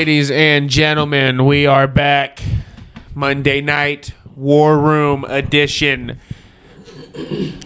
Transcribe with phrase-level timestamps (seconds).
[0.00, 1.44] ladies and gentlemen?
[1.44, 2.42] We are back.
[3.14, 6.18] Monday night, War Room edition.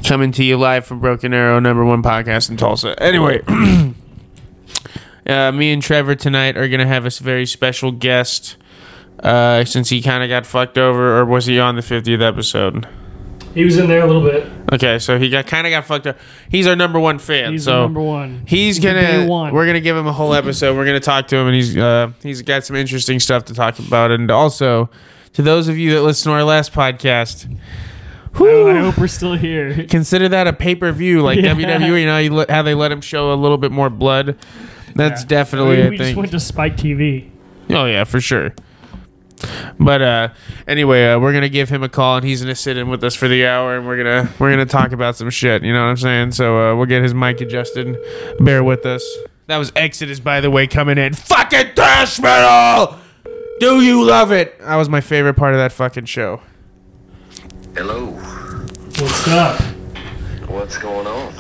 [0.03, 3.01] Coming to you live from Broken Arrow, number one podcast in Tulsa.
[3.01, 3.41] Anyway,
[5.29, 8.57] uh, me and Trevor tonight are going to have a very special guest
[9.21, 12.89] uh, since he kind of got fucked over, or was he on the 50th episode?
[13.55, 14.51] He was in there a little bit.
[14.75, 16.19] Okay, so he got kind of got fucked up.
[16.51, 17.53] He's our number one fan.
[17.53, 18.43] He's so number one.
[18.47, 19.27] He's gonna.
[19.27, 19.53] one.
[19.55, 20.77] We're gonna give him a whole episode.
[20.77, 23.79] We're gonna talk to him, and he's uh, he's got some interesting stuff to talk
[23.79, 24.11] about.
[24.11, 24.91] And also,
[25.35, 29.07] to those of you that listen to our last podcast, I, whew, I hope we're
[29.07, 29.85] still here.
[29.89, 31.55] consider that a pay per view, like Yeah.
[31.55, 32.01] WWE.
[32.01, 34.37] You know, you let, how they let him show a little bit more blood.
[34.97, 35.29] That's Yeah.
[35.29, 37.31] definitely, we, I just went to Spike TV.
[37.71, 38.55] Oh yeah, for sure.
[39.79, 40.29] But uh,
[40.69, 43.15] anyway, uh, we're gonna give him a call, and he's gonna sit in with us
[43.15, 45.63] for the hour, and we're gonna we're gonna talk about some shit.
[45.65, 46.33] You know what I'm saying?
[46.33, 47.99] So uh, we'll get his mic adjusted.
[48.41, 49.05] Bear with us.
[49.47, 51.13] That was Exodus, by the way, coming in.
[51.15, 52.99] Fucking thrash metal.
[53.61, 54.59] Do you love it?
[54.61, 56.41] That was my favorite part of that fucking show.
[57.77, 58.07] Hello,
[59.01, 59.61] What's up?
[60.49, 61.35] what's going on?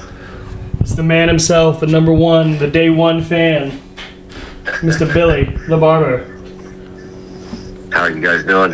[0.80, 3.80] It's the man himself, the number one, the day one fan,
[4.82, 5.12] Mr.
[5.14, 6.33] Billy, the barber.
[7.94, 8.72] How are you guys doing?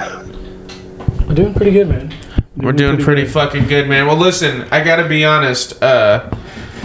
[1.29, 2.15] We're doing pretty good, man.
[2.57, 3.33] We're doing pretty good.
[3.33, 4.07] fucking good, man.
[4.07, 5.83] Well, listen, I gotta be honest.
[5.83, 6.31] Uh,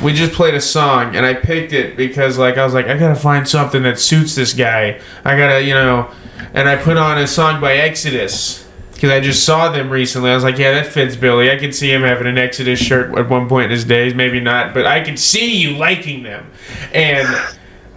[0.03, 2.97] we just played a song, and I picked it because, like, I was like, I
[2.97, 4.99] gotta find something that suits this guy.
[5.23, 6.11] I gotta, you know,
[6.53, 10.29] and I put on a song by Exodus because I just saw them recently.
[10.29, 11.49] I was like, yeah, that fits Billy.
[11.49, 14.41] I can see him having an Exodus shirt at one point in his days, maybe
[14.41, 16.51] not, but I can see you liking them,
[16.93, 17.29] and.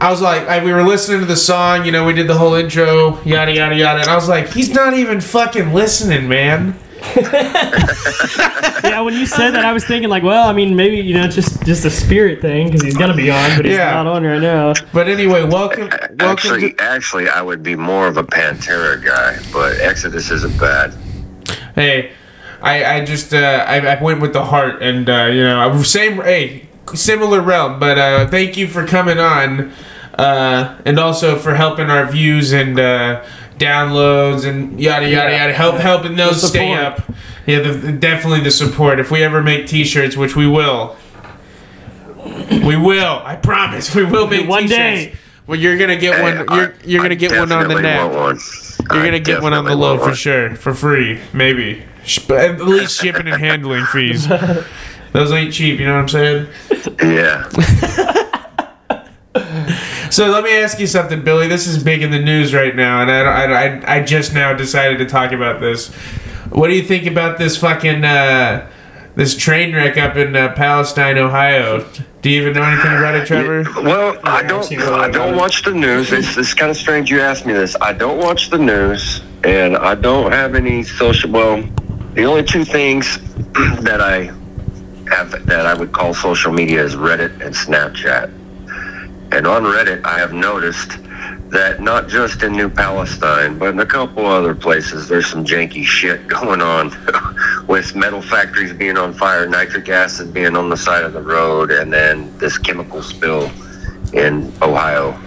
[0.00, 2.38] I was like, I, we were listening to the song, you know, we did the
[2.38, 6.78] whole intro, yada yada yada, and I was like, he's not even fucking listening, man.
[8.84, 11.24] Yeah, when you said that, I was thinking like, well, I mean, maybe you know,
[11.24, 13.90] it's just just a spirit thing because he's gonna be on, but he's Yeah.
[13.92, 14.72] not on right now.
[14.92, 16.82] But anyway, welcome, welcome Actually, to.
[16.82, 20.94] actually, I would be more of a Pantera guy, but Exodus isn't bad.
[21.74, 22.12] Hey,
[22.62, 26.16] I, I just, uh, I, I went with the heart, and uh, you know, same,
[26.22, 27.78] hey, similar realm.
[27.78, 29.72] But uh, thank you for coming on,
[30.18, 33.24] uh, and also for helping our views and uh,
[33.58, 35.40] downloads and yada yada Yeah.
[35.42, 35.52] yada.
[35.52, 36.80] Help helping those stay support.
[37.08, 37.14] up.
[37.46, 39.00] Yeah, the, the- definitely the support.
[39.00, 40.96] If we ever make T-shirts, which we will,
[42.64, 43.22] we will.
[43.24, 44.76] I promise, we will make One T-shirts.
[44.78, 45.12] day.
[45.46, 46.58] Well, you're gonna get Hey, one.
[46.58, 48.10] You're you're gonna get one on the net.
[48.12, 48.38] one.
[48.92, 51.84] You're gonna get one on the low for sure, for free, maybe.
[52.26, 54.28] But At least shipping and handling fees.
[55.12, 56.46] Those ain't cheap, you know what I'm saying?
[57.02, 57.48] Yeah.
[60.10, 61.48] So let me ask you something, Billy.
[61.48, 64.54] This is big in the news right now, and I, I, I, I just now
[64.54, 65.88] decided to talk about this.
[66.50, 68.70] What do you think about this fucking uh,
[69.16, 71.86] this train wreck up in uh, Palestine, Ohio?
[72.22, 73.64] Do you even know anything about it, Trevor?
[73.82, 74.64] Well, I I've don't.
[74.64, 76.10] seen a lot I don't watch the news.
[76.10, 77.76] It's, it's kind of strange you asked me this.
[77.80, 81.30] I don't watch the news, and I don't have any social.
[81.30, 81.62] Well,
[82.14, 83.18] the only two things
[83.82, 84.32] that I
[85.08, 88.32] have that I would call social media is Reddit and Snapchat.
[89.32, 90.98] And on Reddit, I have noticed
[91.50, 95.84] that not just in New Palestine, but in a couple other places, there's some janky
[95.84, 96.90] shit going on
[97.66, 101.70] with metal factories being on fire, nitric acid being on the side of the road,
[101.70, 103.50] and then this chemical spill
[104.12, 105.18] in Ohio.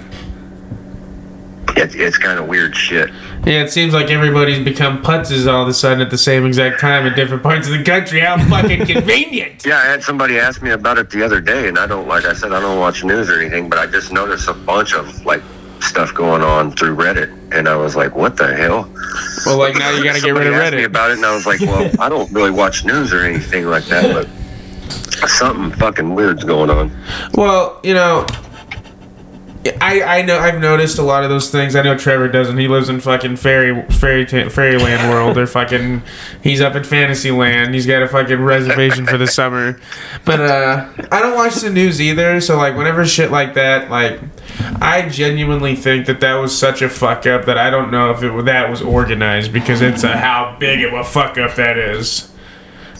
[1.78, 3.10] It, it's kind of weird shit.
[3.46, 6.80] Yeah, it seems like everybody's become putzes all of a sudden at the same exact
[6.80, 8.20] time in different parts of the country.
[8.20, 9.66] How fucking convenient!
[9.66, 12.26] Yeah, I had somebody ask me about it the other day, and I don't, like
[12.26, 15.26] I said, I don't watch news or anything, but I just noticed a bunch of
[15.26, 15.42] like
[15.80, 18.90] stuff going on through Reddit, and I was like, what the hell?
[19.46, 20.86] Well, like now you gotta get rid of asked me Reddit.
[20.86, 23.86] about it, and I was like, well, I don't really watch news or anything like
[23.86, 26.92] that, but something fucking weird's going on.
[27.34, 28.26] Well, you know,
[29.80, 31.76] I I know I've noticed a lot of those things.
[31.76, 32.58] I know Trevor doesn't.
[32.58, 35.38] He lives in fucking fairy fairy ta- fairyland world.
[35.38, 36.02] Or fucking
[36.42, 37.74] he's up in Fantasyland.
[37.74, 39.80] He's got a fucking reservation for the summer.
[40.26, 42.42] But uh, I don't watch the news either.
[42.42, 44.20] So like whenever shit like that, like
[44.82, 48.24] I genuinely think that that was such a fuck up that I don't know if
[48.24, 52.32] it that was organized because it's a how big of a fuck up that is.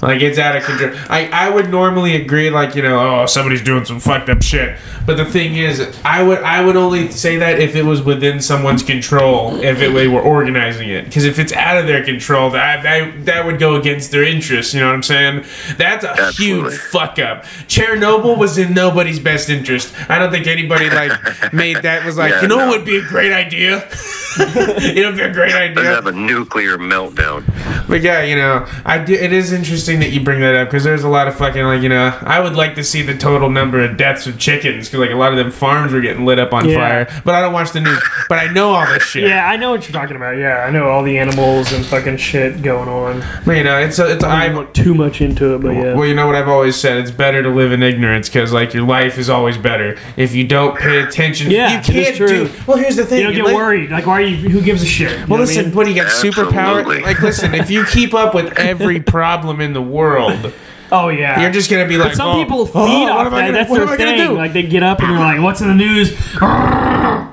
[0.02, 0.94] Like it's out of control.
[1.10, 4.78] I, I would normally agree, like you know, oh somebody's doing some fucked up shit,
[5.06, 8.42] But the thing is, I would I would only say that if it was within
[8.42, 11.06] someone's control, if it, they were organizing it.
[11.06, 14.74] Because if it's out of their control, that, that that would go against their interests.
[14.74, 15.46] You know what I'm saying?
[15.78, 16.72] That's a Absolutely.
[16.72, 17.44] huge fuck up.
[17.68, 19.94] Chernobyl was in nobody's best interest.
[20.10, 21.12] I don't think anybody like
[21.54, 22.68] made that was like, Yeah, you know no.
[22.68, 23.88] what would be a great idea?
[24.40, 25.84] it would be a great idea.
[25.84, 27.44] have a nuclear meltdown.
[27.88, 30.84] But yeah, you know, I do, it is interesting that you bring that up because
[30.84, 33.50] there's a lot of fucking like you know, I would like to see the total
[33.50, 36.38] number of deaths of chickens because like a lot of them farms were getting lit
[36.40, 36.76] up on Yeah.
[37.06, 37.22] fire.
[37.24, 38.02] But I don't watch the news.
[38.30, 39.24] But I know all this shit.
[39.24, 40.38] Yeah, I know what you're talking about.
[40.38, 43.24] Yeah, I know all the animals and fucking shit going on.
[43.46, 44.48] But you know, it's a, it's I I.
[44.48, 45.94] don't look too much into it, but yeah.
[45.96, 46.98] Well, you know what I've always said.
[46.98, 50.46] It's better to live in ignorance because, like, your life is always better if you
[50.46, 51.52] don't pay attention.
[51.52, 52.28] Yeah, you can't true.
[52.28, 52.50] do.
[52.68, 53.20] Well, here's the thing.
[53.20, 53.92] You don't get like- worried.
[53.92, 54.50] Like, why are you?
[54.50, 55.12] Who gives a shit?
[55.12, 55.76] You know Well, what I listen, mean?
[55.76, 57.02] when you get superpower, Absolutely.
[57.02, 60.54] like, listen, if you keep up with every problem in the world,
[60.92, 61.40] Oh yeah.
[61.42, 63.40] you're just gonna be like, But some oh, people feed oh, off what that.
[63.48, 64.28] gonna- That's what their am I gonna thing.
[64.30, 64.36] do?
[64.38, 66.12] Like they get up and they're like, "What's in the news?"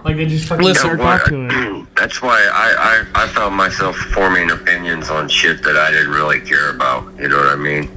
[0.05, 1.87] Like they just fucking Listen, jerk Well, off to it.
[1.97, 6.41] That's why I, I, I found myself forming opinions on shit that I didn't really
[6.41, 7.05] care about.
[7.19, 7.91] You know what I mean?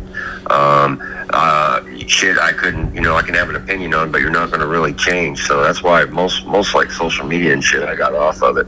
[0.47, 0.99] Um,
[1.29, 4.47] uh, shit I couldn't, you know, I can have an opinion on, but you're not
[4.49, 5.43] going to really change.
[5.45, 8.67] So that's why most, most like social media and shit, I got off of it.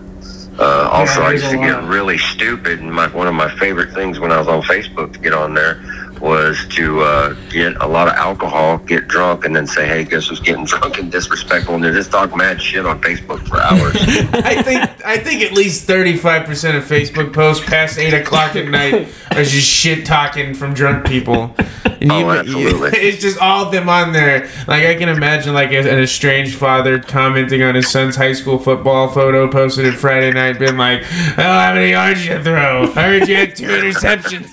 [0.59, 3.53] Uh, also, Yeah, I used a to get really stupid, and my, one of my
[3.57, 5.83] favorite things when I was on Facebook to get on there
[6.23, 10.27] was to uh, get a lot of alcohol, get drunk, and then say, "Hey, guess
[10.27, 13.95] who's getting drunk and disrespectful?" And they're just talk mad shit on Facebook for hours.
[14.33, 18.55] I think I think at least thirty five percent of Facebook posts past eight o'clock
[18.55, 21.53] at night are just shit talking from drunk people.
[21.85, 22.89] And Oh, absolutely.
[22.93, 24.49] it's just all of them on there.
[24.67, 29.09] Like I can imagine like an estranged father commenting on his son's high school football
[29.09, 32.83] photo posted it Friday night, being like, "Oh, how many yards you throw?
[32.95, 34.51] I heard you had two interceptions."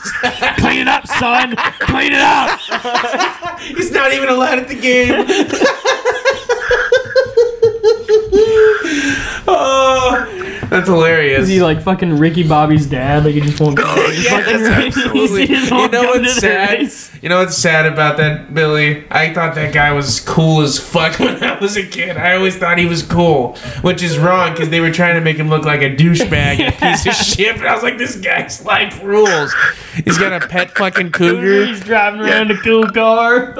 [0.59, 1.55] Clean it up, son.
[1.81, 2.61] Clean it up.
[3.61, 5.27] He's not even allowed at the game.
[9.49, 10.27] oh,
[10.71, 11.43] that's hilarious.
[11.43, 13.25] Is he like fucking Ricky Bobby's dad?
[13.25, 13.79] Like he just won't.
[14.11, 15.47] Just Yes, fucking- absolutely.
[15.51, 16.91] You know what's sad?
[17.23, 19.05] You know what's sad about that, Billy?
[19.11, 22.17] I thought that guy was cool as fuck when I was a kid.
[22.17, 25.37] I always thought he was cool, which is wrong because they were trying to make
[25.37, 27.57] him look like a douchebag, and a piece of shit.
[27.57, 29.53] But I was like, this guy's life rules.
[30.05, 31.67] He's got a pet fucking cougar.
[31.67, 33.55] He's driving around a cool car.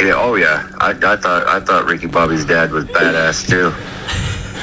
[0.00, 0.68] Yeah, oh yeah.
[0.78, 3.72] I, I thought I thought Ricky Bobby's dad was badass too.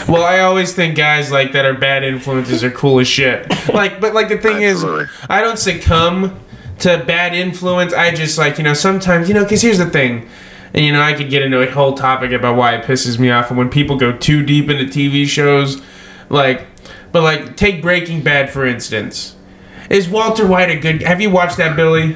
[0.08, 3.48] Well, I always think guys like that are bad influences are cool as shit.
[3.72, 5.04] Like, but like the thing Absolutely.
[5.06, 6.40] is, I don't succumb
[6.80, 7.94] to bad influence.
[7.94, 10.28] I just like you know sometimes you know because here's the thing,
[10.74, 13.30] and you know I could get into a whole topic about why it pisses me
[13.30, 15.82] off and when people go too deep into TV shows,
[16.30, 16.66] like,
[17.12, 19.36] but like take Breaking Bad for instance.
[19.90, 21.02] Is Walter White a good?
[21.04, 22.16] Have you watched that, Billy?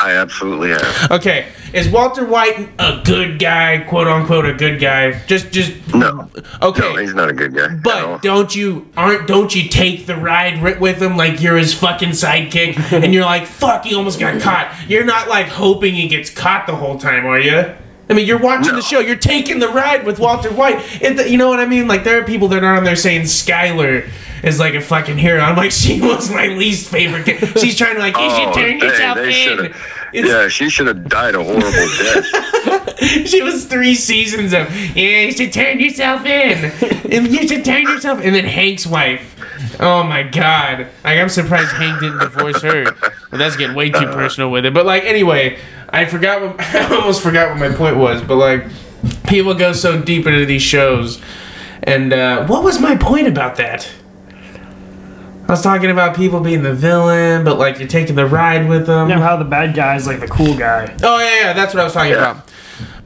[0.00, 1.10] I absolutely have.
[1.10, 5.18] Okay, is Walter White a good guy, quote unquote, a good guy?
[5.26, 6.30] Just, just No.
[6.62, 6.80] okay.
[6.80, 7.74] No, he's not a good guy.
[7.76, 12.10] But don't you aren't don't you take the ride with him like you're his fucking
[12.10, 14.74] sidekick and you're like fuck he almost got caught.
[14.88, 17.74] You're not like hoping he gets caught the whole time, are you?
[18.10, 19.00] I mean, you're watching the show.
[19.00, 21.02] You're taking the ride with Walter White.
[21.02, 21.88] And you know what I mean?
[21.88, 24.08] Like there are people that are on there saying Skyler
[24.42, 25.40] is like a fucking hero.
[25.40, 27.26] I'm like, she was my least favorite.
[27.26, 27.58] Kid.
[27.58, 29.74] She's trying to like, you should Oh, turn yourself in.
[30.12, 32.98] Yeah, she should have died a horrible death.
[33.26, 36.64] she was three seasons of yeah you should turn yourself in
[37.12, 39.36] and you should turn yourself and then hank's wife
[39.78, 43.98] oh my god like i'm surprised hank didn't divorce her well that's getting way too
[43.98, 44.12] uh.
[44.12, 45.56] personal with it but like anyway
[45.90, 48.64] i forgot what i almost forgot what my point was but like
[49.26, 51.20] people go so deep into these shows
[51.84, 53.90] and uh, what was my point about that
[55.46, 58.86] I was talking about people being the villain, but like you're taking the ride with
[58.86, 59.08] them.
[59.08, 60.94] You know how the bad guy's like the cool guy.
[61.02, 62.32] Oh yeah, yeah, that's what I was talking Yeah.
[62.32, 62.50] about.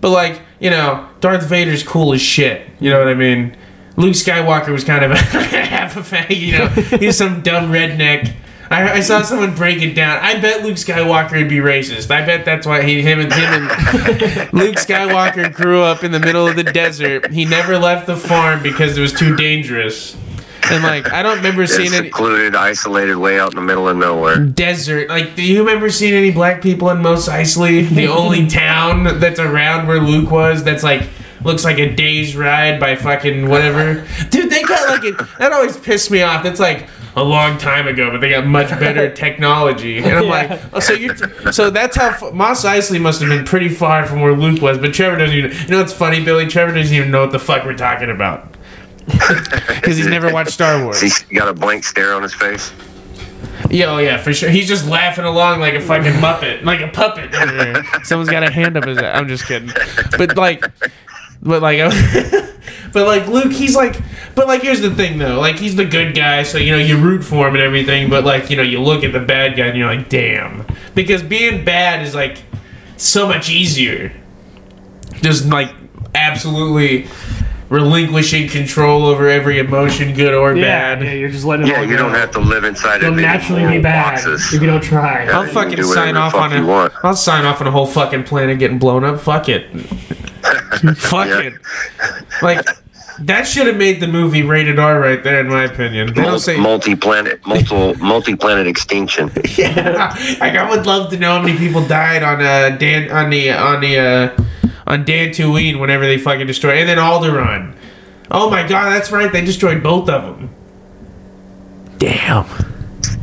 [0.00, 2.68] But like, you know, Darth Vader's cool as shit.
[2.80, 3.56] You know what I mean?
[3.96, 6.36] Luke Skywalker was kind of a half a fag.
[6.36, 6.66] You know,
[6.98, 8.34] he's some dumb redneck.
[8.72, 10.18] I, I saw someone break it down.
[10.22, 12.10] I bet Luke Skywalker would be racist.
[12.10, 16.20] I bet that's why he, him and him and Luke Skywalker grew up in the
[16.20, 17.30] middle of the desert.
[17.32, 20.16] He never left the farm because it was too dangerous.
[20.70, 23.88] And like, I don't remember It's seeing any secluded, isolated, way out in the middle
[23.88, 24.38] of nowhere.
[24.38, 25.08] desert.
[25.08, 29.40] Like, do you remember seeing any black people in Mos Eisley, the only town that's
[29.40, 30.62] around where Luke was?
[30.64, 31.08] That's like
[31.44, 34.06] looks like a day's ride by fucking whatever.
[34.30, 35.16] Dude, they got like it.
[35.38, 36.44] That always pissed me off.
[36.44, 39.98] That's like a long time ago, but they got much better technology.
[39.98, 41.16] And I'm like, oh, so you're
[41.52, 44.78] so that's how f- Mos Eisley must have been pretty far from where Luke was.
[44.78, 45.50] But Trevor doesn't even.
[45.52, 46.46] You know what's funny, Billy?
[46.46, 48.54] Trevor doesn't even know what the fuck we're talking about.
[49.82, 51.00] Because he's never watched Star Wars.
[51.00, 52.72] He's got a blank stare on his face.
[53.68, 54.48] Yeah, oh yeah, for sure.
[54.48, 57.34] He's just laughing along like a fucking muppet, like a puppet.
[58.06, 58.98] Someone's got a hand up his.
[58.98, 59.70] I'm just kidding,
[60.16, 60.64] but like,
[61.42, 61.78] but like,
[62.92, 64.00] but like Luke, he's like,
[64.34, 66.98] but like, here's the thing though, like he's the good guy, so you know you
[66.98, 69.66] root for him and everything, but like you know you look at the bad guy
[69.66, 72.38] and you're like, damn, because being bad is like
[72.96, 74.12] so much easier.
[75.22, 75.72] Just like
[76.14, 77.06] absolutely
[77.72, 81.04] relinquishing control over every emotion, good or Yeah, bad.
[81.04, 82.02] yeah, you're just letting it Yeah, all you go.
[82.02, 84.52] don't have to live inside You'll of any naturally be moral bad boxes.
[84.52, 85.24] if you don't try.
[85.24, 86.68] I'll fucking sign off the on fuck you a.
[86.68, 86.92] want.
[87.02, 89.18] I'll sign off on a whole fucking planet getting blown up.
[89.20, 89.68] Fuck it.
[90.96, 91.38] Fuck Yeah.
[91.40, 91.54] it.
[92.42, 92.66] Like
[93.20, 96.12] that should have made the movie rated R right there, in my opinion.
[96.12, 96.56] They don't say.
[96.58, 99.30] multi-planet, multi, multi-planet extinction.
[99.56, 100.14] Yeah.
[100.40, 103.50] Like I would love to know how many people died on uh Dan on the
[103.52, 104.44] on the uh
[104.86, 107.74] on Dantooine whenever they fucking destroy, and then Alderaan.
[108.30, 109.30] Oh my god, that's right.
[109.30, 110.50] They destroyed both of them.
[111.98, 112.46] Damn.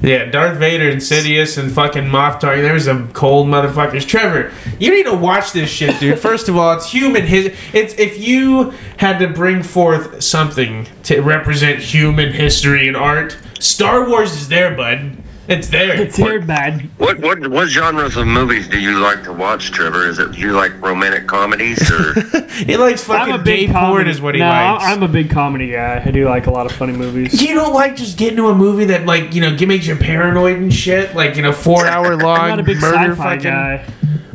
[0.01, 2.62] Yeah, Darth Vader, Insidious, and fucking Moff Tarkin.
[2.62, 4.08] There's some cold motherfuckers.
[4.08, 6.20] Trevor, you need to watch this shit, dude.
[6.30, 7.25] First of all, it's human.
[7.25, 13.38] His, it's if you had to bring forth something to represent human history and art,
[13.60, 15.18] Star Wars is there, bud.
[15.50, 16.00] It's there.
[16.00, 16.82] It's here bad.
[17.00, 20.08] What what what genres of movies do you like to watch, Trevor?
[20.08, 22.13] Is it you like romantic comedies or?
[22.60, 24.10] He likes fucking I'm a gay big porn, comedy.
[24.12, 24.84] is what he no, likes.
[24.84, 26.03] I'm a big comedy guy.
[26.06, 27.41] I do like a lot of funny movies.
[27.41, 29.96] you don't like just getting to a movie that like you know g- makes you
[29.96, 33.38] paranoid and shit, like you know four hour long I'm not a big murder sci-fi
[33.38, 33.44] fucking.
[33.44, 33.86] guy.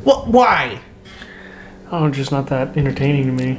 [0.04, 0.80] Well, why?
[1.92, 3.54] Oh, just not that entertaining to me.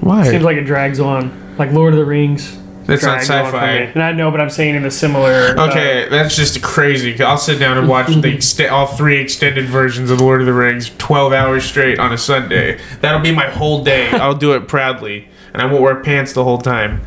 [0.00, 0.28] Why?
[0.30, 2.58] Seems like it drags on, like Lord of the Rings.
[2.86, 3.62] That's not drags on for me.
[3.62, 3.76] sci-fi.
[3.94, 5.30] And I know, but I'm saying in a similar.
[5.58, 7.20] uh, Okay, that's just crazy.
[7.22, 10.52] I'll sit down and watch the ext- all three extended versions of Lord of the
[10.52, 12.78] Rings, twelve hours straight on a Sunday.
[13.00, 14.08] That'll be my whole day.
[14.12, 17.00] I'll do it proudly, and I won't wear pants the whole time.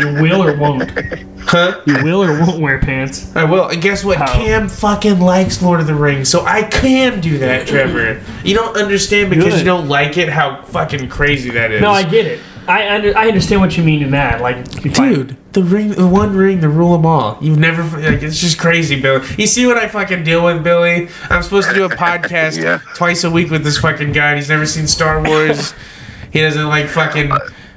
[0.00, 0.90] you will or won't.
[1.46, 1.78] Huh?
[1.84, 3.36] You will or won't wear pants.
[3.36, 3.68] I will.
[3.68, 4.16] And guess what?
[4.16, 4.32] How?
[4.32, 8.22] Cam fucking likes Lord of the Rings, so I can do that, Trevor.
[8.44, 9.58] You don't understand because Good.
[9.58, 10.30] you don't like it.
[10.30, 11.82] How fucking crazy that is.
[11.82, 12.40] No, I get it.
[12.68, 14.40] I under, I understand what you mean in that.
[14.40, 17.38] Like, if I- Dude, the ring, the one ring, the rule them all.
[17.40, 19.26] You've never, like, it's just crazy, Billy.
[19.38, 21.08] You see what I fucking deal with, Billy?
[21.30, 22.78] I'm supposed to do a podcast Yeah.
[22.94, 25.74] twice a week with this fucking guy, and he's never seen Star Wars.
[26.32, 27.30] he doesn't like fucking,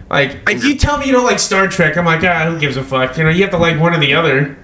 [0.09, 2.77] like, if you tell me you don't like Star Trek, I'm like, ah, who gives
[2.77, 3.17] a fuck?
[3.17, 4.57] You know, you have to like one or the other.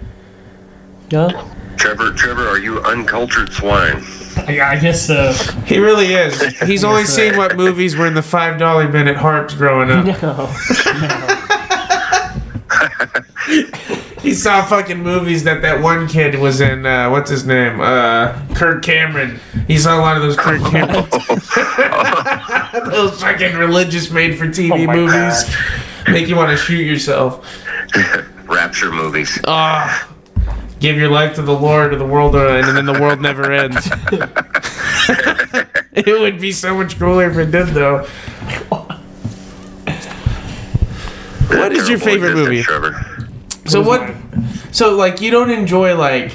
[1.09, 4.03] Yeah, Trevor, Trevor, are you uncultured swine?
[4.47, 5.59] I, I guess uh, so.
[5.61, 6.41] He really is.
[6.61, 10.05] He's only seen what movies were in the five dollar bin at Harps growing up.
[10.21, 11.39] No.
[14.21, 16.85] He saw fucking movies that that one kid was in.
[16.85, 17.81] Uh, what's his name?
[17.81, 19.37] Uh, Kirk Cameron.
[19.67, 21.05] He saw a lot of those Kirk Cameron.
[22.89, 25.53] those fucking religious made-for-TV Oh my movies
[26.07, 27.45] make you want to shoot yourself.
[28.45, 29.39] Rapture movies.
[29.45, 30.07] Ah,
[30.83, 33.21] give your life to the Lord, or the world will end, and then the world
[33.21, 33.87] never ends.
[35.93, 37.99] it would be so much cooler if it did, though.
[41.47, 42.61] What is your favorite movie?
[42.61, 42.93] Trevor.
[43.65, 44.09] So What what?
[44.43, 46.33] is So like, you don't enjoy like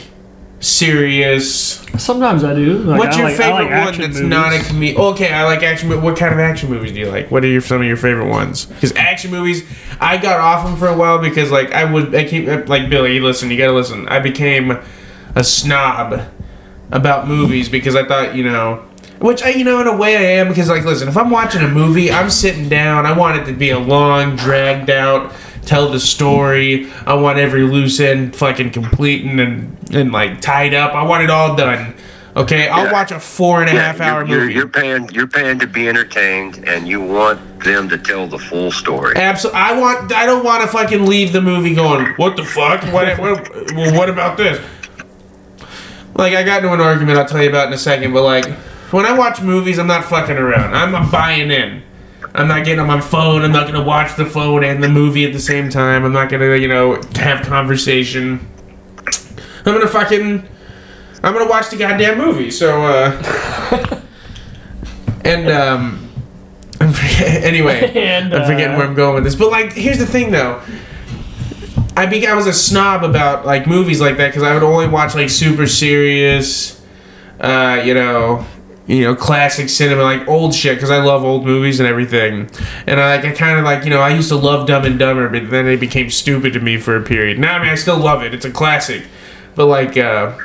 [0.60, 1.84] serious.
[1.98, 2.78] Sometimes I do.
[2.78, 4.20] Like, What's I your like- favorite like one that's movies.
[4.22, 4.96] not a comedy?
[4.96, 6.02] Okay, I like action.
[6.02, 7.30] What kind of action movies do you like?
[7.30, 8.66] What are your some of your favorite ones?
[8.66, 9.64] Because action movies,
[10.00, 12.88] I got off them for a while because like I would, I keep uh, like
[12.90, 13.20] Billy.
[13.20, 14.08] Listen, you gotta listen.
[14.08, 14.78] I became
[15.34, 16.20] a snob
[16.90, 18.84] about movies because I thought you know.
[19.20, 21.60] Which I, you know, in a way I am because, like, listen, if I'm watching
[21.62, 23.04] a movie, I'm sitting down.
[23.04, 25.32] I want it to be a long, dragged out,
[25.68, 26.90] tell the story.
[27.06, 30.94] I want every loose end fucking complete and and, and like tied up.
[30.94, 31.94] I want it all done.
[32.36, 32.92] Okay, I'll Yeah.
[32.92, 34.52] watch a four and a half Yeah, hour you're, movie.
[34.54, 35.08] You're, you're paying.
[35.10, 39.14] You're paying to be entertained, and you want them to tell the full story.
[39.16, 40.12] Absolutely, I want.
[40.12, 42.06] I don't want to fucking leave the movie going.
[42.16, 42.82] What the fuck?
[42.92, 43.18] What?
[43.18, 44.64] what well, what about this?
[46.14, 47.18] Like, I got into an argument.
[47.18, 48.12] I'll tell you about in a second.
[48.12, 48.46] But like,
[48.92, 50.74] when I watch movies, I'm not fucking around.
[50.74, 51.82] I'm, I'm buying in.
[52.38, 53.42] I'm not getting on my phone.
[53.42, 56.04] I'm not gonna watch the phone and the movie at the same time.
[56.04, 58.48] I'm not gonna, you know, have conversation.
[59.66, 60.46] I'm gonna fucking.
[61.24, 62.52] I'm gonna watch the goddamn movie.
[62.52, 64.00] So, uh.
[65.24, 66.08] and um.
[66.80, 69.34] I'm forget- anyway, And, I'm forgetting uh, where I'm going with this.
[69.34, 70.62] But like, here's the thing, though.
[71.96, 74.86] I be I was a snob about like movies like that because I would only
[74.86, 76.80] watch like super serious,
[77.40, 78.46] uh, you know,
[78.88, 82.50] you know, classic cinema, like old shit because I love old movies and everything.
[82.86, 84.98] And I like I kind of like you know I used to love Dumb and
[84.98, 87.38] Dumber, but then it became stupid to me for a period.
[87.38, 89.04] Now I mean I still love it; it's a classic.
[89.54, 90.38] But like, uh,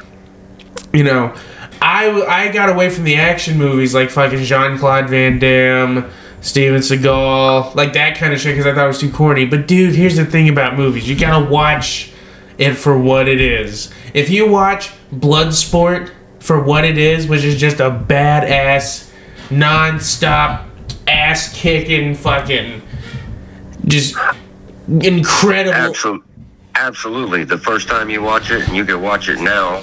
[0.91, 1.33] you know,
[1.81, 6.11] I I got away from the action movies like fucking Jean Claude Van Damme.
[6.41, 9.45] Steven Seagal, like that kind of shit, because I thought it was too corny.
[9.45, 12.11] But dude, here's the thing about movies: you gotta watch
[12.57, 13.93] it for what it is.
[14.13, 16.11] If you watch Bloodsport
[16.43, 19.09] for what it is, which is just a badass,
[19.49, 20.67] non-stop
[21.07, 22.81] ass kicking, fucking,
[23.85, 24.17] just
[24.87, 25.73] incredible.
[25.73, 26.27] Absolutely.
[26.75, 27.43] Absolutely.
[27.45, 29.77] The first time you watch it, and you can watch it now,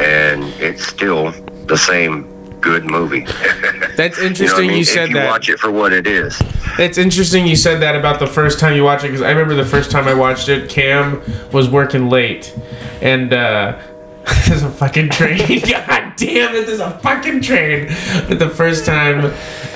[0.00, 1.32] and it's still
[1.66, 2.32] the same
[2.62, 3.20] good movie.
[3.96, 4.66] That's you know I interesting.
[4.68, 4.78] mean?
[4.78, 5.26] you said if you that.
[5.26, 6.40] watch it for what it is.
[6.78, 9.54] It's interesting you said that about the first time you watch it because I remember
[9.54, 11.20] the first time I watched it, Cam
[11.52, 12.56] was working late,
[13.02, 13.78] and uh,
[14.48, 15.38] there's a fucking train.
[15.68, 17.86] God damn it, there's a fucking train.
[18.28, 19.26] But the first time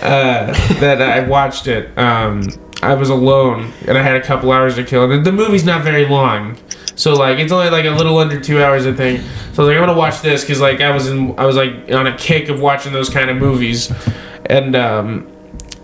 [0.02, 2.42] uh, that I watched it, um,
[2.82, 5.10] I was alone and I had a couple hours to kill.
[5.10, 6.56] And the movie's not very long.
[6.96, 9.20] So like it's only like a little under two hours I think.
[9.52, 11.56] So I was like I'm gonna watch this because like I was in I was
[11.56, 13.90] like on a kick of watching those kind of movies,
[14.46, 15.30] and um,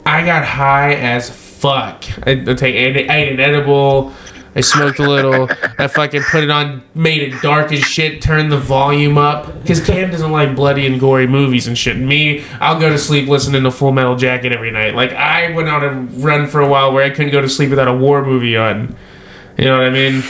[0.05, 2.05] I got high as fuck.
[2.27, 2.75] I, I take
[3.11, 4.13] I ate an edible.
[4.57, 5.49] I smoked a little.
[5.79, 8.23] I fucking put it on, made it dark as shit.
[8.23, 11.99] Turned the volume up because Cam doesn't like bloody and gory movies and shit.
[11.99, 14.95] Me, I'll go to sleep listening to Full Metal Jacket every night.
[14.95, 17.69] Like I went on a run for a while where I couldn't go to sleep
[17.69, 18.97] without a war movie on.
[19.59, 20.23] You know what I mean?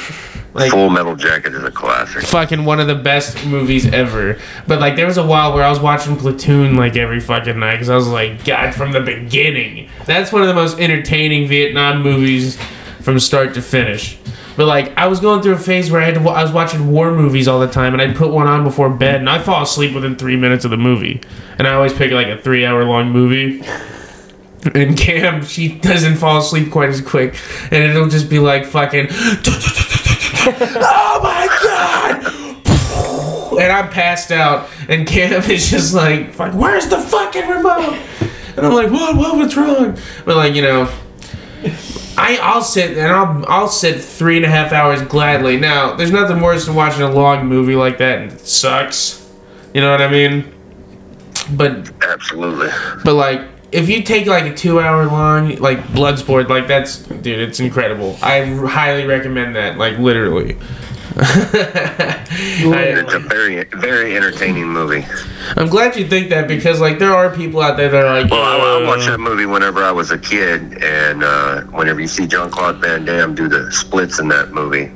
[0.55, 2.23] Like Full Metal Jacket is a classic.
[2.23, 4.39] fucking one of the best movies ever.
[4.67, 7.73] But like, there was a while where I was watching Platoon like every fucking night
[7.73, 9.91] because I was like, God, from the beginning.
[10.07, 12.59] That's one of the most entertaining Vietnam movies
[13.07, 14.19] from start to finish.
[14.57, 16.91] But like, I was going through a phase where I had to, I was watching
[16.91, 19.63] war movies all the time, and I'd put one on before bed, and I fall
[19.63, 21.21] asleep within three minutes of the movie.
[21.57, 23.63] And I always pick like a three-hour-long movie.
[24.75, 27.39] And Cam, she doesn't fall asleep quite as quick,
[27.71, 29.07] and it'll just be like fucking.
[29.13, 32.27] oh my god!
[33.63, 38.01] And I'm passed out, and Cam is just like, "Fuck, where's the fucking remote?"
[38.57, 39.17] And I'm like, "What?
[39.17, 39.37] What?
[39.37, 40.93] What's wrong?" But like, you know,
[42.19, 45.59] I I'll sit and I'll I'll sit three and a half hours gladly.
[45.59, 49.31] Now, there's nothing worse than watching a long movie like that and it sucks.
[49.75, 50.53] You know what I mean?
[51.53, 52.71] But Absolutely.
[53.05, 57.41] but like, if you take like a two hour long like Bloodsport, like that's dude,
[57.41, 58.17] it's incredible.
[58.23, 59.77] I highly recommend that.
[59.79, 60.57] Like literally.
[62.39, 65.07] It's a very, very entertaining movie.
[65.57, 68.31] I'm glad you think that because like there are people out there that are like,
[68.31, 72.01] Well, I, I watched "Uh, that movie whenever I was a kid, and uh, whenever
[72.01, 74.91] you see Jean Claude Van Damme do the splits in that movie,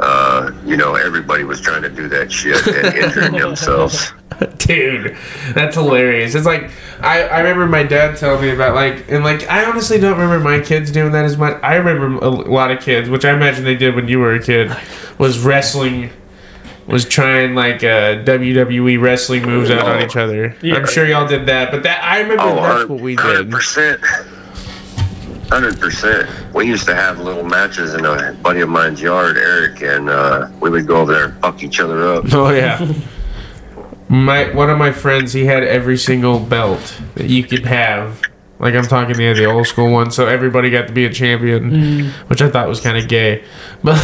[0.00, 4.12] uh, you know everybody was trying to do that shit and injuring themselves.
[4.56, 5.14] dude
[5.54, 6.70] that's hilarious it's like
[7.02, 10.40] I, I remember my dad telling me about like and like i honestly don't remember
[10.42, 13.64] my kids doing that as much i remember a lot of kids which i imagine
[13.64, 14.74] they did when you were a kid
[15.18, 16.08] was wrestling
[16.86, 20.76] was trying like uh, wwe wrestling moves out on each other Yeah.
[20.76, 24.00] i'm sure y'all did that but that i remember Oh, that's what we did percent.
[25.50, 26.28] Hundred percent.
[26.54, 30.48] We used to have little matches in a buddy of mine's yard, Eric, and uh,
[30.60, 32.24] we would go over there and fuck each other up.
[32.32, 32.94] oh yeah.
[34.08, 38.22] My one of my friends he had every single belt that you could have.
[38.60, 42.10] Like i'm talking the the old school one so everybody got to be a champion
[42.26, 43.42] which i thought was kind of gay.
[43.82, 43.98] But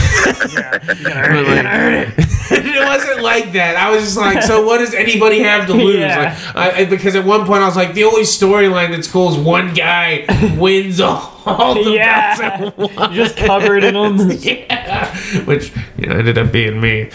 [2.18, 2.35] it
[2.86, 3.76] wasn't like that.
[3.76, 5.96] I was just like, so what does anybody have to lose?
[5.96, 6.38] Yeah.
[6.54, 9.36] Like, I, because at one point I was like, the only storyline that's cool is
[9.36, 10.24] one guy
[10.58, 12.70] wins all, all the Yeah.
[13.12, 14.30] Just covered in them.
[14.40, 17.10] yeah, which you know ended up being me,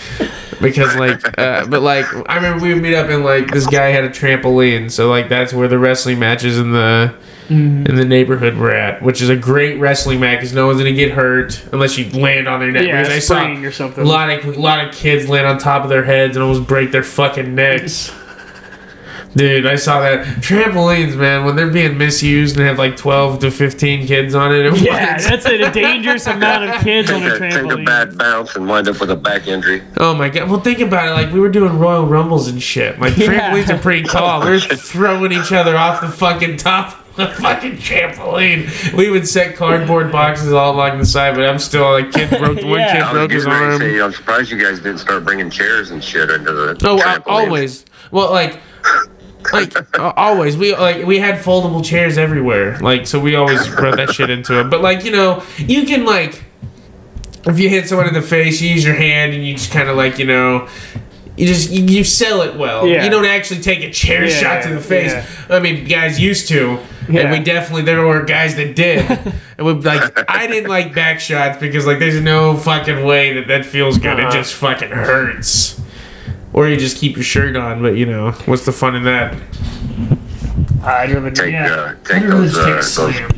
[0.62, 3.88] because like, uh, but like I remember we would meet up and like this guy
[3.88, 7.13] had a trampoline, so like that's where the wrestling matches in the
[7.49, 7.88] Mm.
[7.89, 10.93] in the neighborhood we're at, which is a great wrestling match because no one's gonna
[10.93, 12.86] get hurt unless you land on their neck.
[12.88, 14.04] Yeah, because I saw or something.
[14.04, 16.65] a lot of a lot of kids land on top of their heads and almost
[16.67, 18.12] break their fucking necks.
[19.34, 21.45] Dude, I saw that trampolines, man.
[21.45, 25.13] When they're being misused and have like twelve to fifteen kids on it, it Yeah,
[25.15, 27.86] was- that's a dangerous amount of kids on a Take a, take a trampoline.
[27.86, 29.84] bad bounce and wind up with a back injury.
[29.95, 30.49] Oh my god!
[30.49, 31.12] Well, think about it.
[31.12, 32.99] Like we were doing Royal Rumbles and shit.
[32.99, 33.27] Like Yeah.
[33.54, 34.41] trampolines are pretty tall.
[34.45, 38.93] We're throwing each other off the fucking top of the fucking trampoline.
[38.93, 42.62] We would set cardboard boxes all along the side, but I'm still like kid broke.
[42.63, 42.93] One Yeah.
[42.93, 43.91] kid I broke his getting ready to arm.
[43.93, 46.78] say, I'm surprised you guys didn't start bringing chairs and shit into the.
[46.86, 47.21] Oh, I, trampoline.
[47.28, 47.86] always.
[48.12, 48.60] Well, like,
[49.54, 50.56] like uh, always.
[50.58, 52.78] We like we had foldable chairs everywhere.
[52.80, 54.69] Like, so we always brought that shit into it.
[54.69, 56.43] But like, you know, you can like,
[57.45, 59.89] if you hit someone in the face, you use your hand and you just kind
[59.89, 60.67] of like, you know.
[61.41, 62.86] You just you, you sell it well.
[62.88, 63.04] Yeah.
[63.04, 65.12] You don't actually take a chair Yeah, shot to the face.
[65.12, 65.25] yeah.
[65.49, 66.77] I mean, guys used to,
[67.10, 67.21] Yeah.
[67.21, 69.10] and we definitely there were guys that did.
[69.58, 73.47] and we like I didn't like back shots because like there's no fucking way that
[73.47, 74.19] that feels good.
[74.19, 74.32] It Uh-huh.
[74.34, 75.82] just fucking hurts.
[76.54, 79.36] Or you just keep your shirt on, but you know what's the fun in that?
[80.84, 81.65] I'd rather Take, yeah.
[81.73, 83.30] uh, take I'd rather those, just take uh, a those- slam.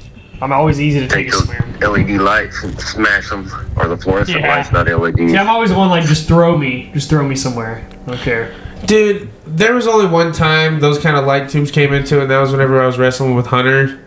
[0.42, 1.46] I'm always easy to take Take a
[1.80, 2.08] those.
[2.08, 4.56] LED lights and smash them, or the fluorescent Yeah.
[4.58, 5.32] lights, not LEDs.
[5.32, 7.86] See, I'm always the one like just throw me, just throw me somewhere.
[8.06, 8.54] I don't care.
[8.86, 12.40] Dude, there was only one time those kind of light tubes came into, and that
[12.40, 14.00] was whenever I was wrestling with Hunter.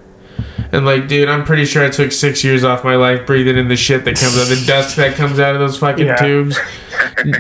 [0.57, 3.57] And And like, dude, I'm pretty sure I took six years off my life breathing
[3.57, 6.07] in the shit that comes out, of the dust that comes out of those fucking
[6.07, 6.17] Yeah.
[6.17, 6.59] tubes.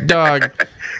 [0.06, 0.50] Dog,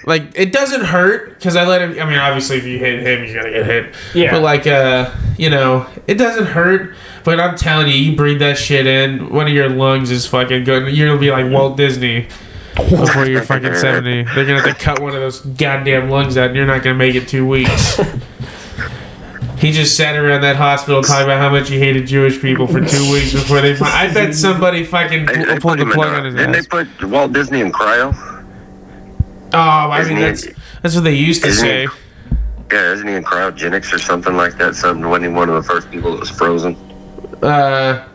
[0.05, 1.91] like it doesn't hurt because I let him.
[2.01, 3.95] I mean, obviously, if you hit him, you're gonna get hit.
[4.15, 4.33] Yeah.
[4.33, 6.95] But like, uh, you know, it doesn't hurt.
[7.25, 10.65] But I'm telling you, you breathe that shit in, one of your lungs is fucking
[10.65, 10.95] good.
[10.95, 12.29] You're gonna be like Walt Disney
[12.77, 14.25] before you're fucking 70.
[14.25, 16.97] They're gonna have to cut one of those goddamn lungs out, and you're not gonna
[16.97, 18.01] make it two weeks.
[19.59, 22.79] He just sat around that hospital talking about how much he hated Jewish people for
[22.85, 23.75] two weeks before they.
[23.79, 26.67] I bet somebody fucking pulled put the in, plug uh, on his didn't ass.
[26.69, 28.15] they put Walt Disney in cryo?
[29.55, 31.87] Oh, I mean Isn't that's he- that's what they used to say.
[31.87, 31.93] he-
[32.71, 34.75] Yeah, isn't he in cryogenics or something like that?
[34.77, 36.77] Something wasn't he one of the first people that was frozen?
[37.43, 38.07] Uh,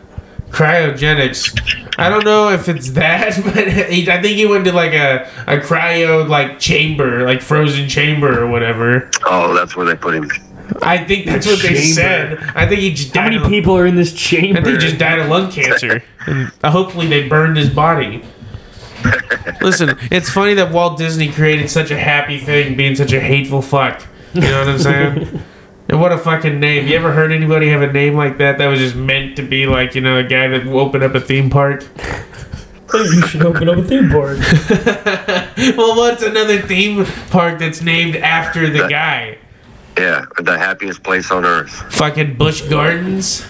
[0.52, 1.98] cryogenics.
[1.98, 5.28] I don't know if it's that, but he, I think he went to like a
[5.46, 9.10] a cryo like chamber, like frozen chamber or whatever.
[9.24, 10.30] Oh, that's where they put him.
[10.80, 11.82] I think that's what they Chamber.
[11.94, 12.38] said.
[12.54, 14.58] I think he just How died many of- people are in this chamber?
[14.60, 16.02] I think he just died of lung cancer.
[16.26, 18.24] and uh, hopefully they burned his body.
[19.60, 23.60] Listen, it's funny that Walt Disney created such a happy thing, being such a hateful
[23.60, 24.02] fuck.
[24.32, 25.42] You know what I'm saying?
[25.92, 26.88] and what a fucking name.
[26.88, 29.66] You ever heard anybody have a name like that that was just meant to be
[29.66, 31.84] like, you know, a guy that opened up a theme park?
[32.94, 34.38] you should open up a theme park.
[35.76, 39.36] well, what's another theme park that's named after the guy?
[39.98, 41.70] Yeah, the happiest place on earth.
[41.92, 43.46] Fucking Busch Gardens.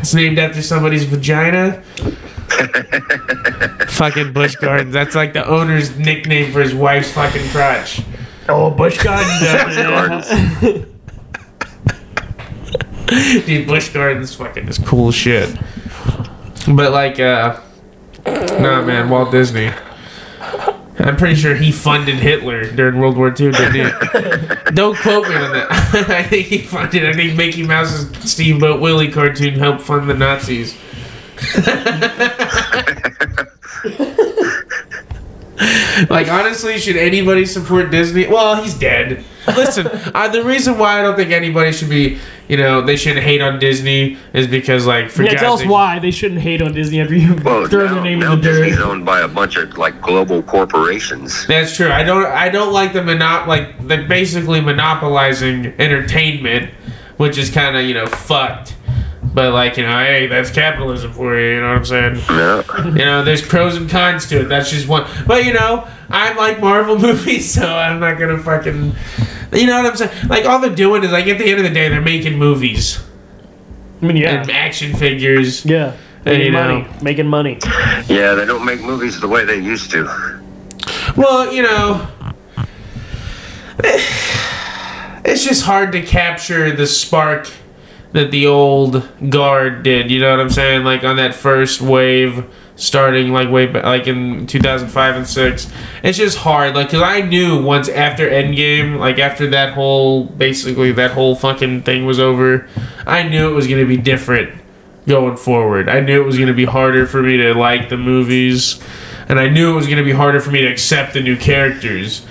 [0.00, 1.82] It's named after somebody's vagina.
[3.88, 4.94] fucking Busch Gardens.
[4.94, 8.00] That's like the owner's nickname for his wife's fucking crotch.
[8.48, 10.86] Oh, Busch Gardens.
[13.10, 13.46] Gardens.
[13.46, 15.54] Dude, Busch Gardens fucking is cool shit.
[16.68, 17.60] But like, uh,
[18.26, 19.70] no man, Walt Disney.
[20.98, 24.64] I'm pretty sure he funded Hitler during World War II, didn't he?
[24.74, 25.66] Don't quote me on that.
[26.08, 27.04] I think he funded.
[27.04, 30.74] I think Mickey Mouse's Steamboat Willie cartoon helped fund the Nazis.
[36.08, 38.26] like honestly, should anybody support Disney?
[38.26, 39.24] Well, he's dead.
[39.48, 43.24] Listen, uh, the reason why I don't think anybody should be, you know, they shouldn't
[43.24, 46.40] hate on Disney is because like for Yeah, God's tell us sake- why they shouldn't
[46.40, 49.04] hate on Disney after you Well, throw now, their name now in the Disney's owned
[49.04, 51.46] by a bunch of like global corporations.
[51.46, 51.90] That's true.
[51.90, 52.26] I don't.
[52.26, 53.46] I don't like the monop.
[53.46, 56.70] Like they're basically monopolizing entertainment,
[57.16, 58.73] which is kind of you know fucked.
[59.34, 61.54] But like you know, hey, that's capitalism for you.
[61.56, 62.14] You know what I'm saying?
[62.30, 62.62] Yeah.
[62.86, 64.44] You know, there's pros and cons to it.
[64.44, 65.10] That's just one.
[65.26, 68.94] But you know, I like Marvel movies, so I'm not gonna fucking.
[69.52, 70.28] You know what I'm saying?
[70.28, 73.02] Like all they're doing is like at the end of the day, they're making movies
[74.02, 74.40] I mean, yeah.
[74.40, 75.64] and action figures.
[75.64, 75.96] Yeah.
[76.26, 76.82] And, you Making money.
[76.82, 77.58] know- Making money.
[78.06, 80.04] Yeah, they don't make movies the way they used to.
[81.16, 82.06] Well, you know,
[83.82, 84.00] eh,
[85.24, 87.48] it's just hard to capture the spark
[88.14, 90.10] that the old guard did.
[90.10, 90.84] You know what I'm saying?
[90.84, 92.46] Like on that first wave,
[92.76, 95.70] starting like way back, like in 2005 and six.
[96.02, 100.92] It's just hard, like, cause I knew once after Endgame, like after that whole, basically
[100.92, 102.68] that whole fucking thing was over,
[103.06, 104.60] I knew it was gonna be different
[105.06, 105.88] going forward.
[105.88, 108.80] I knew it was to be harder for me to like the movies,
[109.28, 112.24] and I knew it was to be harder for me to accept the new characters.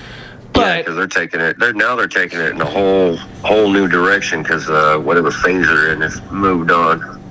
[0.63, 1.58] But because they're taking it.
[1.60, 5.67] They're now they're taking it in a whole whole new direction because uh, whatever phase
[5.67, 7.21] they're in has moved on.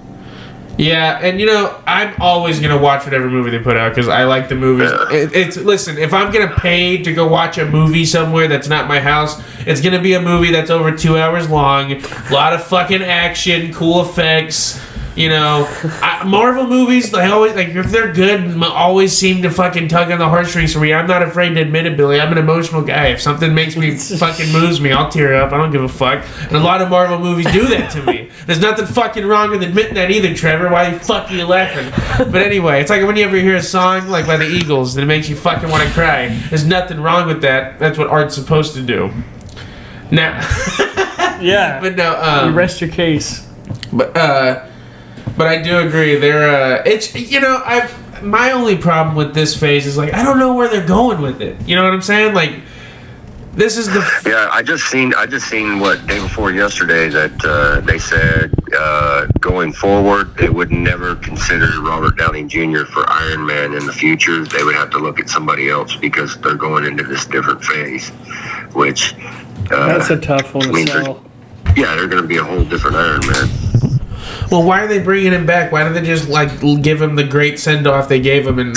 [0.79, 4.09] yeah, and you know, I'm always going to watch whatever movie they put out because
[4.09, 4.90] I like the movies.
[4.90, 5.16] Yeah.
[5.16, 8.68] It, it's listen, if I'm going to pay to go watch a movie somewhere that's
[8.68, 12.33] not my house, it's going to be a movie that's over two hours long, a
[12.33, 14.81] lot of fucking action, cool effects.
[15.14, 15.66] You know,
[16.01, 20.18] I, Marvel movies, they always like if they're good, always seem to fucking tug on
[20.18, 20.94] the heartstrings for me.
[20.94, 22.18] I'm not afraid to admit it, Billy.
[22.18, 23.09] I'm an emotional guy.
[23.09, 25.53] If something makes me fucking moves me, I'll tear up.
[25.53, 26.25] I don't give a fuck.
[26.46, 28.31] And a lot of Marvel movies do that to me.
[28.46, 30.70] There's nothing fucking wrong with admitting that either, Trevor.
[30.70, 31.90] Why the fuck are you laughing?
[32.33, 35.03] But anyway, it's like when you ever hear a song like by the Eagles that
[35.03, 36.29] it makes you fucking want to cry.
[36.48, 37.79] There's nothing wrong with that.
[37.79, 39.11] That's what art's supposed to do.
[40.11, 40.40] Now,
[41.42, 41.81] Yeah.
[41.83, 43.46] but no, you um, rest your case.
[43.92, 44.66] but uh,
[45.37, 46.16] but I do agree.
[46.16, 47.90] They're uh, it's you know I
[48.23, 51.40] my only problem with this phase is like I don't know where they're going with
[51.40, 51.61] it.
[51.66, 52.35] You know what I'm saying?
[52.35, 52.61] Like
[53.55, 57.45] this is the Yeah, I just seen I just seen what day before yesterday that
[57.45, 62.85] uh, they said uh, going forward they would never consider Robert Downey Jr.
[62.85, 64.45] for Iron Man in the future.
[64.45, 68.11] They would have to look at somebody else because they're going into this different phase,
[68.75, 69.14] which.
[69.71, 71.25] Uh, That's a tough one to sell.
[71.77, 73.71] yeah, they're going to be a whole different Iron Man.
[74.50, 74.62] Well.
[74.62, 75.72] Why are they bringing him back?
[75.72, 78.76] Why don't they just like give him the great send off they gave him and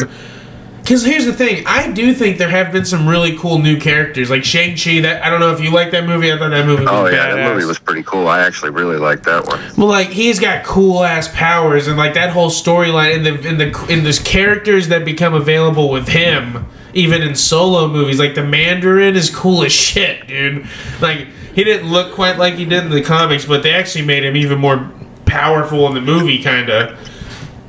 [0.81, 4.29] Because here's the thing, I do think there have been some really cool new characters,
[4.29, 4.99] like Shang Chi.
[5.01, 6.31] That I don't know if you like that movie.
[6.31, 7.35] I thought that movie was Oh yeah, badass.
[7.35, 8.27] that movie was pretty cool.
[8.27, 9.59] I actually really liked that one.
[9.77, 13.57] Well, like he's got cool ass powers, and like that whole storyline, and the in
[13.57, 18.43] the in those characters that become available with him, even in solo movies, like the
[18.43, 20.67] Mandarin is cool as shit, dude.
[21.01, 24.23] Like he didn't look quite like he did in the comics, but they actually made
[24.23, 24.91] him even more
[25.35, 26.97] powerful in the movie, kind of.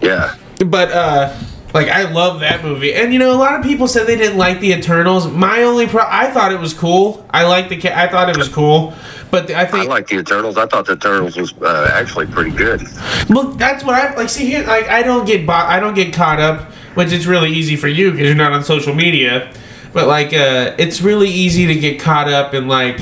[0.01, 0.37] Yeah.
[0.65, 1.37] But uh
[1.75, 4.39] like I love that movie, and you know a lot of people said they didn't
[4.39, 5.31] like the Eternals.
[5.31, 7.27] My only pro, I thought it was cool.
[7.31, 8.95] I liked the, I thought it was cool,
[9.31, 10.57] but I think I like the Eternals.
[10.57, 12.83] I thought the Eternals was uh, actually pretty good.
[13.29, 14.31] Well, that's what I like.
[14.31, 17.51] See here, like I don't get bo- I don't get caught up, which it's really
[17.51, 19.53] easy for you because you're not on social media.
[19.93, 23.01] But like, uh, it's really easy to get caught up in like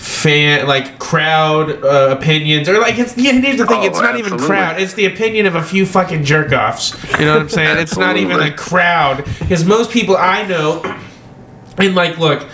[0.00, 3.16] fan, like crowd uh, opinions, or like it's.
[3.16, 4.80] Yeah, here's the thing: Oh, it's not even crowd.
[4.80, 6.94] It's the opinion of a few fucking jerk offs.
[7.18, 7.78] You know what I'm saying?
[7.78, 10.82] it's not even a crowd because most people I know,
[11.78, 12.48] and like, look.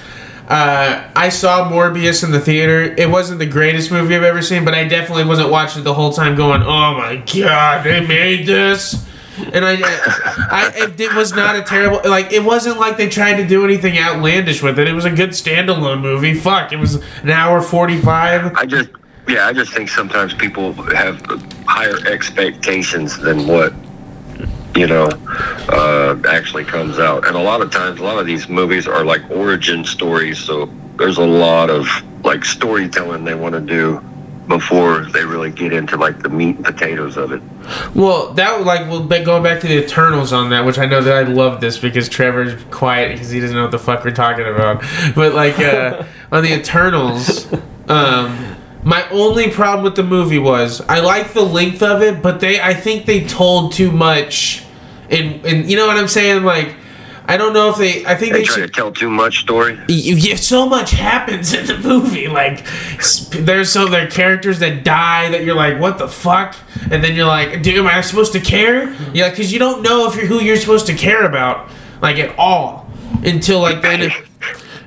[0.49, 2.95] Uh, I saw Morbius in the theater.
[2.97, 5.95] It wasn't the greatest movie I've ever seen, but I definitely wasn't watching it the
[5.95, 9.05] whole time going, "Oh my god, they made this."
[9.53, 12.01] And I, I, it, was not a terrible.
[12.09, 14.89] Like it wasn't like they tried to do anything outlandish with it.
[14.89, 16.35] It was a good standalone movie.
[16.35, 18.55] Fuck, it was an hour forty five.
[18.57, 18.91] I just,
[19.29, 21.21] yeah, I just think sometimes people have
[21.67, 23.75] higher expectations than what
[24.75, 25.09] you know
[25.69, 29.05] uh, actually comes out, and a lot of times, a lot of these movies are
[29.05, 30.39] like origin stories.
[30.39, 31.87] So there's a lot of
[32.25, 34.03] like storytelling they want to do
[34.49, 37.43] before they really get into like the meat and potatoes of it.
[37.95, 41.01] Well, that like well, but going back to the Eternals on that, which I know
[41.01, 44.13] that I love this because Trevor's quiet because he doesn't know what the fuck we're
[44.13, 44.83] talking about.
[45.15, 47.53] But like uh, on the Eternals,
[47.89, 52.41] um, my only problem with the movie was I like the length of it, but
[52.41, 54.65] they I think they told too much,
[55.11, 56.45] and and you know what I'm saying?
[56.45, 56.77] Like
[57.29, 59.41] I don't know if they I think They they, try should to tell too much
[59.41, 59.79] story.
[59.89, 62.29] yeah, so much happens in the movie.
[62.29, 62.65] Like,
[63.31, 66.55] there's so there are characters that die that you're like, what the fuck?
[66.91, 68.93] And then you're like, dude, am I supposed to care?
[69.13, 71.69] Yeah, because you don't know if you're who you're supposed to care about,
[72.01, 72.89] like at all,
[73.25, 74.11] until like then.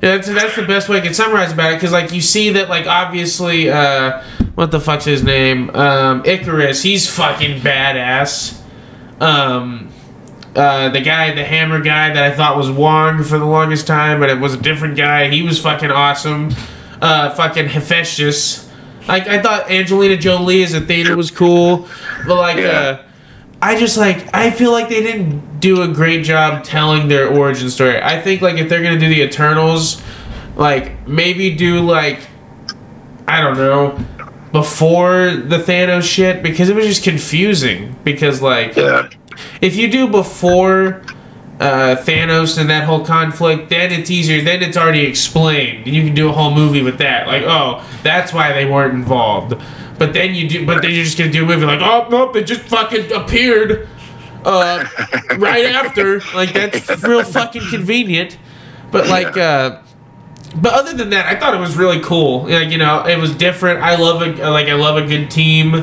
[0.01, 2.51] Yeah, that's, that's the best way I can summarize about it because like you see
[2.51, 4.23] that like obviously uh
[4.55, 8.61] what the fuck's his name um Ikaris he's fucking badass
[9.19, 9.88] um
[10.55, 14.19] uh, the guy, the hammer guy that I thought was Wong for the longest time,
[14.19, 15.29] but it was a different guy.
[15.29, 16.51] He was fucking awesome.
[17.01, 18.67] Uh, fucking Hephaestus.
[19.07, 21.87] Like I thought Angelina Jolie as a Thena was cool,
[22.27, 22.67] but like Yeah.
[22.69, 23.03] uh,
[23.61, 27.69] I just like I feel like they didn't do a great job telling their origin
[27.69, 28.01] story.
[28.01, 30.01] I think like if they're gonna do the Eternals,
[30.55, 32.19] like maybe do like
[33.27, 33.97] I don't know
[34.51, 39.09] before the Thanos shit because it was just confusing because like Yeah.
[39.61, 41.01] If you do before
[41.59, 44.41] uh, Thanos and that whole conflict, then it's easier.
[44.41, 45.87] Then it's already explained.
[45.87, 47.27] You can do a whole movie with that.
[47.27, 49.61] Like, oh, that's why they weren't involved.
[49.97, 50.65] But then you do.
[50.65, 53.89] But then you're just gonna do a movie like, oh nope, they just fucking appeared
[54.45, 54.85] uh,
[55.37, 56.21] right after.
[56.33, 58.37] Like that's real fucking convenient.
[58.91, 59.37] But like.
[59.37, 59.81] Uh,
[60.55, 62.43] but other than that, I thought it was really cool.
[62.43, 63.81] Like you know, it was different.
[63.81, 65.73] I love a like I love a good team.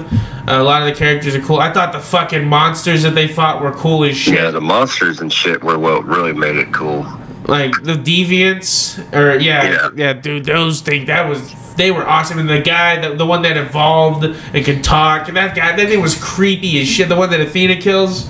[0.48, 1.58] a lot of the characters are cool.
[1.58, 4.34] I thought the fucking monsters that they fought were cool as shit.
[4.34, 7.04] Yeah, the monsters and shit were what really made it cool.
[7.46, 10.12] like the deviants or yeah, yeah Yeah.
[10.14, 13.56] dude those things that was they were awesome and the guy the, the one that
[13.56, 17.30] evolved and could talk and that guy that thing was creepy as shit the one
[17.30, 18.28] that athena kills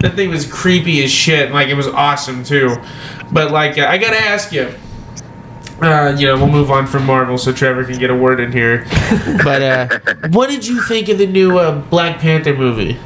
[0.00, 2.76] that thing was creepy as shit like it was awesome too
[3.32, 4.72] but like i gotta ask you
[5.82, 8.52] uh, you know, we'll move on from Marvel so Trevor can get a word in
[8.52, 8.86] here.
[9.44, 9.98] But uh,
[10.30, 12.98] what did you think of the new uh, Black Panther movie?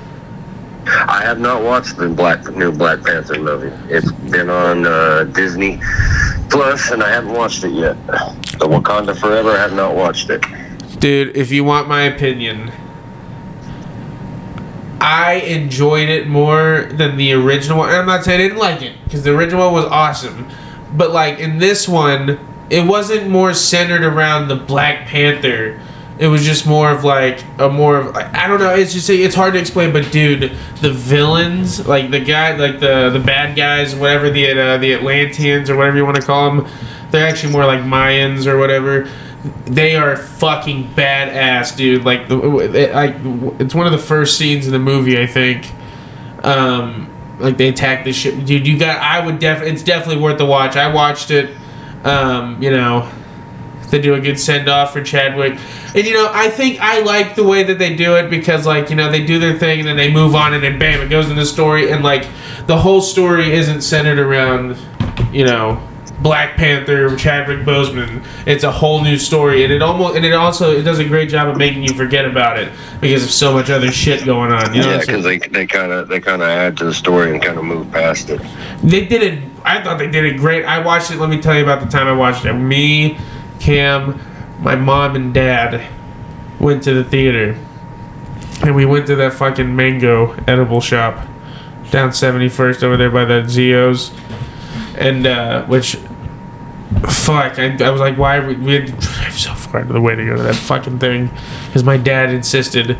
[0.86, 3.74] I have not watched the Black new Black Panther movie.
[3.92, 5.80] It's been on uh, Disney
[6.48, 7.96] Plus, and I haven't watched it yet.
[8.06, 10.44] The Wakanda Forever, I have not watched it.
[11.00, 12.70] Dude, if you want my opinion,
[15.00, 17.88] I enjoyed it more than the original one.
[17.88, 20.48] And I'm not saying I didn't like it, because the original one was awesome.
[20.92, 22.38] But like in this one,
[22.70, 25.80] it wasn't more centered around the Black Panther.
[26.18, 28.74] It was just more of like a more of like, I don't know.
[28.74, 29.92] It's just it's hard to explain.
[29.92, 34.78] But dude, the villains, like the guy, like the the bad guys, whatever the uh,
[34.78, 36.68] the Atlanteans or whatever you want to call them,
[37.10, 39.10] they're actually more like Mayans or whatever.
[39.66, 42.04] They are fucking badass, dude.
[42.04, 43.14] Like the it, like
[43.60, 45.70] it's one of the first scenes in the movie, I think.
[46.42, 48.66] Um, like they attack the ship, dude.
[48.66, 49.02] You got.
[49.02, 49.74] I would definitely.
[49.74, 50.76] It's definitely worth the watch.
[50.76, 51.54] I watched it.
[52.06, 53.10] Um, you know,
[53.90, 55.58] They do a good send off for Chadwick,
[55.94, 58.90] and you know I think I like the way that they do it because like
[58.90, 61.08] you know they do their thing and then they move on and then bam it
[61.08, 62.26] goes in the story and like
[62.66, 64.76] the whole story isn't centered around
[65.32, 65.80] you know
[66.20, 68.24] Black Panther, Chadwick Boseman.
[68.46, 71.28] It's a whole new story, and it almost and it also it does a great
[71.28, 74.74] job of making you forget about it because of so much other shit going on.
[74.74, 75.38] You know, Yeah, what I'm saying?
[75.40, 77.64] because they they kind of they kind of add to the story and kind of
[77.64, 78.40] move past it.
[78.82, 79.42] they did it.
[79.64, 80.64] I thought they did it great.
[80.64, 81.18] I watched it.
[81.18, 82.52] Let me tell you about the time I watched it.
[82.54, 83.18] Me,
[83.60, 84.18] Cam,
[84.60, 85.86] my mom, and dad
[86.58, 87.58] went to the theater,
[88.62, 91.26] and we went to that fucking mango edible shop
[91.90, 94.12] down 71st over there by the Zios,
[94.98, 95.98] and uh, which.
[97.10, 97.58] Fuck!
[97.58, 100.00] I, I was like, why we, we had to drive so far out of the
[100.00, 101.30] way to go to that fucking thing,
[101.66, 102.98] because my dad insisted.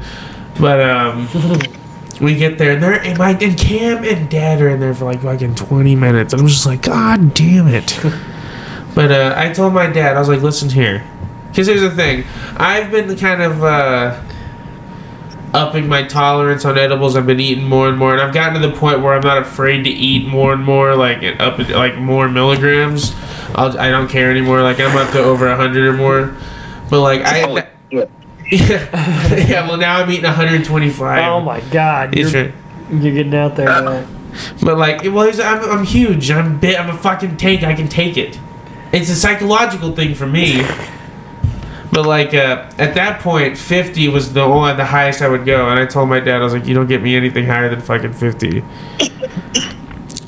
[0.59, 1.29] But um,
[2.21, 5.05] we get there and they're and my and Cam and Dad are in there for
[5.05, 6.33] like fucking twenty minutes.
[6.33, 7.99] And I'm just like, God damn it.
[8.95, 11.05] but uh, I told my dad, I was like, listen here,
[11.49, 12.25] because here's the thing,
[12.57, 14.23] I've been kind of uh,
[15.53, 17.16] upping my tolerance on edibles.
[17.16, 19.38] I've been eating more and more, and I've gotten to the point where I'm not
[19.38, 23.14] afraid to eat more and more, like it up like more milligrams.
[23.57, 24.62] I'll, I don't care anymore.
[24.62, 26.37] Like I'm up to over hundred or more.
[26.90, 27.69] But like I.
[28.49, 29.66] Yeah, yeah.
[29.66, 31.19] Well, now I'm eating 125.
[31.19, 32.16] Oh my god.
[32.16, 32.55] You're, right.
[32.92, 34.31] you're getting out there, man.
[34.62, 36.31] But like, well, I'm, I'm huge.
[36.31, 36.77] I'm big.
[36.77, 37.64] I'm a fucking tank.
[37.64, 38.38] I can take it.
[38.92, 40.62] It's a psychological thing for me.
[41.92, 45.69] But like, uh, at that point, 50 was the only the highest I would go,
[45.69, 47.81] and I told my dad, I was like, you don't get me anything higher than
[47.81, 48.62] fucking 50.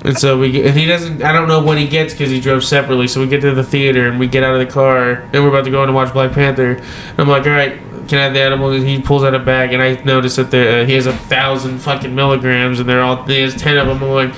[0.05, 1.23] And so we, and he doesn't.
[1.23, 3.09] I don't know what he gets because he drove separately.
[3.09, 5.49] So we get to the theater and we get out of the car and we're
[5.49, 6.73] about to go in and watch Black Panther.
[6.73, 8.71] And I'm like, all right, can I have the edible?
[8.71, 11.13] And he pulls out a bag and I notice that there, uh, he has a
[11.13, 14.03] thousand fucking milligrams and they're all he has ten of them.
[14.03, 14.35] I'm like,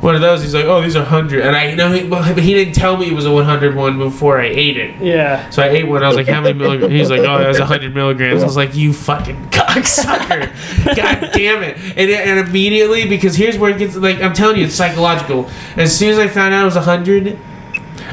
[0.00, 0.42] what of those?
[0.42, 1.42] He's like, oh, these are hundred.
[1.42, 4.40] And I know, he, but he didn't tell me it was a 100 one before
[4.40, 4.94] I ate it.
[5.00, 5.50] Yeah.
[5.50, 6.04] So I ate one.
[6.04, 8.76] I was like, "How many milligrams?" He's like, "Oh, that's hundred milligrams." I was like,
[8.76, 10.54] "You fucking cocksucker!
[10.94, 14.66] God damn it!" And, and immediately, because here's where it gets like I'm telling you,
[14.66, 15.50] it's psychological.
[15.76, 17.38] As soon as I found out it was hundred,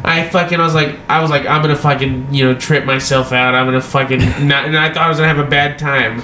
[0.03, 3.31] I fucking I was like, I was like, I'm gonna fucking you know trip myself
[3.31, 3.53] out.
[3.53, 6.21] I'm gonna fucking not, and I thought I was gonna have a bad time.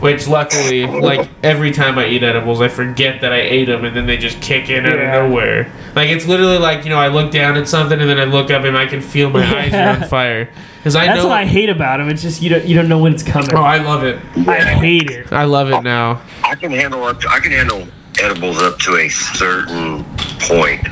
[0.00, 3.96] Which luckily, like every time I eat edibles, I forget that I ate them, and
[3.96, 5.14] then they just kick in out Yeah.
[5.24, 5.72] of nowhere.
[5.94, 8.50] Like it's literally like you know I look down at something, and then I look
[8.50, 11.28] up, and I can feel my eyes are on fire because I That's know.
[11.28, 12.10] what I hate about them.
[12.10, 13.54] It's just you don't you don't know when it's coming.
[13.54, 14.18] oh, I love it.
[14.46, 15.32] I hate it.
[15.32, 16.20] I love it now.
[16.44, 17.20] I can handle up.
[17.22, 17.88] To, I can handle
[18.20, 20.04] edibles up to a certain
[20.40, 20.86] point,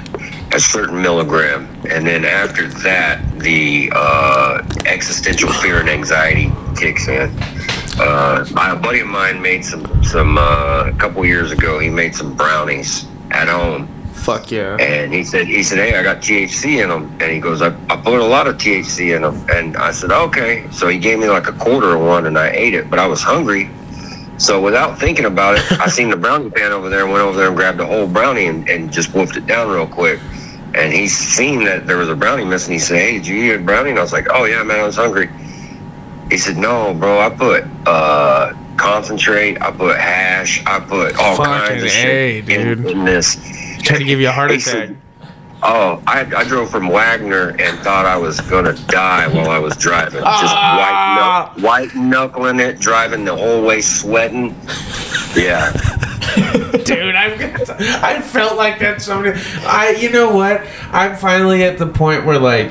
[0.54, 7.30] a certain milligram, and then after that, the uh, existential fear and anxiety kicks in.
[7.98, 11.78] Uh, my a buddy of mine made some some uh, a couple years ago.
[11.78, 14.76] He made some brownies at home, Fuck yeah.
[14.76, 17.68] and he said he said, "Hey, I got THC in them." And he goes, "I,
[17.88, 21.18] I put a lot of THC in them." And I said, "Okay." So he gave
[21.20, 22.90] me like a quarter of one, and I ate it.
[22.90, 23.70] But I was hungry,
[24.38, 27.36] so without thinking about it, I seen the brownie pan over there and went over
[27.36, 30.20] there and grabbed a whole brownie and, and just wolfed it down real quick.
[30.74, 32.72] And he seen that there was a brownie missing.
[32.72, 34.80] He said, "Hey, did you eat a brownie?" And I was like, "Oh yeah, man,
[34.80, 35.28] I was hungry."
[36.30, 41.52] He said, "No, bro, I put uh, concentrate, I put hash, I put all Fucking
[41.52, 42.86] kinds of A, shit in, dude.
[42.90, 43.36] in this."
[43.82, 44.72] Trying to give you a heart He attack.
[44.72, 44.96] said,
[45.66, 49.74] Oh, I, I drove from Wagner and thought I was gonna die while I was
[49.76, 50.20] driving.
[50.20, 51.52] Just Ah.
[51.56, 54.54] white, knuck- white knuckling it, driving the whole way sweating.
[55.34, 55.72] Yeah,
[56.84, 59.40] Dude, I've got I felt like that so many.
[59.64, 60.62] I, you know what?
[60.92, 62.70] I'm finally at the point where like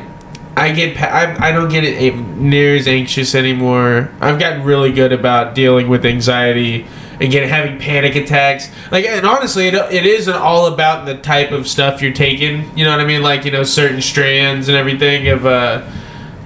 [0.55, 4.11] I get I, I don't get it near as anxious anymore.
[4.21, 6.85] I've gotten really good about dealing with anxiety
[7.19, 8.69] and getting having panic attacks.
[8.91, 12.77] Like, and honestly, it, it isn't all about the type of stuff you're taking.
[12.77, 13.23] You know what I mean?
[13.23, 15.89] Like, you know, certain strands and everything of uh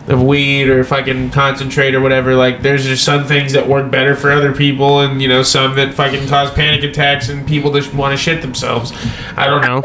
[0.08, 2.34] of weed or fucking concentrate or whatever.
[2.34, 5.76] Like, there's just some things that work better for other people, and you know, some
[5.76, 8.94] that fucking cause panic attacks and people just want to shit themselves.
[9.36, 9.82] I don't know,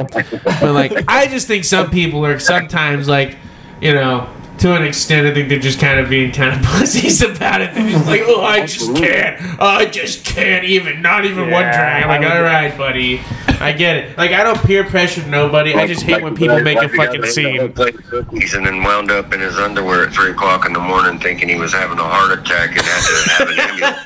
[0.61, 3.37] but like, I just think some people are sometimes like,
[3.83, 4.29] you know.
[4.59, 7.75] To an extent, I think they're just kind of being kind of pussies about it.
[7.75, 9.41] They're just like, oh, I just can't.
[9.59, 11.03] Oh, I just can't even.
[11.03, 12.03] Not even one Yeah, drag.
[12.05, 13.21] I'm like, all right, buddy.
[13.61, 14.17] I get it.
[14.17, 15.75] Like, I don't peer pressure nobody.
[15.75, 17.73] I just hate when people make a fucking scene.
[17.73, 21.19] Played cookies and then wound up in his underwear at three o'clock in the morning,
[21.19, 24.03] thinking he was having a heart attack and had to have an ambulance.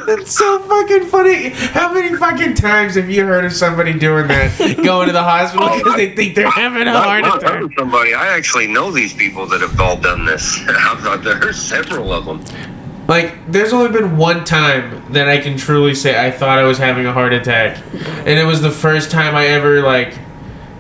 [0.07, 1.51] That's so fucking funny.
[1.51, 5.69] How many fucking times have you heard of somebody doing that, going to the hospital
[5.79, 7.53] because they think they're having a Not- heart not attack?
[7.53, 8.15] hurting somebody.
[8.15, 10.59] I actually know these people that have all done this.
[11.23, 12.43] There's several of them.
[13.09, 16.77] Like, there's only been one time that I can truly say I thought I was
[16.79, 20.19] having a heart attack, and it was the first time I ever like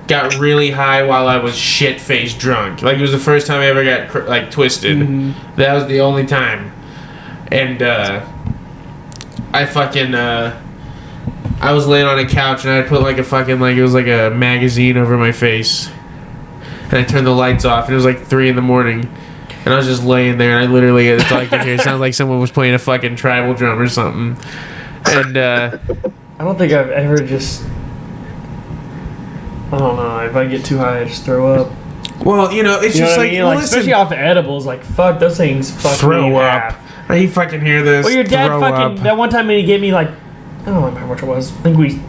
[0.08, 2.82] got really high while I was shit faced drunk.
[2.82, 4.98] Like it was the first time I ever got like twisted.
[5.54, 6.72] That was the only time.
[7.52, 8.26] And uh,
[9.56, 10.62] I fucking uh,
[11.60, 13.94] I was laying on a couch and I put like a fucking like it was
[13.94, 15.90] like a magazine over my face.
[16.84, 19.08] And I turned the lights off and it was like three in the morning.
[19.64, 21.66] And I was just laying there and I literally that's all I.
[21.66, 24.36] It sounded like someone was playing a fucking tribal drum or something.
[25.06, 25.78] And uh
[26.38, 27.64] I don't think I've ever just.
[29.72, 30.18] I don't know.
[30.20, 31.72] If I get too high, I just throw up.
[32.24, 33.38] well, you know, it's You know just what like, I mean?
[33.40, 35.70] well, Like, listen, especially off the edibles, like fuck those things.
[35.70, 36.40] Fuck me throw in up.
[36.72, 36.85] half.
[37.08, 38.04] Now you fucking hear this.
[38.04, 39.04] Well, your dad fucking up.
[39.04, 41.52] that one time when he gave me like, I don't remember how much it was.
[41.52, 42.00] I think we.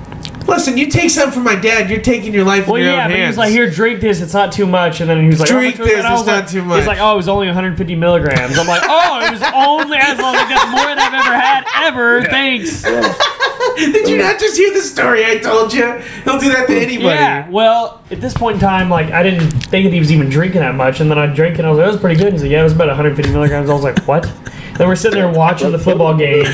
[0.48, 3.04] Listen, you take something from my dad, you're taking your life Well, in your yeah,
[3.04, 3.34] own but he hands.
[3.34, 4.22] was like, "Here, drink this.
[4.22, 6.06] It's not too much." And then he was like, Drink "How much was it?" this,
[6.06, 6.88] it's was not like- too He's much.
[6.88, 10.36] like, "Oh, it was only 150 milligrams." I'm like, "Oh, it was only as long
[10.36, 12.82] as that's more than I've ever had ever." Thanks.
[13.76, 15.86] Did you not just hear the story I told you?
[16.24, 17.04] He'll do that to anybody.
[17.10, 17.48] Yeah.
[17.50, 20.62] Well, at this point in time, like I didn't think that he was even drinking
[20.62, 21.60] that much, and then I drank it.
[21.60, 23.34] and I was like, "That was pretty good." He's like, "Yeah, it was about 150
[23.34, 24.32] milligrams." I was like, "What?"
[24.78, 26.46] Then we're sitting there watching the football game.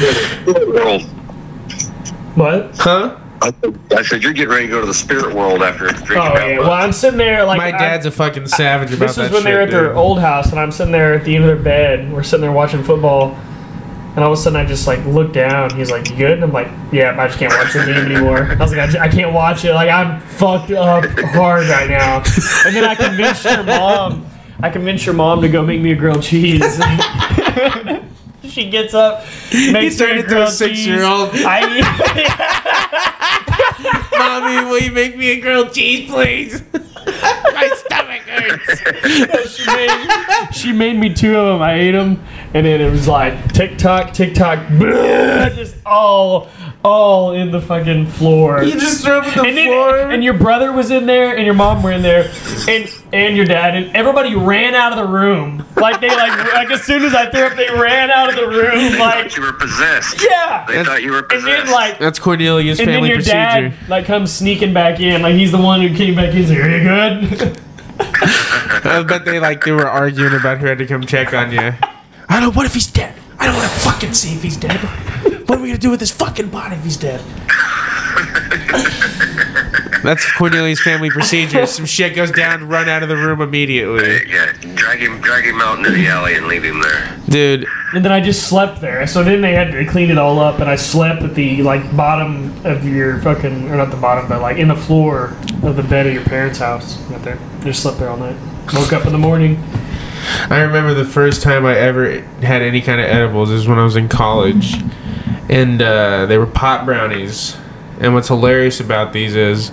[0.73, 1.01] World.
[2.35, 2.75] What?
[2.77, 3.19] Huh?
[3.41, 3.51] I
[3.91, 6.59] I said you're getting ready to go to the spirit world after drinking Oh yeah.
[6.59, 9.43] Well, I'm sitting there like My I- dad's a fucking savage about This is when
[9.43, 11.61] they were at their old house, and I'm sitting there at the end of their
[11.63, 12.11] bed.
[12.13, 13.35] We're sitting there watching football,
[14.15, 15.75] and all of a sudden I just like look down.
[15.75, 18.45] He's like, "You good?" And I'm like, "Yeah, I just can't watch the game anymore."
[18.49, 19.73] I was like, I, just- I can't watch it.
[19.73, 22.23] Like I'm fucked up hard right now."
[22.65, 24.25] And then I convinced your mom.
[24.61, 26.61] I convinced your mom to go make me a grilled cheese.
[28.53, 31.31] she gets up, makes me turned a into a six-year-old.
[31.31, 31.43] cheese.
[31.45, 31.59] I
[34.17, 36.63] Mommy, will you make me a grilled cheese, please?
[36.73, 39.55] my stomach hurts.
[39.55, 41.61] she made, she made me two of them.
[41.61, 42.23] I ate them,
[42.53, 44.59] and then it was like tick tock, tick tock,
[45.55, 46.49] just all,
[46.83, 48.61] all in the fucking floor.
[48.63, 49.97] You just threw up the and, then, floor.
[50.11, 52.31] and your brother was in there, and your mom were in there,
[52.67, 55.65] and and your dad, and everybody ran out of the room.
[55.77, 58.47] Like they like like as soon as I threw up, they ran out of the
[58.47, 58.71] room.
[58.75, 60.21] They Like thought you were possessed.
[60.23, 61.45] yeah, They thought you were and possessed.
[61.65, 61.99] then like.
[61.99, 63.33] That's Cordelia's And then your procedure.
[63.69, 66.35] dad like comes sneaking back in, like he's the one who came back in.
[66.37, 67.59] He's like, "Are you good?"
[68.85, 71.59] I bet they like they were arguing about who had to come check on you.
[72.29, 72.51] I don't know.
[72.51, 73.13] What if he's dead?
[73.39, 74.79] I don't want to fucking see if he's dead.
[75.53, 77.21] What are we gonna do with this fucking body if he's dead?
[80.01, 81.67] That's Cornelius' family procedure.
[81.67, 85.61] Some shit goes down, run out of the room immediately, Yeah, drag him, drag him
[85.61, 87.15] out into the alley and leave him there.
[87.29, 87.67] dude.
[87.93, 89.05] And then I just slept there.
[89.05, 91.95] So then they had to clean it all up, and I slept at the like
[91.95, 95.83] bottom of your fucking, or not the bottom, but like in the floor of the
[95.83, 96.97] bed of your parents' house.
[97.11, 97.37] Right there.
[97.63, 98.35] Just slept there all night.
[98.73, 99.63] Woke up in the morning.
[100.49, 103.83] I remember the first time I ever had any kind of edibles is when I
[103.83, 104.73] was in college,
[105.49, 107.57] and uh, they were pot brownies.
[107.99, 109.71] And what's hilarious about these is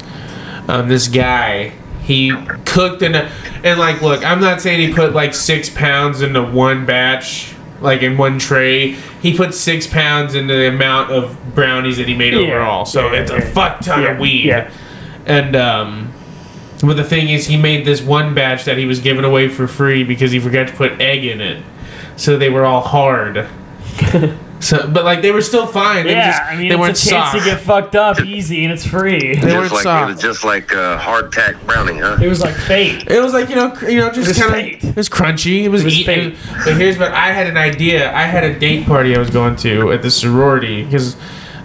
[0.68, 2.33] um, this guy he
[2.64, 3.31] cooked in a
[3.64, 7.55] and like look, I'm not saying he put like six pounds into one batch.
[7.81, 8.91] Like in one tray,
[9.23, 12.41] he put six pounds into the amount of brownies that he made Yeah.
[12.41, 12.85] overall.
[12.85, 13.51] So Yeah, it's a yeah.
[13.53, 14.45] fuck ton of weed.
[14.45, 14.71] yeah.
[15.25, 16.12] And um,
[16.83, 19.66] but the thing is, he made this one batch that he was giving away for
[19.66, 21.62] free because he forgot to put egg in it,
[22.16, 23.49] so they were all hard.
[24.61, 26.05] so, but like they were still fine.
[26.05, 27.39] They Yeah, just, I mean, they weren't it's a chance soft.
[27.45, 29.35] to get fucked up easy, and it's free.
[29.37, 30.11] They weren't like soft.
[30.11, 32.19] it was just like uh, hardtack brownie, huh?
[32.23, 33.11] It was like fate.
[33.11, 34.85] It was like you know, cr- you know, just kind of.
[34.91, 35.63] It was crunchy.
[35.65, 36.37] It was, It was eat- fate.
[36.65, 38.13] But here's what I had an idea.
[38.15, 41.17] I had a date party I was going to at the sorority because.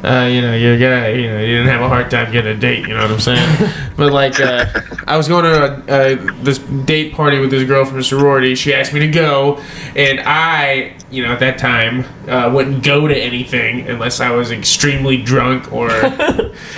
[0.04, 2.60] Uh, you know, you're gonna, you know, you didn't have a hard time getting a
[2.60, 2.82] date.
[2.88, 3.72] You know what I'm saying?
[3.98, 4.68] but like, uh,
[5.08, 8.54] I was going to a, uh, this date party with this girl from the sorority.
[8.54, 9.64] She asked me to go,
[9.96, 14.52] and I, you know, at that time, uh, wouldn't go to anything unless I was
[14.52, 15.90] extremely drunk or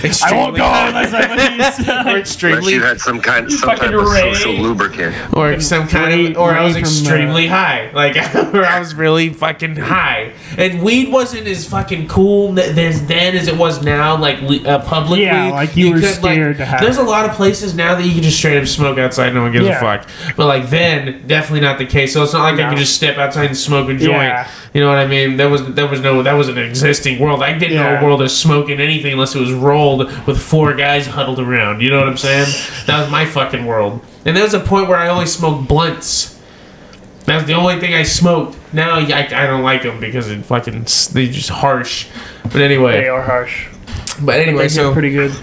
[0.03, 1.97] extremely I won't go unless I what or said.
[1.99, 4.33] Unless extremely you had some kind, some fucking type of Ray.
[4.33, 5.15] social lubricant.
[5.33, 8.15] or some kind of, or I was Ray from, extremely high, like,
[8.53, 13.47] or I was really fucking high, and weed wasn't as fucking cool as then as
[13.47, 15.23] it was now, like uh, publicly.
[15.25, 18.13] Yeah, like you were scared to have There's a lot of places now that you
[18.13, 19.77] can just straight up smoke outside, no one gives Yeah.
[19.77, 20.09] a fuck.
[20.35, 22.13] But like then, definitely not the case.
[22.13, 22.69] So it's not like I No.
[22.69, 24.01] could just step outside and smoke a joint.
[24.11, 24.26] Yeah.
[24.73, 25.37] You know what I mean?
[25.37, 27.41] There was there was no that was an existing world.
[27.43, 31.05] I didn't know a world of smoking anything unless it was rolled with four guys
[31.07, 31.81] huddled around.
[31.81, 32.47] You know what I'm saying?
[32.85, 34.01] That was my fucking world.
[34.25, 36.33] And there was a point where I only smoked blunts.
[37.25, 38.57] That was the only thing I smoked.
[38.73, 42.07] Now I, I don't like them because it fucking they just harsh.
[42.43, 43.67] But anyway, They are harsh.
[44.21, 45.33] but anyway, so pretty good.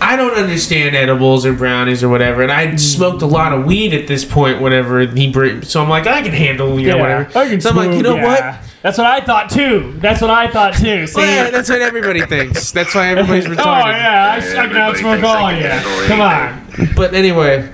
[0.00, 2.76] I don't understand edibles or brownies or whatever, and I hmm.
[2.76, 4.60] smoked a lot of weed at this point.
[4.60, 7.38] Whenever he bring, so I'm like, I can handle, you know, whatever.
[7.38, 8.62] I can so I'm like, you know smoke, yeah.
[8.82, 9.94] That's what I thought too.
[9.98, 11.06] That's what I thought too.
[11.06, 11.16] See?
[11.16, 12.70] Well, yeah, that's what everybody thinks.
[12.70, 16.06] That's why everybody's oh yeah, I, I can Everybody outsmoke all they of you.
[16.06, 16.94] Come on.
[16.94, 17.72] but anyway,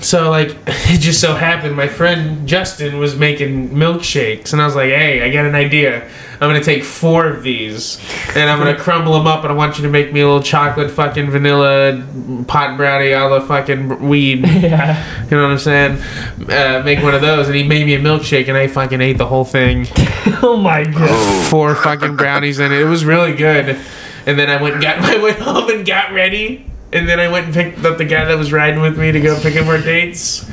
[0.00, 4.76] so like it just so happened my friend Justin was making milkshakes, and I was
[4.76, 6.08] like, "Hey, I got an idea.
[6.42, 8.00] I'm gonna take four of these,
[8.34, 10.42] and I'm gonna crumble them up, and I want you to make me a little
[10.42, 12.04] chocolate fucking vanilla
[12.48, 15.24] pot brownie a la fucking weed." Yeah.
[15.24, 16.02] You know what I'm saying?
[16.50, 19.18] Uh, make one of those, and he made me a milkshake, and I fucking ate
[19.18, 19.86] the whole thing.
[20.44, 21.46] Oh my god.
[21.48, 22.80] Four fucking brownies in it.
[22.80, 23.78] It was really good.
[24.26, 26.66] And then I went and got, I went home and got ready.
[26.92, 29.20] And then I went and picked up the guy that was riding with me to
[29.20, 30.44] go pick up our dates.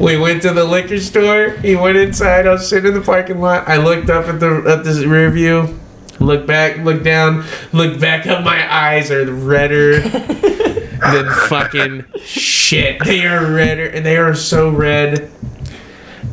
[0.00, 1.50] We went to the liquor store.
[1.50, 2.46] He went inside.
[2.46, 3.68] I was sitting in the parking lot.
[3.68, 5.78] I looked up at the at the rear view.
[6.20, 8.44] Looked back, looked down, looked back up.
[8.44, 13.02] My eyes are redder than fucking shit.
[13.04, 15.30] They are redder, and they are so red.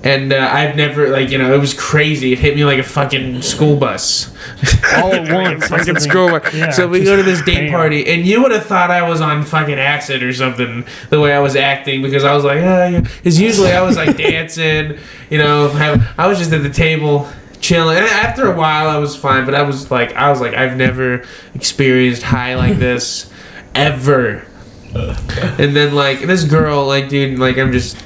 [0.03, 2.33] And uh, I've never like you know it was crazy.
[2.33, 4.33] It hit me like a fucking school bus.
[4.95, 5.67] All at once.
[5.67, 6.53] fucking school bus.
[6.53, 9.21] yeah, so we go to this date party, and you would have thought I was
[9.21, 10.85] on fucking acid or something.
[11.11, 13.01] The way I was acting because I was like, yeah.
[13.01, 14.97] Because usually I was like dancing,
[15.29, 15.69] you know.
[15.69, 17.29] Have, I was just at the table
[17.59, 17.97] chilling.
[17.97, 20.75] And after a while, I was fine, but I was like, I was like, I've
[20.77, 21.23] never
[21.53, 23.31] experienced high like this
[23.75, 24.45] ever.
[24.93, 28.03] And then like this girl, like dude, like I'm just,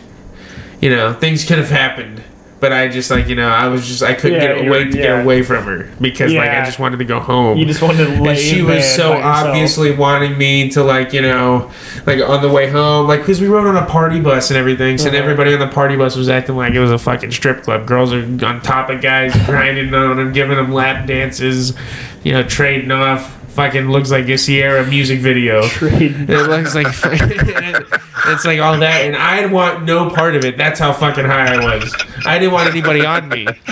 [0.85, 2.21] you know, things could have happened.
[2.61, 4.89] But I just like you know I was just I couldn't Yeah, get away to
[4.97, 5.03] yeah.
[5.03, 8.05] get away from her because like I just wanted to go home You just wanted
[8.05, 9.23] to lay and she was so yourself.
[9.23, 11.69] obviously wanting me to like you know
[12.07, 14.97] like on the way home like because we rode on a party bus and everything
[14.97, 15.17] so Uh-huh.
[15.17, 18.13] everybody on the party bus was acting like it was a fucking strip club girls
[18.13, 21.73] are on top of guys grinding on them giving them lap dances
[22.23, 26.29] you know trading off fucking looks like a Ciara music video Trade.
[26.29, 26.87] it looks like
[28.27, 30.57] it's like all that, and I want no part of it.
[30.57, 31.95] That's how fucking high I was.
[32.25, 33.47] I didn't want anybody on me.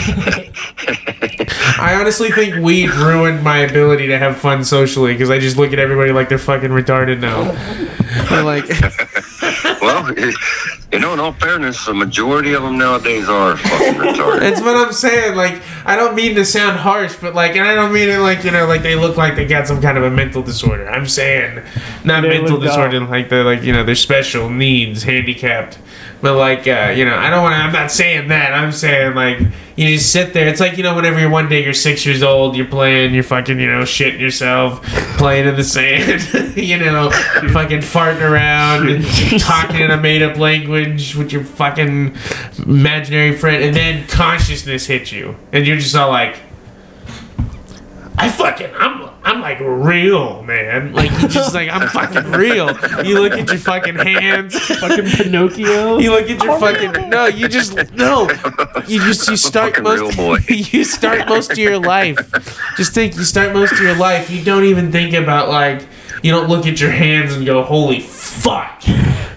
[1.76, 5.74] I honestly think weed ruined my ability to have fun socially because I just look
[5.74, 7.52] at everybody like they're fucking retarded now.
[8.30, 8.70] They're like,
[9.82, 10.14] Well,
[10.94, 14.40] you know, in all fairness, the majority of them nowadays are fucking retarded.
[14.42, 15.36] that's what I'm saying.
[15.36, 18.44] Like, I don't mean to sound harsh, but like, and I don't mean it like
[18.44, 20.88] you know, like they look like they got some kind of a mental disorder.
[20.88, 21.64] I'm saying
[22.04, 22.90] not They mental look dumb.
[22.92, 25.80] disorder, like they're like you know they're special needs, handicapped.
[26.22, 27.58] But like, uh, you know, I don't want to.
[27.58, 28.54] I'm not saying that.
[28.54, 29.40] I'm saying like
[29.76, 30.48] you just sit there.
[30.48, 33.24] It's like you know, whenever you're one day you're six years old, you're playing, you're
[33.24, 34.82] fucking, you know, shitting yourself,
[35.18, 37.10] playing in the sand, you know,
[37.52, 39.04] fucking farting around,
[39.40, 42.16] talking in a made up language with your fucking
[42.66, 46.38] imaginary friend, and then consciousness hits you, and you're just all like.
[48.16, 50.94] I fucking I'm I'm like real, man.
[50.94, 52.68] Like you just like I'm fucking real.
[53.06, 54.60] You look at your fucking hands.
[54.60, 55.98] Fucking Pinocchio.
[56.00, 57.28] You look at your fucking no.
[57.28, 58.30] You just no.
[58.88, 60.40] You just you start most boy.
[60.50, 62.18] you start most of your life.
[62.76, 64.30] Just think you start most of your life.
[64.30, 65.88] You don't even think about like
[66.22, 68.82] you don't look at your hands and go holy fuck.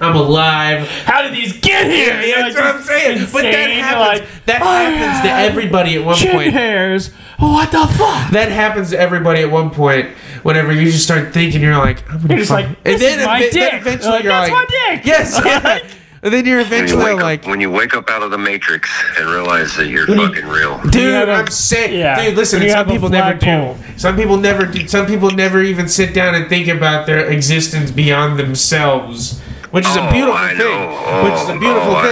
[0.00, 0.88] I'm alive.
[1.04, 2.20] How did these get here?
[2.20, 3.28] Yeah, that's like, what I'm saying.
[3.32, 4.20] But that happens.
[4.20, 6.52] like, that "Oh, happens to everybody at one Chin point.
[6.52, 7.10] hairs.
[7.38, 8.30] What the fuck?
[8.32, 10.08] That happens to everybody at one point.
[10.42, 13.24] Whenever you just start thinking, you're like, I'm gonna You're just fuck- like, this is
[13.26, 13.72] my ev- dick.
[13.74, 15.04] eventually Like, you're that's like, my dick.
[15.06, 15.78] Yes, yeah.
[16.22, 18.38] and then you're When you, eventually like, up, when you wake up out of the
[18.38, 20.80] matrix and realize that you're fucking real.
[20.90, 21.90] dude, have a- I'm sick.
[21.90, 22.62] yeah, dude, listen.
[22.62, 23.74] you Some have people never do.
[23.98, 24.86] Some people never do.
[24.88, 29.40] Some people never even sit down and think about their existence beyond themselves.
[29.72, 30.58] Which is a Oh, beautiful I thing.
[30.58, 31.24] know.
[31.24, 32.02] which is a Oh, beautiful oh,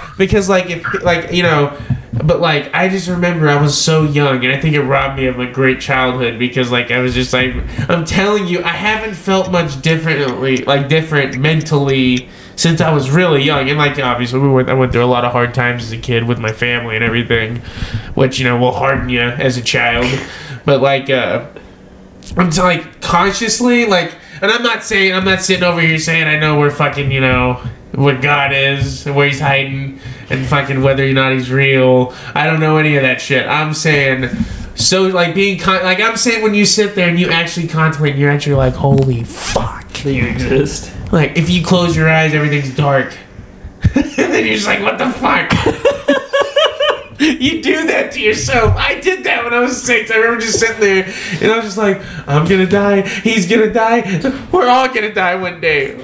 [0.00, 0.16] thing.
[0.18, 1.74] Because like if like you know,
[2.22, 5.26] but like I just remember I was so young and I think it robbed me
[5.26, 7.54] of a great childhood because like I was just like
[7.88, 13.42] I'm telling you I haven't felt much differently like different mentally since I was really
[13.42, 13.68] young.
[13.68, 15.98] And like obviously we went I went through a lot of hard times as a
[15.98, 17.56] kid with my family and everything,
[18.14, 20.06] which you know will harden you as a child,
[20.64, 21.46] but like uh
[22.36, 26.26] I'm t- like consciously like, and I'm not saying I'm not sitting over here saying
[26.26, 27.62] I know where fucking you know
[27.92, 30.00] what God is and where He's hiding
[30.30, 32.14] and fucking whether or not He's real.
[32.34, 33.46] I don't know any of that shit.
[33.46, 34.28] I'm saying.
[34.76, 38.12] So like being con- like I'm saying when you sit there and you actually contemplate,
[38.12, 39.88] and you're actually like, holy fuck!
[40.02, 40.92] That you exist.
[41.12, 43.16] Like if you close your eyes, everything's dark,
[43.94, 45.52] and then you're just like, what the fuck?
[47.18, 48.74] You do that to yourself.
[48.76, 50.10] I did that when I was six.
[50.10, 51.04] I remember just sitting there
[51.40, 53.02] and I was just like, I'm gonna die.
[53.02, 54.20] He's gonna die.
[54.52, 55.96] We're all gonna die one day.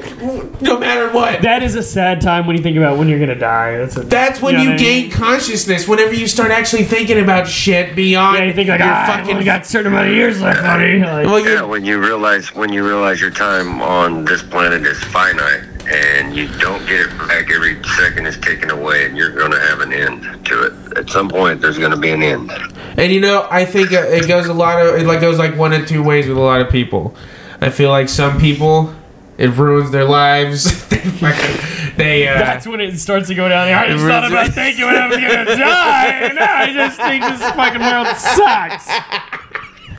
[0.60, 1.42] No matter what.
[1.42, 3.76] That is a sad time when you think about when you're gonna die.
[3.78, 5.08] That's a, That's when know you what I mean?
[5.08, 5.88] gain consciousness.
[5.88, 9.26] Whenever you start actually thinking about shit beyond Yeah, you think like, your ah, fucking.
[9.26, 11.00] fucking got a certain amount of years left, buddy.
[11.00, 15.02] Like, well, Yeah, when you realize when you realize your time on this planet is
[15.04, 19.50] finite and you don't get it back every second is taken away and you're going
[19.50, 20.98] to have an end to it.
[20.98, 22.50] At some point, there's going to be an end.
[22.96, 25.56] And you know, I think uh, it goes a lot of it like goes like
[25.56, 27.14] one of two ways with a lot of people.
[27.60, 28.94] I feel like some people
[29.38, 30.64] It ruins their lives.
[30.88, 33.68] they fucking, they uh, That's when it starts to go down.
[33.68, 36.06] I just thought really- about thinking when I was gonna die.
[36.24, 38.88] and Now I just think this fucking world sucks.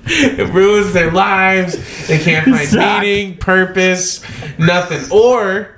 [0.06, 2.08] it ruins their lives.
[2.08, 4.22] They can't find meaning, purpose,
[4.58, 5.02] nothing.
[5.12, 5.76] Or,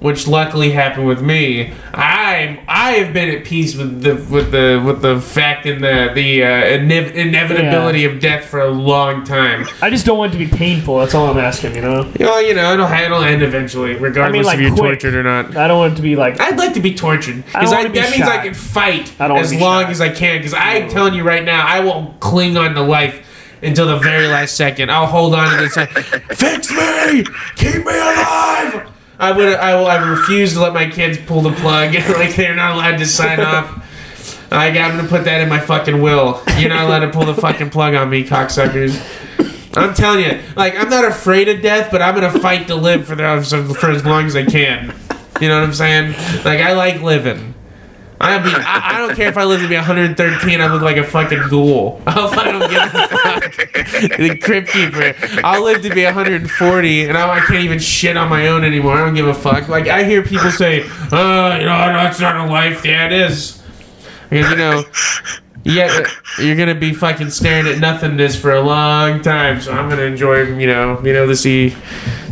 [0.00, 4.82] which luckily happened with me, I I have been at peace with the with the
[4.84, 9.66] with the fact and the the uh, inev- inevitability of death for a long time.
[9.82, 10.98] I just don't want it to be painful.
[10.98, 11.74] That's all I'm asking.
[11.74, 12.02] You know.
[12.18, 15.00] Know, you know, it'll, it'll end eventually, regardless like, if you're quick.
[15.00, 15.56] tortured or not.
[15.56, 16.40] I don't want it to be like.
[16.40, 18.44] I'd like to be tortured I because don't I wanna be that means I shot.
[18.44, 19.90] can fight I as long shot.
[19.90, 20.38] as I can.
[20.38, 23.26] Because I'm telling you right now, I will cling on to life
[23.62, 24.90] until the very last second.
[24.90, 25.74] I'll hold on to this.
[26.38, 27.24] Fix me,
[27.56, 28.69] keep me alive.
[29.20, 29.54] I would.
[29.54, 29.86] I will.
[29.86, 31.94] I refuse to let my kids pull the plug.
[32.16, 33.86] like they're not allowed to sign off.
[34.50, 36.42] I, I'm gonna put that in my fucking will.
[36.58, 38.98] You're not allowed to pull the fucking plug on me, cocksuckers.
[39.76, 43.06] I'm telling you, like I'm not afraid of death, but I'm gonna fight to live
[43.06, 44.94] for the for as long as I can.
[45.40, 46.12] You know what I'm saying?
[46.44, 47.49] Like I like living.
[48.20, 50.60] I be I, I don't care if I live to be 113.
[50.60, 52.02] I look like a fucking ghoul.
[52.06, 54.18] I'll don't give a fuck.
[54.18, 55.14] the crypt keeper.
[55.42, 58.94] I'll live to be 140, and I, I can't even shit on my own anymore.
[58.94, 59.68] I don't give a fuck.
[59.68, 63.62] Like I hear people say, "Oh, you know, that's not a life." Yeah, it is.
[64.28, 64.84] Because you know,
[65.64, 66.06] yeah,
[66.38, 69.62] you're gonna be fucking staring at nothingness for a long time.
[69.62, 71.74] So I'm gonna enjoy, you know, you know, the sea,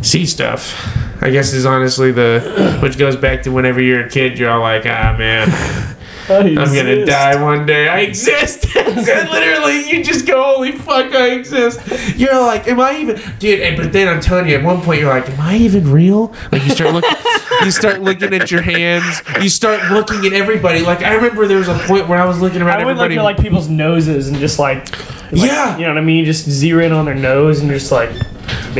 [0.03, 0.73] sea stuff.
[1.21, 4.61] I guess is honestly the, which goes back to whenever you're a kid, you're all
[4.61, 5.49] like, ah man,
[6.29, 7.87] I'm gonna die one day.
[7.87, 8.65] I exist.
[8.89, 11.79] And literally, you just go, holy fuck, I exist.
[12.17, 13.61] You're like, am I even, dude?
[13.61, 16.33] And, but then I'm telling you, at one point, you're like, am I even real?
[16.51, 17.09] Like you start looking,
[17.63, 19.21] you start looking at your hands.
[19.41, 20.81] You start looking at everybody.
[20.81, 23.05] Like I remember there was a point where I was looking around I would look
[23.05, 23.17] everybody.
[23.19, 24.91] at like people's noses and just like,
[25.31, 25.77] like, Yeah.
[25.77, 26.25] you know what I mean.
[26.25, 28.11] Just zero in on their nose and just like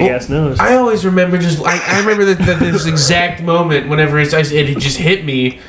[0.01, 0.59] big ass nose.
[0.59, 4.51] I always remember just I, I remember that that this exact moment whenever it's, it,
[4.51, 5.59] it just hit me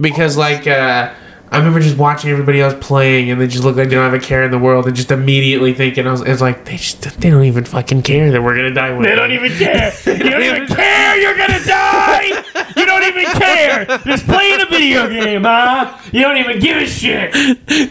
[0.00, 1.12] because like uh,
[1.50, 4.14] I remember just watching everybody else playing and they just look like they don't have
[4.20, 7.02] a care in the world and just immediately thinking I was it's like they just
[7.20, 9.16] they don't even fucking care that we're gonna die one They day.
[9.16, 9.92] don't even care.
[10.06, 11.16] You don't even care.
[11.20, 12.44] You're gonna die.
[12.76, 13.84] You don't even care.
[14.04, 15.98] Just playing a video game, huh?
[16.12, 17.34] You don't even give a shit.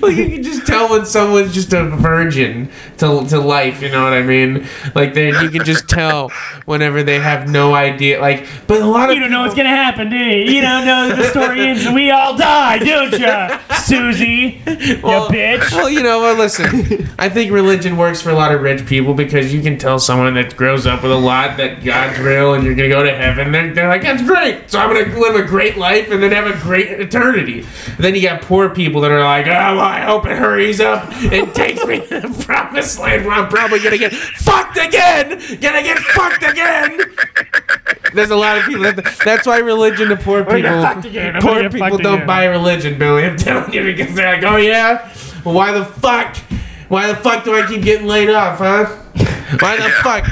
[0.02, 4.04] like you can just tell when someone's just a virgin to, to life you know
[4.04, 6.30] what i mean like they you can just tell
[6.66, 9.70] whenever they have no idea like but a lot of You don't know what's gonna
[9.70, 10.52] happen, do you?
[10.56, 14.62] You don't know that the story ends and we all die, don't you, Susie?
[15.02, 15.72] Well- you bitch.
[15.72, 16.38] Well, you know what?
[16.38, 20.00] Listen, I think religion works for a lot of rich people because you can tell
[20.00, 23.14] someone that grows up with a lot that God's real and you're gonna go to
[23.16, 23.52] heaven.
[23.52, 24.70] They're, they're like, that's great.
[24.72, 27.66] So I'm gonna live a great life and then have a great eternity.
[28.00, 31.12] then you got poor people that are like, oh, well, I hope it hurries up
[31.12, 35.32] and takes me to the promised land where I'm probably gonna get fucked again.
[35.60, 37.02] Gonna get fucked again.
[38.14, 38.84] There's a lot of people.
[38.84, 40.62] That, that's why religion to poor people.
[40.62, 41.36] get fucked again.
[41.36, 42.28] I'm Poor people don't again.
[42.28, 43.26] buy religion, Billy.
[43.26, 45.14] I'm telling you because they're like, oh yeah.
[45.44, 46.38] Well, why the fuck?
[46.92, 48.84] Why the fuck do I keep getting laid off, huh?
[49.62, 50.26] Why the fuck?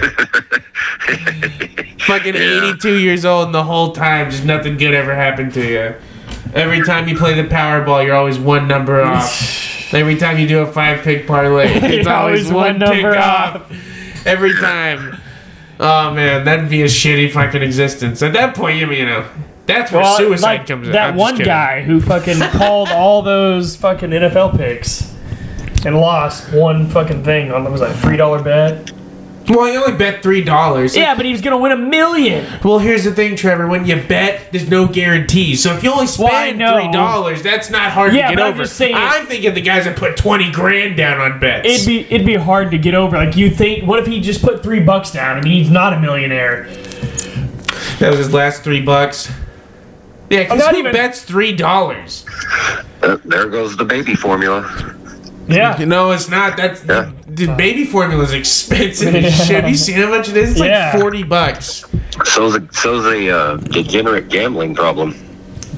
[2.01, 5.95] Fucking 82 years old and the whole time just nothing good ever happened to you.
[6.53, 9.93] Every time you play the Powerball, you're always one number off.
[9.93, 13.17] Every time you do a five pick parlay, it's always, always one, one pick number
[13.17, 13.71] off.
[14.27, 15.15] Every time.
[15.79, 18.21] Oh man, that'd be a shitty fucking existence.
[18.21, 19.25] At that point, you know,
[19.65, 20.91] that's where Well, suicide like comes in.
[20.91, 21.45] That one kidding.
[21.45, 25.15] guy who fucking called all those fucking NFL picks
[25.85, 28.91] and lost one fucking thing on was that three dollar bet?
[29.47, 30.95] Well, he only bet three dollars.
[30.95, 32.45] Yeah, but he was gonna win a million.
[32.63, 33.65] Well, here's the thing, Trevor.
[33.67, 35.63] When you bet, there's no guarantees.
[35.63, 36.75] So if you only spend know.
[36.79, 38.63] three dollars, that's not hard Yeah, to get but I'm over.
[38.63, 41.67] just saying- I'm thinking the guys that put twenty grand down on bets.
[41.67, 43.17] It'd be it'd be hard to get over.
[43.17, 45.99] Like you think, what if he just put three bucks down and he's not a
[45.99, 46.67] millionaire?
[47.97, 49.31] that was his last three bucks.
[50.29, 52.23] Yeah, because not who even- bets three dollars?
[53.01, 54.61] Uh, there goes the baby formula.
[55.49, 55.83] Yeah.
[55.85, 56.57] No, it's not.
[56.57, 57.11] That's Yeah.
[57.33, 57.57] dude.
[57.57, 59.55] Baby formula is expensive as shit.
[59.61, 60.51] Have you seen how much it is?
[60.51, 61.85] It's like forty bucks.
[62.25, 65.15] So's a, so's a uh, degenerate gambling problem.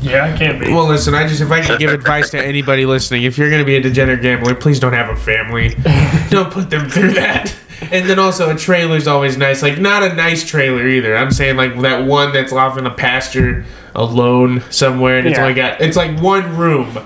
[0.01, 0.74] Yeah, I can't be.
[0.74, 3.61] Well, listen, I just if I could give advice to anybody listening, if you're going
[3.61, 5.69] to be a degenerate gambler, please don't have a family.
[6.30, 7.55] don't put them through that.
[7.82, 9.64] And then also a trailer's always nice.
[9.64, 11.16] Like not a nice trailer either.
[11.18, 13.66] I'm saying like that one that's off in a pasture
[13.96, 15.44] alone somewhere and it's Yeah.
[15.44, 16.98] only got it's like one room.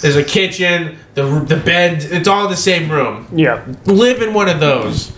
[0.00, 3.26] There's a kitchen, the the bed, it's all the same room.
[3.32, 3.64] yeah.
[3.86, 5.12] Live in one of those.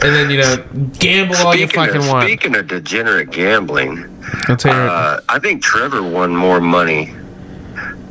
[0.00, 0.64] And then, you know,
[1.00, 2.22] gamble all you Speaking fucking of, want.
[2.24, 4.04] speaking of degenerate gambling,
[4.48, 4.90] I'll tell you what.
[4.90, 7.12] uh, I think Trevor won more money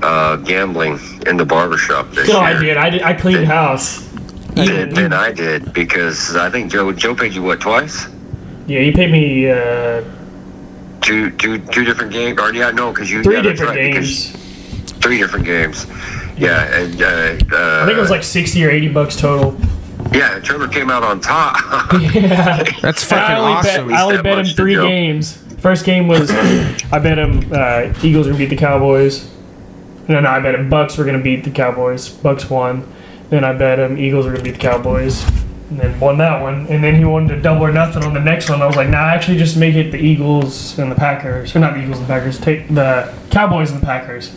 [0.03, 2.43] uh, gambling in the barbershop this No, year.
[2.43, 2.77] I did.
[2.77, 3.01] I did.
[3.03, 4.06] I cleaned house.
[4.65, 8.07] Than, than I did because I think Joe Joe paid you what twice?
[8.67, 10.03] Yeah, he paid me uh,
[11.01, 12.37] Two, two, two different games.
[12.37, 14.31] Or yeah, no, because you three yeah, different right, games.
[15.01, 15.85] Three different games.
[16.37, 17.05] Yeah, and uh,
[17.55, 19.57] uh, I think it was like sixty or eighty bucks total.
[20.11, 20.39] yeah.
[20.39, 21.55] Trevor came out on top.
[22.13, 22.63] yeah.
[22.81, 23.87] That's I fucking only awesome.
[23.87, 25.37] bet I only bet him three games.
[25.59, 26.29] First game was
[26.91, 29.33] I bet him uh, Eagles were gonna beat the Cowboys.
[30.09, 32.09] No, no, I bet him Bucks were gonna beat the Cowboys.
[32.09, 32.91] Bucks won.
[33.29, 35.25] Then I bet him Eagles were gonna beat the Cowboys.
[35.69, 36.65] And then won that one.
[36.67, 38.61] And then he wanted to double or nothing on the next one.
[38.61, 41.53] I was like, nah, actually just make it the Eagles and the Packers.
[41.53, 42.39] Or not the Eagles and the Packers.
[42.39, 44.33] Take the Cowboys and the Packers.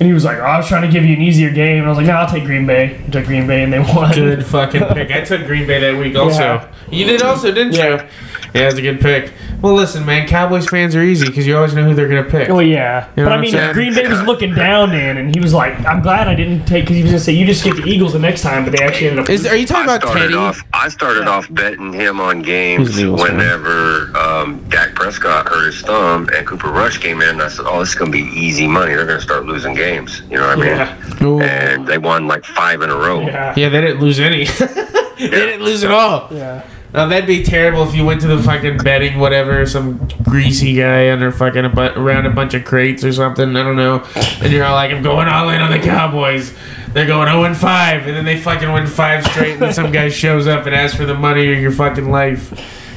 [0.00, 1.78] And he was like, oh, I was trying to give you an easier game.
[1.80, 2.98] And I was like, no, I'll take Green Bay.
[3.06, 4.14] I took Green Bay and they won.
[4.14, 5.10] Good fucking pick.
[5.10, 6.40] I took Green Bay that week also.
[6.40, 6.72] Yeah.
[6.90, 8.02] You did also, didn't Yeah.
[8.02, 8.08] you?
[8.54, 9.32] Yeah, it's a good pick.
[9.62, 12.50] Well, listen, man, Cowboys fans are easy because you always know who they're gonna pick.
[12.50, 13.72] Oh yeah, You know but what I I'm mean, saying?
[13.72, 16.84] Green Bay was looking down then, and he was like, "I'm glad I didn't take,"
[16.84, 18.84] because he was gonna say, "You just get the Eagles the next time," but they
[18.84, 19.30] actually ended up.
[19.30, 20.34] Is are you talking I about started Teddy?
[20.34, 20.62] off.
[20.74, 23.36] I started off betting him on games He's an Eagles fan.
[23.38, 27.28] whenever um, Dak Prescott hurt his thumb and Cooper Rush came in.
[27.30, 28.92] And I said, "Oh, this is going to be easy money.
[28.94, 30.66] They're going to start losing games." You know what I mean?
[30.76, 31.40] yeah, Ooh.
[31.40, 33.20] And they won like five in a row.
[33.20, 34.44] yeah, Yeah, they didn't lose any.
[35.18, 36.28] they didn't lose at all.
[36.32, 36.62] yeah.
[36.92, 41.10] Now that'd be terrible if you went to the fucking betting whatever, some greasy guy
[41.10, 43.56] under fucking a bu- around a bunch of crates or something.
[43.56, 44.04] I don't know.
[44.42, 46.54] And you're all like, I'm going all in on the Cowboys.
[46.92, 49.90] They're going 0 and 5, and then they fucking win five straight, and then some
[49.90, 52.50] guy shows up and asks for the money or your fucking life.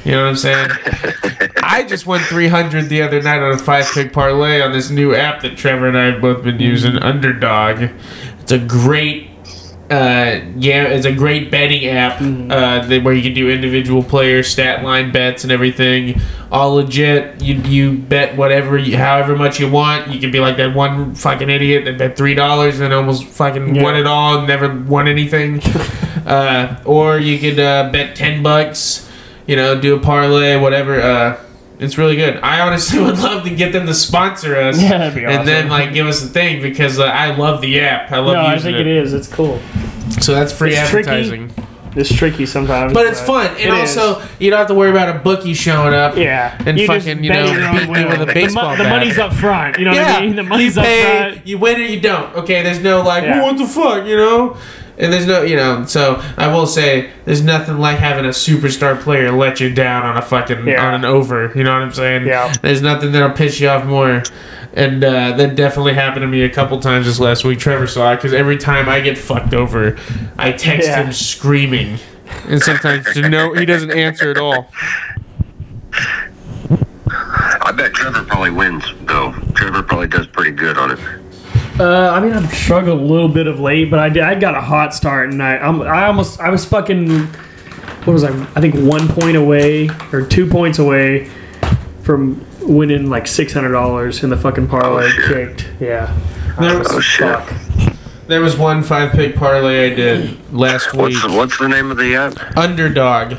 [0.04, 0.70] You know what I'm saying?
[1.64, 5.16] I just won 300 the other night on a five pick parlay on this new
[5.16, 7.90] app that Trevor and I have both been using, Underdog.
[8.42, 9.30] It's a great
[9.90, 14.42] uh, yeah, it's a great betting app uh, that, where you can do individual player
[14.42, 16.20] stat line bets and everything.
[16.52, 17.42] All legit.
[17.42, 20.10] You you bet whatever, you, however much you want.
[20.12, 23.76] You can be like that one fucking idiot that bet three dollars and almost fucking
[23.76, 23.84] Yeah.
[23.84, 25.62] won it all, and never won anything.
[26.26, 29.08] uh, or you could uh, bet ten bucks.
[29.46, 31.38] You know, do a parlay, whatever.
[31.80, 32.38] It's really good.
[32.38, 34.82] I honestly would love to get them to sponsor us.
[34.82, 37.80] Yeah, that'd be And then like give us a thing because uh, I love the
[37.82, 38.12] app.
[38.12, 39.14] I love No, I think it is.
[39.14, 39.60] It's cool.
[40.22, 41.10] so that's free It's tricky.
[41.10, 41.54] advertising.
[41.98, 43.48] It's tricky sometimes, But it's fun.
[43.52, 43.98] And it is.
[43.98, 46.18] also, you don't have to worry about a bookie showing up.
[46.18, 48.84] yeah, and you fucking, you know, your own beat me with a The baseball mo-
[48.84, 49.80] the, money's up front.
[49.80, 50.36] You know what I mean?
[50.36, 50.88] The money's you up
[51.32, 51.48] front.
[51.48, 52.36] you win or you don't.
[52.36, 53.42] Okay, there's no like, Yeah.
[53.42, 54.58] what the fuck, you know?
[54.98, 58.98] And there's no, you know, so I will say, there's nothing like having a superstar
[59.00, 60.86] player let you down on a fucking, Yeah.
[60.88, 61.52] on an over.
[61.54, 62.26] You know what I'm saying?
[62.28, 62.54] Yeah.
[62.62, 64.24] There's nothing that'll piss you off more.
[64.74, 67.60] And uh, that definitely happened to me a couple times this last week.
[67.60, 69.98] Trevor saw it because every time I get fucked over,
[70.38, 71.04] I text Yeah.
[71.04, 71.98] him screaming.
[72.48, 74.70] And sometimes to no, he doesn't answer at all.
[76.70, 79.32] I bet Trevor probably wins though.
[79.56, 81.00] Trevor probably does pretty good on it.
[81.80, 84.24] Uh, I mean, I've struggled a little bit of late, but I did.
[84.24, 87.10] I got a hot start, and I, I'm, I almost, I was fucking.
[88.06, 88.30] What was I?
[88.56, 91.30] I think one point away or two points away
[92.04, 95.68] from winning like six hundred dollars in the fucking parlay Oh, kicked.
[95.80, 96.16] Yeah.
[96.60, 97.02] There was, Oh!
[97.02, 97.98] Fuck.
[98.28, 101.02] there was one five pick parlay I did last week.
[101.02, 102.56] What's the, what's the name of the app?
[102.58, 103.38] Underdog.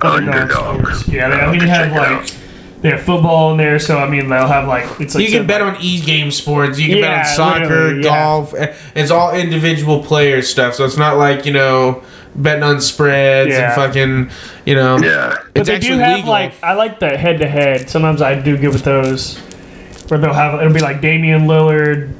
[0.00, 0.50] Underdog.
[0.86, 1.08] Sports.
[1.08, 2.36] Yeah, I I'll mean, have you to have check like out.
[2.86, 5.40] They have football in there, so I mean, they'll have like it's like you can
[5.40, 6.78] some- bet on e game sports.
[6.78, 8.02] You can bet on soccer, literally, yeah.
[8.02, 8.54] golf.
[8.94, 10.74] It's all individual player stuff.
[10.74, 12.02] So it's not like you know
[12.36, 13.66] betting on spreads Yeah.
[13.66, 14.30] and fucking
[14.64, 14.98] you know.
[14.98, 15.36] Yeah.
[15.54, 16.30] But they do have legal.
[16.30, 17.90] like I like the head to head.
[17.90, 19.38] Sometimes I do good with those,
[20.08, 22.14] where they'll have it'll be like Damian Lillard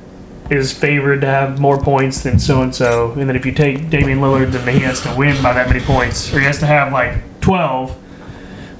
[0.50, 3.90] is favored to have more points than so and so, and then if you take
[3.90, 6.66] Damian Lillard, then he has to win by that many points, or he has to
[6.66, 7.96] have like twelve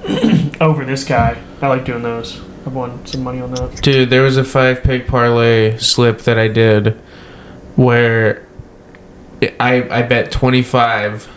[0.60, 1.40] over this guy.
[1.60, 2.40] I like doing those.
[2.66, 3.80] I've won some money on those.
[3.80, 6.94] Dude, there was a five pick parlay slip that I did
[7.76, 8.46] where
[9.60, 11.28] I I bet twenty five,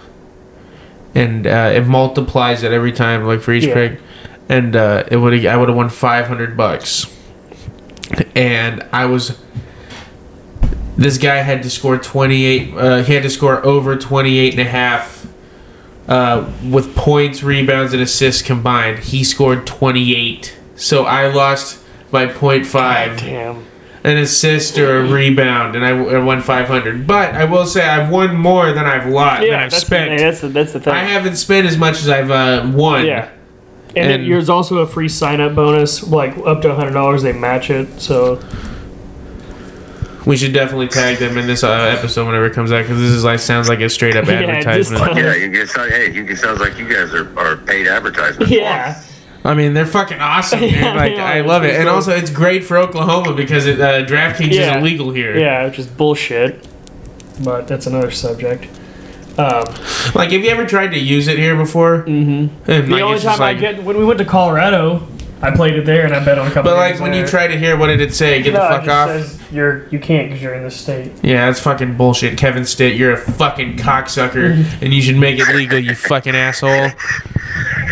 [1.13, 3.73] and uh, it multiplies it every time, like for each Yeah.
[3.73, 3.99] pick,
[4.47, 7.05] and uh, it would I would have won five hundred bucks,
[8.35, 9.39] and I was.
[10.97, 12.73] This guy had to score 28.
[12.75, 15.18] Uh, he had to score over 28 and a half
[16.09, 18.99] uh, with points, rebounds, and assists combined.
[18.99, 20.57] He scored 28.
[20.75, 21.81] So I lost
[22.11, 23.65] by 0.5 Damn.
[24.03, 27.05] an assist or a rebound, and I, I won 500.
[27.07, 29.41] But I will say I've won more than I've lost.
[29.41, 30.17] than I've that's spent.
[30.17, 30.93] The, that's the that's the thing.
[30.93, 33.05] I haven't spent as much as I've uh, won.
[33.05, 33.29] yeah.
[33.95, 37.21] And, And- there's also a free sign up bonus, like up to hundred dollars.
[37.23, 38.35] They match it, so
[40.25, 43.11] We should definitely tag them in this uh, episode whenever it comes out because this
[43.11, 45.03] is like sounds like a straight up Yeah, just advertisement.
[45.03, 47.87] tell- Yeah, you get sound, hey, you get sounds like you guys are, are paid
[47.87, 48.51] advertisements.
[48.51, 49.01] yeah.
[49.45, 50.71] I mean, they're fucking awesome, dude.
[50.75, 53.79] Yeah, Like, they I love it, It's and also it's great for Oklahoma because it,
[53.79, 54.71] uh, DraftKings Yeah.
[54.75, 55.37] is illegal here.
[55.37, 56.67] Yeah, which is bullshit.
[57.43, 58.65] But that's another subject.
[59.37, 59.63] Um,
[60.13, 62.03] Like, have you ever tried to use it here before?
[62.03, 62.65] Mm-hmm.
[62.91, 65.07] the only time I get when we went to Colorado,
[65.41, 66.71] I played it there and I bet on a couple.
[66.71, 68.65] But like games when you try to hear what did it say, get no, the
[68.65, 69.07] it fuck just off.
[69.09, 71.11] says you're you can't because you're in this state.
[71.23, 72.37] yeah, that's fucking bullshit.
[72.37, 76.89] Kevin Stitt, you're a fucking cocksucker, and you should make it legal, you fucking asshole.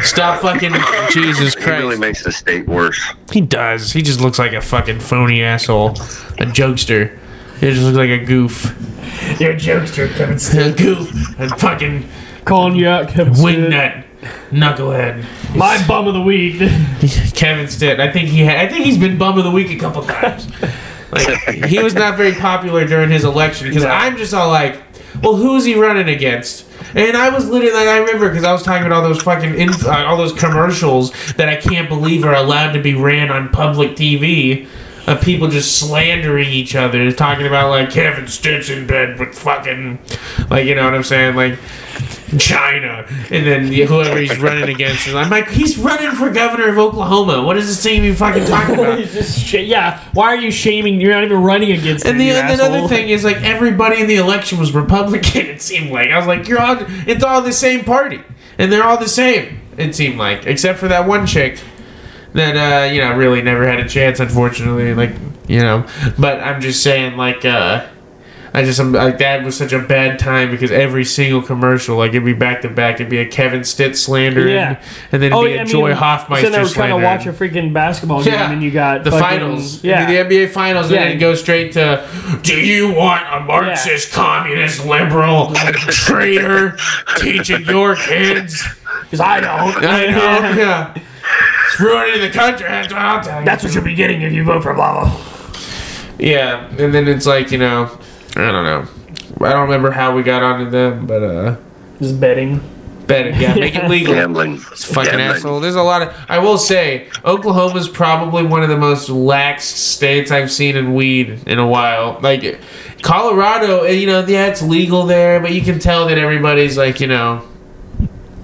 [0.03, 0.73] Stop fucking
[1.11, 1.67] Jesus Christ.
[1.67, 3.01] He really makes the state worse.
[3.31, 3.91] He does.
[3.91, 7.17] He just looks like a fucking phony asshole, a jokester.
[7.59, 8.65] He just looks like a goof,
[9.39, 10.35] You're a jokester, Kevin.
[10.35, 10.77] a Stitt.
[10.77, 12.07] goof, a fucking
[12.45, 13.33] Calling you out, Kevin.
[13.35, 13.57] Stitt.
[13.71, 14.03] wingnut,
[14.51, 15.25] knucklehead.
[15.55, 16.59] My bum of the week.
[17.33, 17.99] Kevin Stitt.
[17.99, 18.45] I think he.
[18.45, 20.47] Ha- I think he's been bum of the week a couple times.
[21.11, 23.89] Like he was not very popular during his election because No.
[23.89, 24.81] I'm just all like,
[25.21, 26.65] well, who's he running against?
[26.95, 29.55] And I was literally like, I remember because I was talking about all those fucking
[29.55, 33.49] inf- uh, all those commercials that I can't believe are allowed to be ran on
[33.49, 34.67] public TV.
[35.07, 39.99] Of people just slandering each other, talking about like Kevin Stitt's in bed with fucking,
[40.49, 41.57] like you know what I'm saying, like
[42.37, 46.77] China, and then whoever he's running against is I'm like, he's running for governor of
[46.77, 47.41] Oklahoma.
[47.41, 48.99] What is this thing you fucking talking about?
[48.99, 50.03] He's just sh- yeah.
[50.13, 50.99] Why are you shaming?
[50.99, 52.27] You're not even running against And him.
[52.27, 55.45] the, and the other thing is like everybody in the election was Republican.
[55.45, 58.21] It seemed like I was like, you're all it's all the same party,
[58.57, 59.61] and they're all the same.
[59.77, 61.59] It seemed like, except for that one chick
[62.33, 62.57] that
[62.89, 64.93] uh, you know really never had a chance, unfortunately.
[64.93, 65.11] Like
[65.47, 65.87] you know,
[66.19, 67.45] but I'm just saying like.
[67.45, 67.87] uh
[68.57, 72.09] I just I'm, like that was such a bad time because every single commercial like
[72.09, 74.81] it'd be back to back it'd be a Kevin Stitt slander Yeah.
[75.11, 76.97] and then it'd Oh, be yeah, a I mean, Joy So Hofmeister they were trying
[76.97, 78.51] to watch a freaking basketball game, Yeah.
[78.51, 81.01] and you got the fucking- finals, Yeah, the NBA finals, Yeah.
[81.01, 82.03] and then goes straight to,
[82.41, 86.77] "Do you want a Marxist, communist, liberal traitor
[87.17, 88.63] teaching your kids?"
[89.03, 89.85] because I don't.
[89.85, 90.93] I know, yeah.
[91.67, 92.67] It's ruining the country.
[92.67, 93.45] That's what I'll tell you.
[93.45, 95.17] That's what you'll be getting if you vote for blah blah.
[96.17, 97.99] yeah, and then it's like you know,
[98.37, 98.87] I don't know.
[99.45, 101.57] I don't remember how we got onto them, but uh,
[101.99, 102.61] Just betting.
[103.07, 104.13] bet it, yeah, make it legal.
[104.13, 104.55] Gambling.
[104.71, 105.35] It's fucking Gambling.
[105.37, 105.59] asshole.
[105.59, 106.15] There's a lot of.
[106.29, 111.39] I will say, Oklahoma's probably one of the most lax states I've seen in weed
[111.47, 112.19] in a while.
[112.21, 112.59] Like,
[113.01, 116.99] Colorado, eh, you know, yeah, it's legal there, but you can tell that everybody's like,
[116.99, 117.43] you know,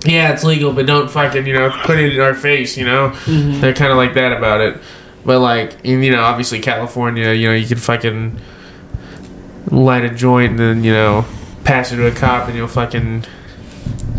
[0.05, 3.09] yeah, it's legal, but don't fucking, you know, put it in our face, you know?
[3.25, 4.77] They're kind of like that about it.
[5.25, 8.37] But, like, in, you know, obviously California, you know, you can fucking
[9.67, 11.25] light a joint and then, you know,
[11.63, 13.25] pass it to a cop and you'll fucking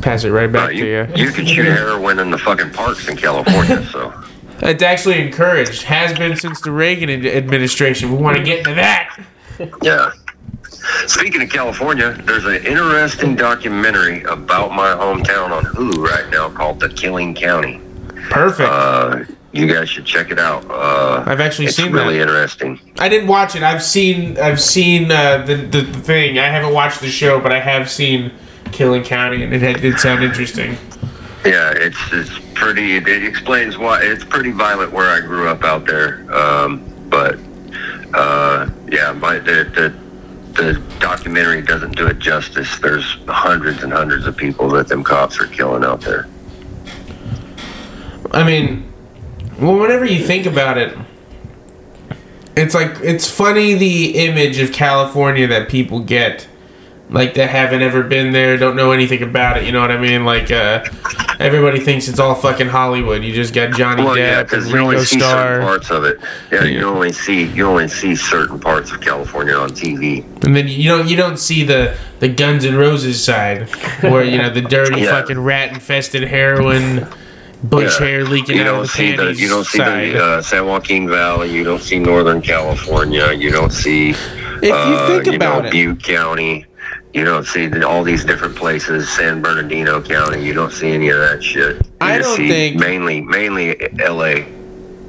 [0.02, 1.26] pass it right back to you, you.
[1.26, 4.12] you can shoot heroin in the fucking parks in California, so.
[4.62, 5.82] It's actually encouraged.
[5.82, 8.12] Has been since the Reagan administration.
[8.12, 9.20] We want to get into that.
[9.82, 10.10] Yeah.
[11.06, 16.80] Speaking of California, there's an interesting documentary about my hometown on Hulu right now called
[16.80, 17.80] The Killing County.
[18.30, 18.68] Perfect.
[18.68, 19.24] Uh,
[19.54, 20.68] you guys should check it out.
[20.68, 22.22] Uh, I've actually it's seen really that.
[22.22, 22.80] interesting.
[22.98, 23.62] I didn't watch it.
[23.62, 24.36] I've seen.
[24.38, 26.38] I've seen uh, the, the the thing.
[26.38, 28.32] I haven't watched the show, but I have seen
[28.72, 30.76] Killing County, and it had- did sound interesting.
[31.44, 32.96] Yeah, it's it's pretty.
[32.96, 36.26] It explains why it's pretty violent where I grew up out there.
[36.34, 37.38] Um, but
[38.14, 42.78] uh, yeah, my the, the the documentary doesn't do it justice.
[42.78, 46.26] There's hundreds and hundreds of people that them cops are killing out there.
[48.30, 48.90] I mean,
[49.58, 50.96] well, whenever you think about it,
[52.56, 56.46] it's like it's funny the image of California that people get,
[57.10, 59.64] like that haven't ever been there, don't know anything about it.
[59.64, 60.24] You know what I mean?
[60.24, 60.84] Like, uh,
[61.40, 63.24] everybody thinks it's all fucking Hollywood.
[63.24, 65.90] You just got Johnny Well, Depp because and you only Ringo see certain Starr, parts
[65.90, 66.18] of it.
[66.52, 70.22] Yeah, you only see you only see certain parts of California on TV.
[70.44, 73.68] and then you don't you don't see the the Guns and Roses side,
[74.00, 75.10] where you know the dirty Yeah.
[75.10, 77.06] fucking rat infested heroin,
[77.68, 78.06] bush Yeah.
[78.06, 80.14] hair leaking You out don't of the see the you don't see side.
[80.14, 81.50] the uh, San Joaquin Valley.
[81.54, 83.32] You don't see Northern California.
[83.32, 84.10] You don't see.
[84.10, 86.66] if you uh, think you about know, it, Butte County.
[87.12, 89.08] You don't see all these different places.
[89.08, 90.44] San Bernardino County.
[90.44, 91.76] You don't see any of that shit.
[91.76, 94.46] You I don't see think- mainly mainly L.A.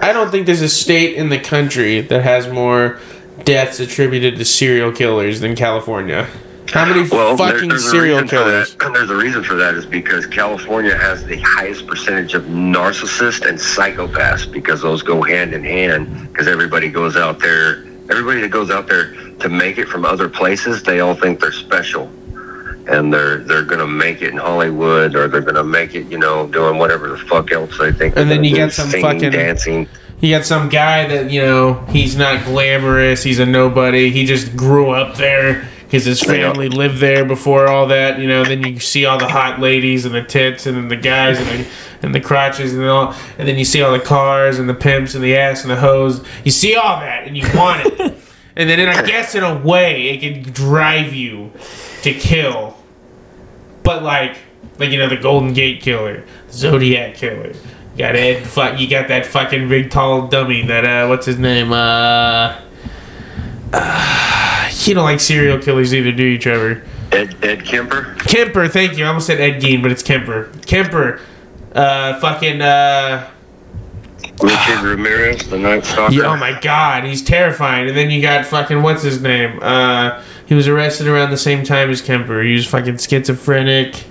[0.02, 3.00] I don't think there's a state in the country that has more
[3.44, 6.28] deaths attributed to serial killers than California.
[6.68, 8.76] How many Well, fucking there's a serial killers?
[8.76, 8.94] that.
[8.94, 13.58] There's a reason for that is because California has the highest percentage of narcissists and
[13.58, 16.30] psychopaths because those go hand in hand.
[16.32, 20.28] Because everybody goes out there, everybody that goes out there to make it from other
[20.30, 22.10] places, they all think they're special,
[22.88, 26.48] and they're they're gonna make it in Hollywood or they're gonna make it, you know,
[26.48, 28.16] doing whatever the fuck else they think.
[28.18, 29.88] And then you get some singing, fucking- dancing.
[30.22, 34.56] You got some guy that, you know, he's not glamorous, he's a nobody, he just
[34.56, 36.52] grew up there because his Yeah.
[36.52, 38.44] family lived there before all that, you know.
[38.44, 41.48] Then you see all the hot ladies and the tits and then the guys and
[41.48, 41.66] the,
[42.02, 45.16] and the crotches and all, and then you see all the cars and the pimps
[45.16, 46.22] and the ass and the hoes.
[46.44, 48.00] You see all that and you want it.
[48.58, 51.52] and then, I guess, in a way, it can drive you
[52.02, 52.76] to kill.
[53.84, 54.36] but like,
[54.78, 57.54] like you know, the Golden Gate Killer, Zodiac Killer.
[57.96, 58.46] You got Ed.
[58.46, 58.82] Fuck.
[58.82, 60.64] You got that fucking big tall dummy.
[60.64, 61.72] That uh, what's his name?
[61.72, 62.60] Uh,
[63.76, 64.26] uh
[64.88, 66.84] you don't like serial killers either, do you, Trevor?
[67.12, 68.16] Ed, Ed Kemper.
[68.20, 69.06] Kemper, thank you.
[69.06, 70.52] I almost said Ed Gein, but it's Kemper.
[70.66, 71.22] Kemper,
[71.74, 73.30] uh, fucking, uh,
[74.42, 76.14] Richard Ramirez, the Night Stalker.
[76.14, 77.88] yeah, oh my god, he's terrifying.
[77.88, 79.60] And then you got fucking, what's his name?
[79.62, 82.44] Uh, he was arrested around the same time as Kemper.
[82.44, 84.04] He was fucking schizophrenic.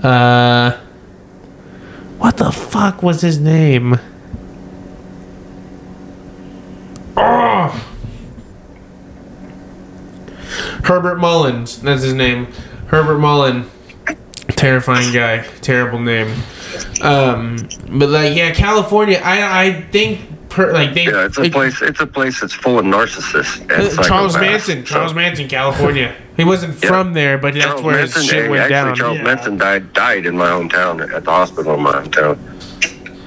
[0.00, 0.78] Uh,
[2.18, 3.98] what the fuck was his name?
[7.16, 7.95] Oh!
[10.86, 12.46] Herbert Mullins, that's his name.
[12.86, 13.68] Herbert Mullin.
[14.50, 15.42] Terrifying guy.
[15.60, 16.32] Terrible name.
[17.02, 17.56] Um,
[17.90, 19.20] but like, yeah, California.
[19.22, 21.04] I I think per, like they.
[21.06, 21.82] Yeah, it's a like, place.
[21.82, 23.60] It's a place that's full of narcissists.
[23.62, 24.36] And uh, Charles.
[24.36, 24.84] Manson.
[24.84, 26.14] Charles So- Manson, California.
[26.36, 26.88] He wasn't Yeah.
[26.88, 28.94] from there, but that's Charles where Manson, his shit went actually, down.
[28.94, 29.24] Charles Yeah.
[29.24, 32.38] Manson died died in my hometown at the hospital in my hometown.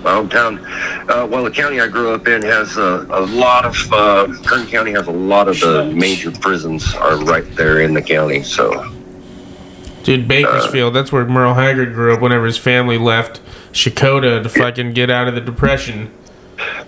[0.03, 0.63] My hometown,
[1.09, 3.75] uh, well, the county I grew up in has a, a lot of.
[3.91, 8.01] Uh, Kern County has a lot of the major prisons are right there in the
[8.01, 8.43] county.
[8.43, 8.93] So
[10.03, 10.95] Dude, Bakersfield.
[10.95, 12.21] that's where Merle Haggard grew up.
[12.21, 13.41] Whenever his family left
[13.73, 16.11] Checotah to fucking get out of the depression.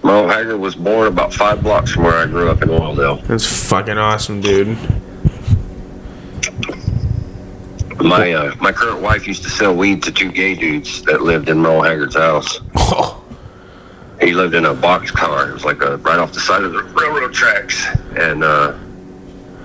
[0.03, 3.21] Merle Haggard was born about five blocks from where I grew up in Oildale.
[3.27, 4.77] That's fucking awesome, dude.
[8.03, 11.49] My uh, my current wife used to sell weed to two gay dudes that lived
[11.49, 12.59] in Merle Haggard's house.
[12.75, 13.23] Oh,
[14.21, 15.49] he lived in a box car.
[15.49, 17.85] It was like a right off the side of the railroad tracks.
[18.17, 18.77] And uh,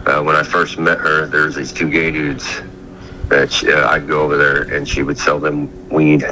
[0.07, 2.61] uh, when I first met her, there's these two gay dudes
[3.29, 6.25] that she, uh, I'd go over there and she would sell them weed.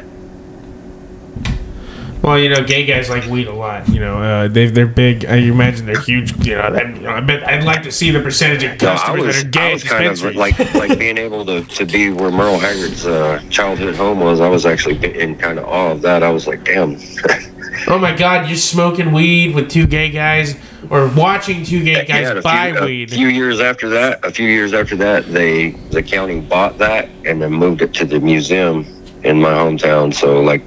[2.24, 3.86] Well, you know, gay guys like weed a lot.
[3.86, 5.26] You know, uh, they they're big.
[5.26, 6.34] I imagine they're huge.
[6.46, 8.94] You know, that, you know, I bet I'd like to see the percentage of No,
[8.96, 11.84] customers was, that are gay I was kind of like like being able to, to
[11.84, 14.40] be where Merle Haggard's uh, childhood home was.
[14.40, 16.22] I was actually in kind of awe of that.
[16.22, 16.96] I was like, damn.
[17.88, 20.56] oh my God, you're smoking weed with two gay guys,
[20.88, 23.12] or watching two gay guys Yeah, buy few, weed.
[23.12, 27.10] A few years after that, a few years after that, they the county bought that
[27.26, 28.86] and then moved it to the museum
[29.24, 30.14] in my hometown.
[30.14, 30.62] So like,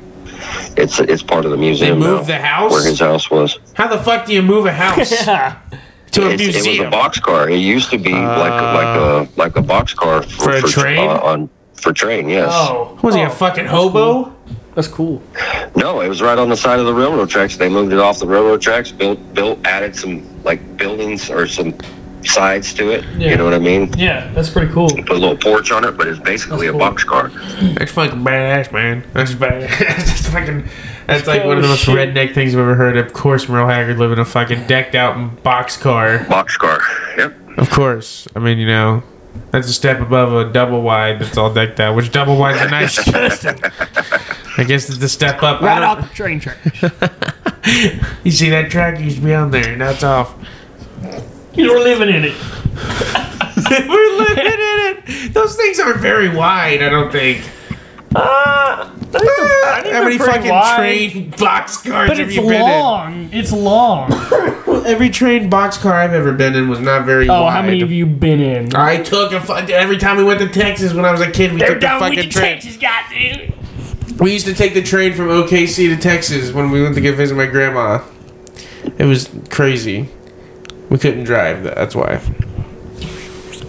[0.78, 2.00] it's it's part of the museum.
[2.00, 2.72] they museum moved now, the house.
[2.72, 3.60] where his house was.
[3.74, 5.58] How the fuck do you move a house Yeah.
[6.12, 7.50] to a It's- it was a box car.
[7.50, 10.62] It used to be like a, like a like a box car for, For a
[10.62, 11.10] train?
[11.10, 12.28] uh, on for train.
[12.30, 12.50] Yes.
[12.52, 12.98] Oh.
[13.04, 14.24] Was he oh, a fucking that's hobo?
[14.24, 14.34] cool.
[14.76, 15.22] That's cool.
[15.76, 17.58] No, it was right on the side of the railroad tracks.
[17.58, 21.74] They moved it off the railroad tracks, built built added some like buildings or some
[22.30, 23.04] sides to it.
[23.18, 23.32] Yeah.
[23.32, 23.92] You know what I mean?
[23.98, 24.90] Yeah, that's pretty cool.
[24.90, 27.30] Put a little porch on it, but it's basically That's a box car.
[27.30, 29.04] That's fucking badass, man.
[29.14, 29.80] That's badass.
[29.80, 30.70] that's fucking.
[31.08, 31.96] That's like cool one of the most shit.
[31.96, 32.98] redneck things I've ever heard.
[32.98, 36.26] Of course, Merle Haggard living in a fucking decked out box car.
[36.26, 36.82] Box car.
[37.18, 37.58] Yep.
[37.58, 38.28] Of course.
[38.36, 39.04] I mean, you know,
[39.52, 41.96] that's a step above a double wide that's all decked out.
[41.96, 42.98] Which double wide's a nice.
[44.58, 45.62] I guess it's a step up.
[45.62, 46.58] Right off the train track.
[48.24, 49.76] You see that track used to be on there.
[49.76, 50.36] Now it's off.
[51.58, 52.36] You were living in it.
[53.88, 55.34] We're living in it.
[55.34, 56.82] Those things aren't very wide.
[56.84, 57.44] I don't think.
[58.16, 62.18] Uh, I think they're, I think How many pretty fucking wide, train box cars But
[62.18, 63.30] have it's you been long.
[63.34, 64.12] It's long.
[64.12, 64.86] in?
[64.88, 67.38] Every train box car I've ever been in was not very wide.
[67.38, 67.52] Oh, wide.
[67.54, 68.76] how many have you been in?
[68.76, 71.52] I took a fu- every time we went to Texas when I was a kid.
[71.54, 72.54] We They're took the with fucking the train.
[72.62, 73.54] Texas goddamn.
[74.20, 77.14] We used to take the train from OKC to Texas when we went to go
[77.14, 78.04] visit my grandma.
[78.98, 80.10] It was crazy.
[80.90, 81.64] We couldn't drive.
[81.64, 82.22] That's why.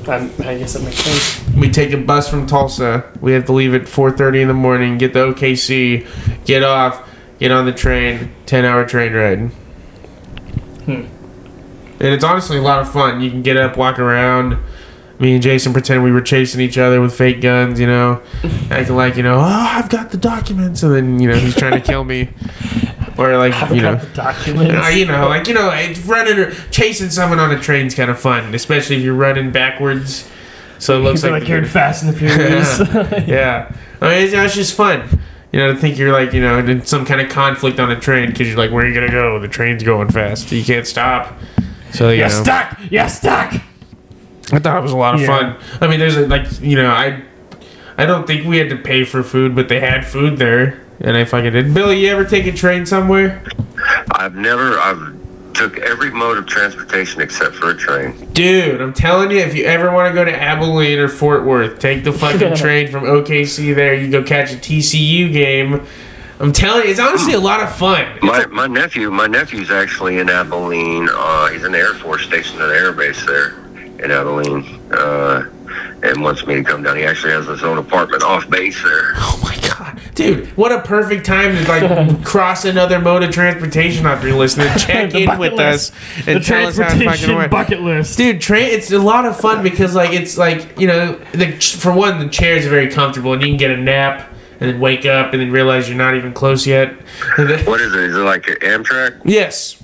[0.06, 1.54] I, I guess that makes sense.
[1.54, 3.12] We take a bus from Tulsa.
[3.20, 4.98] We have to leave at 4:30 in the morning.
[4.98, 6.06] Get to OKC,
[6.44, 7.08] get off,
[7.38, 8.32] get on the train.
[8.46, 9.38] Ten hour train ride.
[10.86, 11.06] Hmm.
[12.00, 13.20] And it's honestly a lot of fun.
[13.20, 14.56] You can get up, walk around.
[15.18, 18.22] Me and Jason pretend we were chasing each other with fake guns, you know,
[18.70, 21.72] acting like you know, oh, I've got the documents, and then you know he's trying
[21.72, 22.28] to kill me,
[23.18, 24.74] or like you know, the documents.
[24.86, 28.10] uh, you know, like you know, it's running or chasing someone on a train's kind
[28.10, 30.28] of fun, especially if you're running backwards.
[30.78, 32.78] So it looks like, like you're in Fast and the Furious.
[33.28, 33.74] yeah.
[34.00, 35.20] I mean, it's, it's just fun.
[35.52, 37.98] You know, to think you're like, you know, in some kind of conflict on a
[37.98, 39.40] train because you're like, where are you to go?
[39.40, 40.52] The train's going fast.
[40.52, 41.36] You can't stop.
[41.92, 42.78] So, you You're know, stuck.
[42.90, 43.54] You're stuck.
[44.52, 45.26] I thought it was a lot of Yeah.
[45.26, 45.56] fun.
[45.80, 47.22] I mean, there's a, like, you know, I
[47.96, 50.80] I don't think we had to pay for food, but they had food there.
[51.00, 51.72] And I fucking did.
[51.72, 53.42] Billy, you ever take a train somewhere?
[54.12, 54.78] I've never.
[54.78, 55.16] I've
[55.58, 58.32] took every mode of transportation except for a train.
[58.32, 61.80] Dude, I'm telling you, if you ever want to go to Abilene or Fort Worth,
[61.80, 63.92] take the fucking train from OKC there.
[63.94, 65.84] You go catch a TCU game.
[66.38, 68.20] I'm telling you, it's honestly a lot of fun.
[68.22, 71.08] My, my nephew, my nephew's actually in Abilene.
[71.10, 73.58] Uh, he's in the Air Force stationed at the Air Base there
[73.98, 74.80] in Abilene.
[74.92, 75.50] Uh,
[76.02, 76.96] and wants me to come down.
[76.96, 79.12] He actually has his own apartment off base there.
[79.16, 80.46] Oh my god, dude!
[80.56, 84.80] What a perfect time to like cross another mode of transportation off your list and
[84.80, 85.92] check in with list.
[85.94, 87.50] us The and tell us how it fucking transportation works.
[87.50, 88.16] bucket list.
[88.18, 91.92] Dude, train it's a lot of fun because like it's like you know the for
[91.92, 94.30] one the chairs are very comfortable and you can get a nap
[94.60, 96.92] and then wake up and then realize you're not even close yet.
[97.36, 98.00] What is it?
[98.04, 99.20] Is it like an Amtrak?
[99.24, 99.82] yes,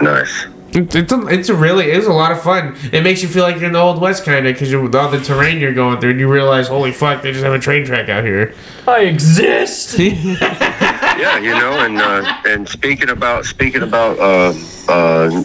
[0.00, 0.46] Nice.
[0.74, 2.76] It's it's a, it's a really it's a lot of fun.
[2.92, 4.94] It makes you feel like you're in the old west kind of because you're with
[4.94, 7.58] all the terrain you're going through and you realize holy fuck they just have a
[7.58, 8.54] train track out here.
[8.86, 9.98] I exist.
[11.22, 14.52] Yeah, you know, and uh, and speaking about speaking about uh,
[14.88, 15.44] uh,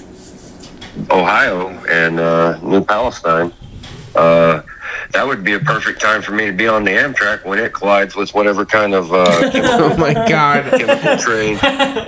[1.12, 3.54] Ohio and uh, New Palestine,
[4.16, 4.62] uh,
[5.12, 7.74] that would be a perfect time for me to be on the Amtrak when it
[7.74, 10.66] collides with whatever kind of uh, chemical, Oh my god!
[10.80, 11.58] chemical train,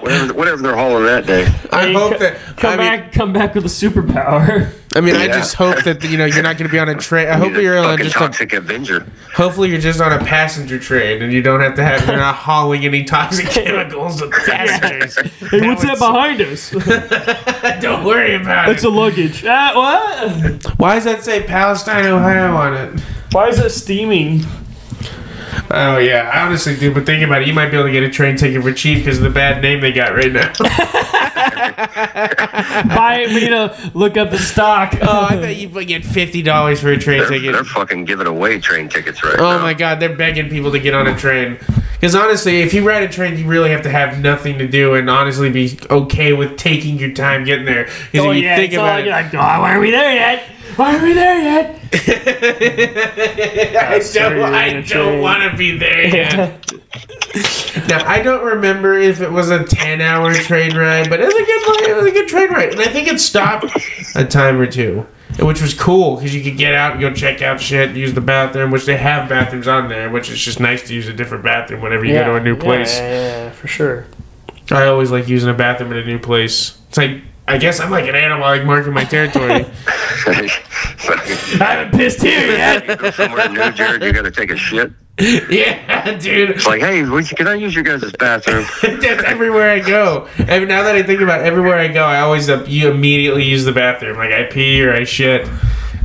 [0.01, 1.45] whatever whatever they're hauling that day.
[1.71, 4.73] I Hey, hope co- that come I mean, back, come back with a superpower.
[4.95, 6.95] I mean, I just hope that you know you're not going to be on a
[6.95, 7.27] train.
[7.27, 9.05] I hope you're on fucking just a, toxic Avenger.
[9.35, 12.35] hopefully you're just on a passenger train and you don't have to have you're not
[12.47, 15.15] hauling any toxic chemicals with passengers.
[15.49, 16.71] Hey, what's that behind us?
[17.81, 18.87] Don't worry about it's it.
[18.87, 19.45] It's a luggage.
[19.45, 20.79] Ah, what?
[20.79, 22.99] Why does that say Palestine, Ohio on it?
[23.31, 24.43] Why is it steaming?
[25.72, 26.93] Oh yeah, I honestly do.
[26.93, 28.99] But think about it, you might be able to get a train ticket for cheap
[28.99, 30.51] because of the bad name they got right now.
[32.95, 34.93] Buy it, you know, look up the stock.
[35.01, 37.53] oh, I bet you would get fifty dollars for a train They're, ticket.
[37.53, 39.45] they're fucking giving away train tickets right now.
[39.45, 39.64] Oh now.
[39.64, 41.57] my god, they're begging people to get on a train.
[42.00, 44.95] Because honestly, if you ride a train, you really have to have nothing to do
[44.95, 47.86] and honestly be okay with taking your time getting there.
[47.86, 49.91] Because oh if you yeah, think it's all about you're like, oh, why are we
[49.91, 50.43] there yet?
[50.78, 51.76] Why are we there yet?
[53.76, 56.72] I don't, I don't want to be there yet.
[57.89, 61.45] now I don't remember if it was a ten-hour train ride, but it was a
[61.45, 63.76] good, it was a good train ride, and I think it stopped
[64.16, 65.06] a time or two,
[65.41, 68.21] which was cool because you could get out, and go check out shit, use the
[68.21, 71.43] bathroom, which they have bathrooms on there, which is just nice to use a different
[71.43, 72.97] bathroom whenever you go to a new place.
[72.97, 74.05] Yeah, yeah, yeah, for sure.
[74.71, 76.79] I always like using a bathroom in a new place.
[76.89, 79.65] It's like I guess I'm like an animal, like marking my territory.
[80.27, 82.87] I haven't pissed here yet.
[82.87, 84.91] you go somewhere new, Jared, you gotta take a shit.
[85.49, 86.51] yeah, dude.
[86.51, 87.03] It's like, hey,
[87.36, 88.65] can I use your guys' bathroom?
[88.82, 90.30] That's everywhere I go.
[90.38, 93.43] And now that I think about it, everywhere I go, I always uh, you immediately
[93.43, 94.15] use the bathroom.
[94.15, 95.45] Like I pee or I shit,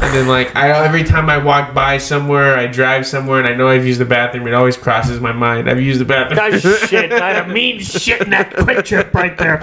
[0.00, 3.54] and then like I every time I walk by somewhere, I drive somewhere, and I
[3.54, 4.46] know I've used the bathroom.
[4.46, 5.68] It always crosses my mind.
[5.70, 6.38] I've used the bathroom.
[6.40, 7.12] I shit.
[7.12, 9.58] I had mean shit in that QuikTrip right there.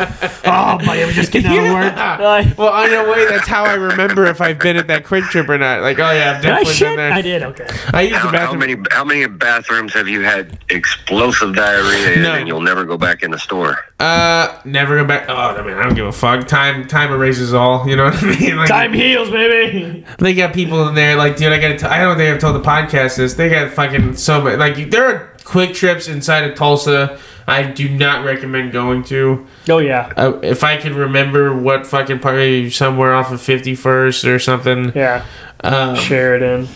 [0.45, 1.95] Oh, buddy, I'm just getting out of work.
[1.95, 2.53] Yeah.
[2.57, 5.57] Well, in a way, that's how I remember if I've been at that QuikTrip or
[5.57, 5.81] not.
[5.81, 6.97] Like, oh yeah, I've did I definitely been shit?
[6.97, 7.11] there.
[7.11, 7.43] I did.
[7.43, 7.67] Okay.
[7.93, 8.59] I use the How, how bathroom.
[8.59, 12.33] many how many bathrooms have you had explosive diarrhea in No.
[12.33, 13.85] and you'll never go back in the store?
[14.01, 15.29] Uh, never go back.
[15.29, 16.47] Oh, I mean, I don't give a fuck.
[16.47, 17.87] Time, time erases all.
[17.87, 18.55] You know what I mean?
[18.61, 20.03] Like, Time heals, baby.
[20.17, 21.77] They got people in there, like, dude, I gotta.
[21.77, 23.35] T- I don't think I've told the podcast this.
[23.35, 24.57] They got fucking so much.
[24.57, 27.19] Like, there are QuikTrips inside of Tulsa.
[27.47, 29.45] I do not recommend going to.
[29.69, 30.11] Oh yeah.
[30.15, 34.91] Uh, if I could remember what fucking party somewhere off of Fifty First or something.
[34.95, 35.25] Yeah.
[35.63, 36.67] Um, Sheridan.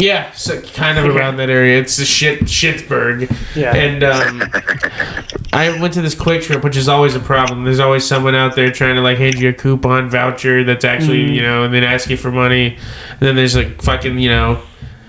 [0.00, 1.78] Yeah, so kind of around that area.
[1.78, 3.30] It's the shit Shitsburg.
[3.54, 3.74] Yeah.
[3.76, 4.42] And um,
[5.52, 7.64] I went to this QuikTrip, which is always a problem.
[7.64, 11.24] There's always someone out there trying to like hand you a coupon voucher that's actually,
[11.26, 11.34] Mm.
[11.34, 12.76] you know, and then ask you for money.
[13.10, 14.62] And then there's like fucking, you know,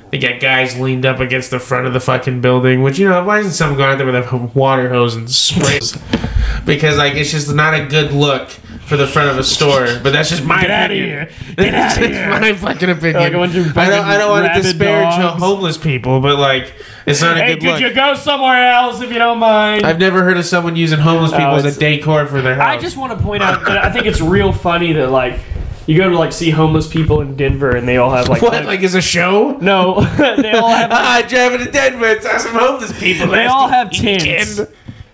[0.09, 3.23] they got guys leaned up against the front of the fucking building, which, you know,
[3.23, 5.97] why isn't someone going out there with a water hose and sprays?
[6.65, 8.49] because, like, it's just not a good look
[8.91, 9.85] for the front of a store.
[10.03, 11.07] But that's just my Get opinion.
[11.07, 11.29] here.
[11.55, 12.29] Get outta It's here.
[12.29, 13.13] my fucking opinion.
[13.23, 15.41] Like a bunch of I don't, I don't want to disparage dogs.
[15.41, 16.73] homeless people, but, like,
[17.05, 19.85] it's not a Hey, good could you go somewhere else if you don't mind?
[19.85, 22.67] I've never heard of someone using homeless people as a decor for their house.
[22.67, 25.39] I just want to point out that I think it's real funny that like
[25.87, 28.65] you go to like see homeless people in Denver and they all have like what
[28.65, 29.57] like is a show?
[29.61, 33.27] no they all have Ah, I driving to Denver saw some homeless people.
[33.27, 34.59] they all have tents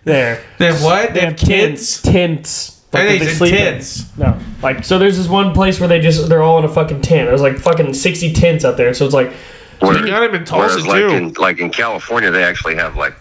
[0.03, 0.43] there.
[0.57, 1.13] They have what?
[1.13, 2.01] They, have kids.
[2.01, 2.73] Tents.
[2.73, 3.57] I Like, think that they sleep in.
[3.73, 4.17] tents.
[4.17, 4.97] No, like so.
[4.97, 7.27] There's this one place where they just they're all in a fucking tent.
[7.27, 8.93] There's like fucking sixty tents out there.
[8.93, 9.31] So it's like
[9.79, 11.09] Where- You got him in Tulsa Whereas, like too.
[11.09, 13.13] in like in California, they actually have like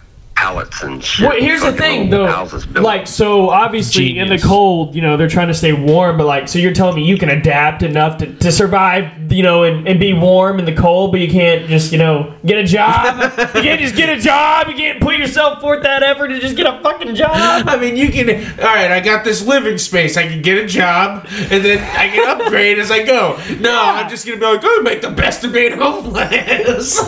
[0.47, 1.27] pallets and shit.
[1.27, 2.47] Well, here's the thing, though.
[2.75, 6.47] Like, so obviously in the cold, you know, they're trying to stay warm, but like,
[6.47, 9.99] so you're telling me you can adapt enough to, to survive, you know, and, and
[9.99, 13.21] be warm in the cold, but you can't just, you know, get a job.
[13.55, 14.67] you can't just get a job.
[14.69, 17.67] You can't put yourself forth that effort to just get a fucking job.
[17.67, 18.29] I mean, you can.
[18.59, 20.17] All right, I got this living space.
[20.17, 23.37] I can get a job, and then I can upgrade as I go.
[23.59, 26.99] No, I'm just gonna be like, oh, make the best of being homeless.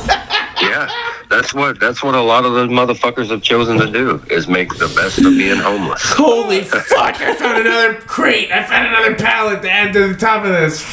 [0.61, 0.89] yeah,
[1.29, 4.69] that's what that's what a lot of those motherfuckers have chosen to do is make
[4.75, 6.01] the best of being homeless.
[6.05, 7.21] Holy fuck!
[7.21, 8.51] I found another crate.
[8.51, 10.83] I found another pallet to add to the top of this.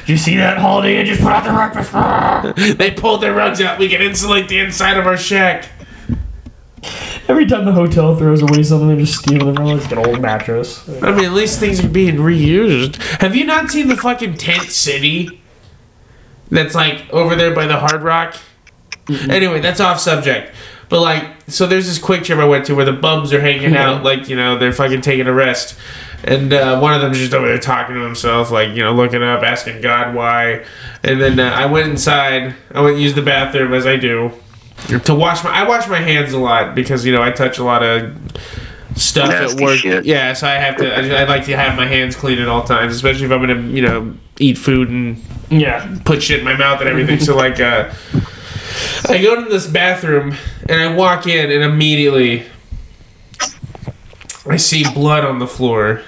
[0.00, 1.00] Did you see that holiday?
[1.00, 2.78] I just put out the breakfast.
[2.78, 3.78] They pulled their rugs out.
[3.78, 5.68] We can insulate the inside of our shack.
[7.28, 9.82] Every time the hotel throws away something, they're just stealing it.
[9.88, 10.88] Get an old mattress.
[11.02, 12.96] I mean, at least things are being reused.
[13.20, 15.42] Have you not seen the fucking tent city?
[16.50, 18.36] That's like over there by the Hard Rock.
[19.30, 20.54] Anyway, that's off subject.
[20.88, 24.02] But like, so there's this QuikTrip I went to where the bums are hanging out,
[24.04, 25.78] like you know they're fucking taking a rest,
[26.24, 29.22] and uh, one of them's just over there talking to himself, like you know looking
[29.22, 30.64] up, asking God why,
[31.02, 32.54] and then uh, I went inside.
[32.74, 34.32] I went to use the bathroom as I do
[35.04, 35.50] to wash my.
[35.50, 38.16] I wash my hands a lot because you know I touch a lot of
[38.96, 39.78] stuff at work.
[39.80, 40.06] shit.
[40.06, 40.90] Yeah, so I have to.
[40.90, 43.60] I, I like to have my hands clean at all times, especially if I'm gonna
[43.68, 45.98] you know eat food and Yeah.
[46.06, 47.20] put shit in my mouth and everything.
[47.20, 47.92] so like, uh,
[49.08, 50.34] I go to this bathroom
[50.68, 52.44] and I walk in and immediately
[54.46, 56.02] I see blood on the floor.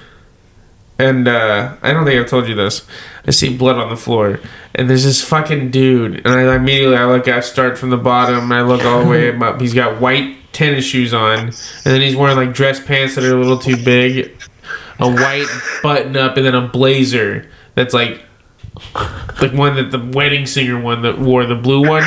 [0.98, 2.86] And uh, I don't think I've told you this.
[3.26, 4.38] I see blood on the floor,
[4.74, 7.26] and there's this fucking dude, and I immediately I look.
[7.26, 9.60] I start from the bottom, and I look all the way up.
[9.60, 13.34] He's got white tennis shoes on, and then he's wearing like dress pants that are
[13.34, 14.30] a little too big,
[14.98, 15.48] a white
[15.82, 18.22] button up, and then a blazer that's like
[19.40, 22.02] like one that the wedding singer one that wore the blue one.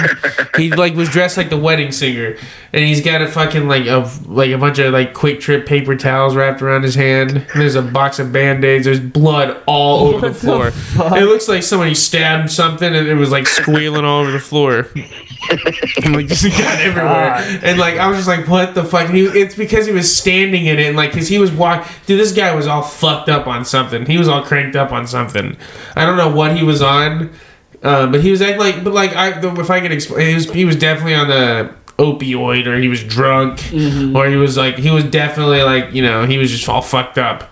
[0.57, 2.37] He like was dressed like the wedding singer,
[2.73, 6.35] and he's got a fucking like a like a bunch of like QuikTrip paper towels
[6.35, 7.31] wrapped around his hand.
[7.31, 8.85] And there's a box of band aids.
[8.85, 10.71] There's blood all over the the floor.
[10.71, 11.17] fuck?
[11.17, 14.89] It looks like somebody stabbed something, and it was like squealing all over the floor.
[16.03, 17.59] and like just got everywhere.
[17.63, 19.07] And like I was just like, what the fuck?
[19.07, 21.87] And he, it's because he was standing in it, and like, cause he was walk.
[22.05, 24.05] Dude, this guy was all fucked up on something.
[24.05, 25.57] He was all cranked up on something.
[25.95, 27.31] I don't know what he was on,
[27.81, 28.83] uh, but he was acting like.
[28.83, 32.65] But like, I if I could explain, he was he was definitely on the opioid,
[32.65, 33.59] or he was drunk,
[34.15, 37.17] or he was like he was definitely like you know he was just all fucked
[37.17, 37.51] up.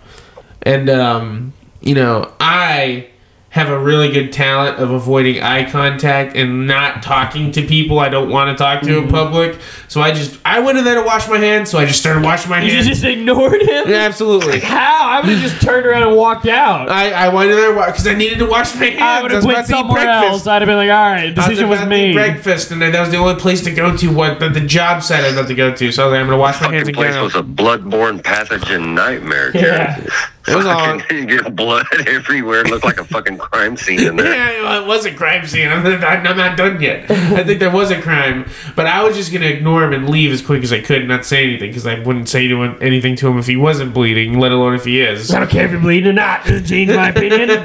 [0.64, 3.08] And um, you know, I
[3.52, 8.08] have a really good talent of avoiding eye contact and not talking to people I
[8.08, 9.12] don't want to talk to in mm-hmm.
[9.12, 9.60] public.
[9.90, 12.24] So I just I went in there to wash my hands, so I just started
[12.24, 12.74] washing my hands.
[12.74, 13.90] You just ignored him?
[13.90, 14.62] yeah, absolutely.
[14.62, 15.10] How?
[15.10, 16.88] I would have just turned around and walked out.
[16.90, 19.02] I, I went in there because I needed to wash my hands.
[19.02, 20.32] I would have was went about somewhere breakfast.
[20.32, 20.48] else.
[20.48, 22.14] I'd have been like, all right, I was decision was about made.
[22.14, 24.08] breakfast, and that was the only place to go to.
[24.14, 25.92] What the, the job site I was about to go to.
[25.92, 27.24] So I was like, I'm gonna wash my hands Fucking place again.
[27.24, 29.52] was a bloodborne pathogen nightmare.
[29.54, 30.08] Yeah.
[30.46, 30.48] Jared.
[30.48, 31.00] It was all.
[31.00, 32.62] Fucking get blood everywhere.
[32.62, 34.34] It looked like a fucking crime scene in there.
[34.34, 35.68] Yeah, well, it was a crime scene.
[35.68, 37.10] I'm not, I'm not done yet.
[37.10, 40.32] I think there was a crime, but I was just gonna ignore him and leave
[40.32, 42.78] as quick as I could and not say anything because I wouldn't say to him,
[42.82, 45.32] anything to him if he wasn't bleeding, let alone if he is.
[45.32, 46.46] I don't care if you're bleeding or not.
[46.46, 47.50] Doesn't change my opinion.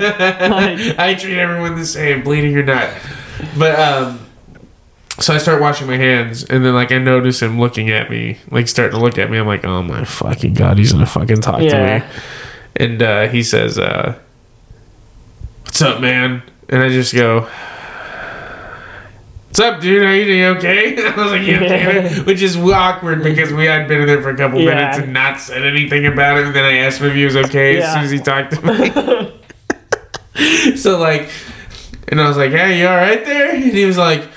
[0.57, 2.91] Like, I treat everyone the same, bleeding or not.
[3.59, 4.21] But um,
[5.19, 8.39] so I start washing my hands, and then like I notice him looking at me,
[8.51, 9.39] like starting to look at me.
[9.39, 12.07] I'm like, oh my fucking god, he's gonna fucking talk to me.
[12.77, 14.19] And uh, he says, uh,
[15.65, 17.49] "What's up, man?" And I just go.
[19.49, 20.03] What's up, dude?
[20.03, 20.97] Are you doing okay?
[21.07, 21.47] I was like?
[21.47, 22.23] Yeah.
[22.25, 24.75] Which is awkward because we had been in there for a couple Yeah.
[24.75, 26.45] minutes and not said anything about it.
[26.45, 29.33] And then I asked him if he was okay as soon as he talked to
[30.35, 30.77] me.
[30.77, 31.31] so like,
[32.09, 34.29] and I was like, "Hey, you all right there?" And he was like,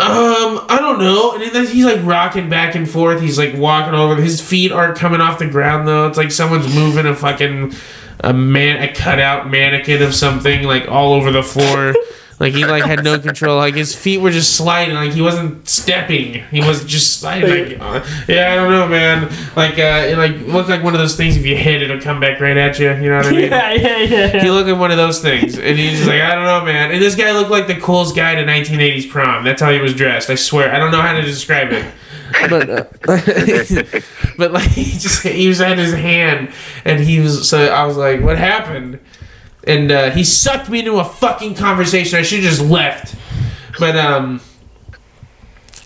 [0.00, 3.20] "Um, I don't know." And then he's like rocking back and forth.
[3.20, 4.16] He's like walking over.
[4.16, 6.06] His feet aren't coming off the ground though.
[6.06, 7.74] It's like someone's moving a fucking
[8.20, 11.94] a man a cutout mannequin of something like all over the floor.
[12.40, 13.56] Like he like had no control.
[13.56, 14.94] Like his feet were just sliding.
[14.94, 16.44] Like he wasn't stepping.
[16.50, 17.80] He was just sliding.
[17.80, 19.28] Like, uh, yeah, I don't know, man.
[19.56, 21.36] Like uh, it like looked like one of those things.
[21.36, 22.90] If you hit, it'll come back right at you.
[22.90, 23.40] You know what I mean?
[23.50, 24.42] yeah, yeah, yeah.
[24.42, 26.92] He looked like one of those things, and he's just like, I don't know, man.
[26.92, 29.44] And this guy looked like the coolest guy to 1980s prom.
[29.44, 30.30] That's how he was dressed.
[30.30, 31.92] I swear, I don't know how to describe it.
[32.48, 32.84] But, uh,
[34.36, 36.52] but like he just he was at his hand,
[36.84, 39.00] and he was so I was like, what happened?
[39.66, 42.18] And uh, he sucked me into a fucking conversation.
[42.18, 43.14] I should have just left.
[43.78, 44.40] But um,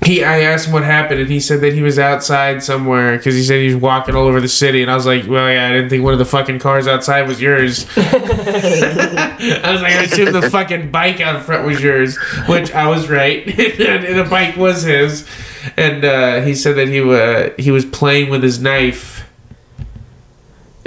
[0.05, 3.35] he I asked him what happened, and he said that he was outside somewhere because
[3.35, 4.83] he said he was walking all over the city.
[4.83, 7.29] And I was like, well, yeah, I didn't think one of the fucking cars outside
[7.29, 7.87] was yours.
[7.97, 12.17] I was like, I assumed the fucking bike out front was yours,
[12.49, 13.47] which I was right.
[13.47, 15.29] and the bike was his.
[15.77, 19.22] And uh, he said that he uh, he was playing with his knife.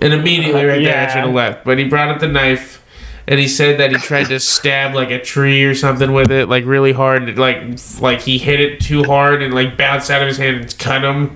[0.05, 1.65] And immediately right there, I should have left.
[1.65, 2.83] But he brought up the knife.
[3.27, 6.47] And he said that he tried to stab like a tree or something with it,
[6.47, 7.57] like really hard, and, like
[7.99, 11.03] like he hit it too hard and like bounced out of his hand and cut
[11.03, 11.35] him.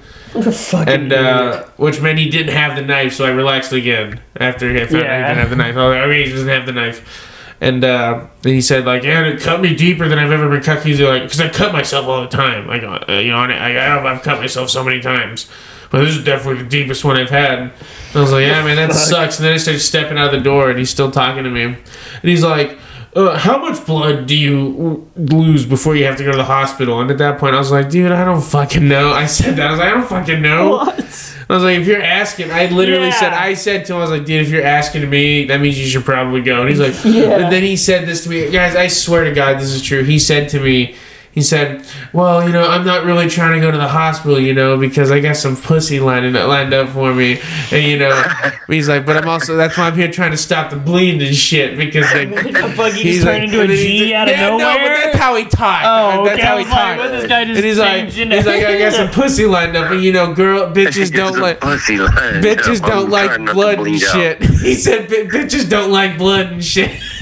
[0.87, 4.77] And uh, which meant he didn't have the knife, so I relaxed again after he
[4.85, 5.75] found out he didn't have the knife.
[5.75, 7.57] I was like, okay, he doesn't have the knife.
[7.59, 10.61] And uh, then he said, like, yeah, it cut me deeper than I've ever been
[10.61, 10.85] cut.
[10.85, 12.67] He's like, because I cut myself all the time.
[12.67, 15.49] Like, uh, you know, I, I I've cut myself so many times,
[15.91, 17.59] but this is definitely the deepest one I've had.
[17.59, 17.71] And
[18.15, 19.37] I was like, yeah, man, that sucks.
[19.39, 21.63] And then I started stepping out of the door, and he's still talking to me,
[21.63, 21.77] and
[22.21, 22.77] he's like.
[23.15, 27.01] uh, how much blood do you lose before you have to go to the hospital?
[27.01, 29.11] And at that point, I was like, dude, I don't fucking know.
[29.11, 29.65] I said that.
[29.67, 30.69] I was like, I don't fucking know.
[30.69, 31.35] What?
[31.49, 33.19] I was like, if you're asking, I literally Yeah.
[33.19, 35.79] said, I said to him, I was like, dude, if you're asking me, that means
[35.79, 36.61] you should probably go.
[36.61, 37.39] And he's like, Yeah.
[37.39, 40.03] and then he said this to me, guys, I swear to God, this is true.
[40.03, 40.93] He said to me,
[41.39, 44.53] he said, well, you know, I'm not really trying to go to the hospital, you
[44.53, 47.39] know, because I got some pussy lining lined up for me.
[47.71, 48.21] And, you know,
[48.67, 51.35] he's like, but I'm also, that's why I'm here trying to stop the bleeding and
[51.35, 54.13] shit because like, the fuck he He's just like- turned into a and then he
[54.13, 54.57] out of yeah, nowhere?
[54.59, 55.85] No, but that's how he talked.
[55.85, 57.11] Oh, That's okay, how I he was like, talked.
[57.11, 60.03] this guy just and he's like, he's like, I got some pussy lined up, and
[60.03, 61.59] you know, girl, bitches don't like.
[61.61, 62.41] pussy line.
[62.41, 64.43] Bitches I'm don't like trying not to blood and shit.
[64.59, 66.91] He said bitches don't like blood and shit.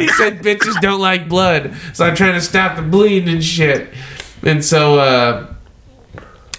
[0.00, 1.74] he said bitches don't like blood.
[1.92, 3.88] So I'm trying to stop the bleeding and shit.
[4.42, 5.46] And so uh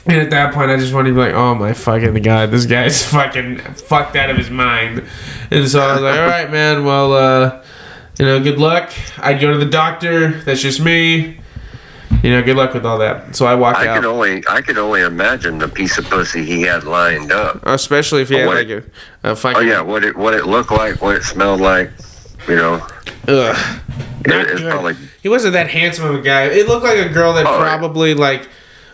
[0.07, 2.66] and at that point I just wanted to be like, oh my fucking god, this
[2.66, 5.03] guy's fucking fucked out of his mind.
[5.52, 7.64] And so I was like, Alright man, well uh
[8.20, 8.91] you know, good luck.
[9.18, 11.40] I'd go to the doctor, that's just me.
[12.24, 13.36] You know, good luck with all that.
[13.36, 13.95] So I walk I out.
[13.98, 17.60] could only I could only imagine the piece of pussy he had lined up.
[17.66, 18.91] Especially if you had what like it-
[19.24, 21.91] a, a fucking Oh yeah, what it what it looked like, what it smelled like,
[22.48, 22.76] you know.
[23.28, 23.82] ugh.
[24.28, 24.72] Not it- good.
[24.72, 26.44] probably He wasn't that handsome of a guy.
[26.46, 28.48] It looked like a girl that Oh, probably like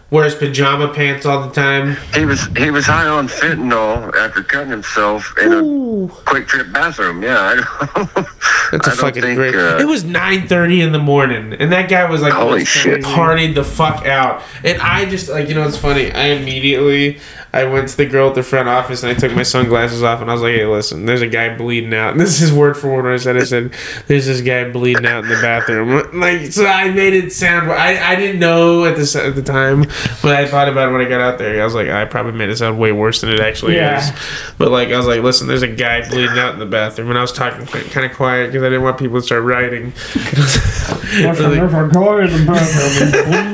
[0.10, 1.95] wears pajama pants all the time.
[2.14, 7.23] he was he was high on fentanyl after cutting himself in a QuikTrip bathroom.
[7.23, 8.26] Yeah, I,
[8.72, 9.56] That's a I don't fucking think, great.
[9.56, 13.02] uh, it was nine thirty in the morning, and that guy was like Holy shit.
[13.03, 14.41] partied the fuck out.
[14.65, 16.11] And I just like you know it's funny.
[16.11, 17.19] I immediately
[17.53, 20.22] I went to the girl at the front office and I took my sunglasses off
[20.22, 22.11] and I was like, hey, listen, there's a guy bleeding out.
[22.11, 23.36] And this is word for word what I said.
[23.36, 23.73] I said,
[24.07, 26.02] there's this guy bleeding out in the bathroom.
[26.22, 27.72] Like so, I made it sound.
[27.72, 29.82] I I didn't know at the at the time,
[30.22, 31.60] but I thought about it when I got out there.
[31.61, 33.99] I was like, I probably made it sound way worse than it actually Yeah.
[33.99, 34.11] is.
[34.57, 37.18] But like I was like, listen, there's a guy bleeding out in the bathroom, and
[37.18, 39.94] I was talking kind of quiet because I didn't want people to start writing.
[40.15, 43.49] I There's a guy in the bathroom.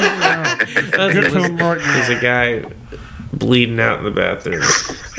[0.99, 2.63] I was like, Get to him there's a guy
[3.37, 4.63] bleeding out in the bathroom,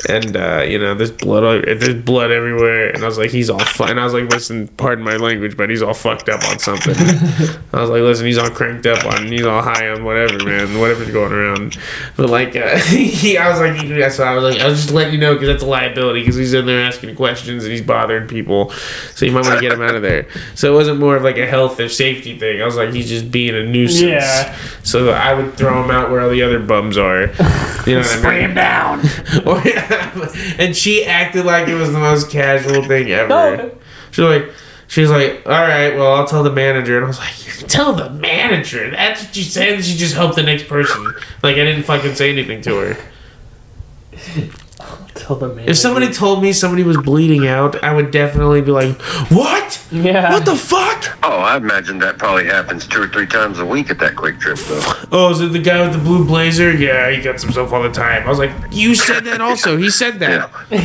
[0.07, 1.65] and uh, you know there's blood.
[1.65, 3.59] There's blood everywhere, and I was like, he's all.
[3.59, 3.83] Fu-.
[3.83, 6.95] And I was like, listen, pardon my language, but he's all fucked up on something.
[7.73, 10.79] I was like, listen, he's all cranked up on, he's all high on whatever, man,
[10.79, 11.77] whatever's going around.
[12.15, 14.93] But like, uh, he, I was like, yeah, so I was like, I was just
[14.93, 17.81] letting you know because that's a liability because he's in there asking questions and he's
[17.81, 18.71] bothering people,
[19.15, 20.27] so you might want to get him out of there.
[20.55, 22.61] So it wasn't more of like a health or safety thing.
[22.61, 24.01] I was like, he's just being a nuisance.
[24.01, 24.57] Yeah.
[24.83, 27.21] So I would throw him out where all the other bums are.
[27.21, 28.03] You know what I mean?
[28.03, 28.99] Spray him down.
[29.45, 29.61] Or-
[30.59, 33.27] and she acted like it was the most casual thing ever.
[33.27, 33.77] No.
[34.11, 34.49] She's like,
[34.87, 36.97] she's like, all right, well, I'll tell the manager.
[36.97, 38.89] And I was like, you tell the manager?
[38.91, 39.83] That's what you said.
[39.83, 41.13] She just helped the next person.
[41.43, 42.97] Like I didn't fucking say anything to her.
[45.19, 45.67] Tell the man.
[45.67, 49.85] If somebody told me somebody was bleeding out, I would definitely be like, what?
[49.91, 50.31] Yeah.
[50.31, 51.17] What the fuck?
[51.23, 54.67] oh, I imagine that probably happens two or three times a week at that QuikTrip
[54.67, 55.07] though.
[55.11, 56.71] Oh, is it the guy with the blue blazer?
[56.71, 58.23] Yeah, he cuts himself all the time.
[58.25, 59.75] I was like, you said that also.
[59.75, 60.49] He said that.
[60.71, 60.79] Yeah.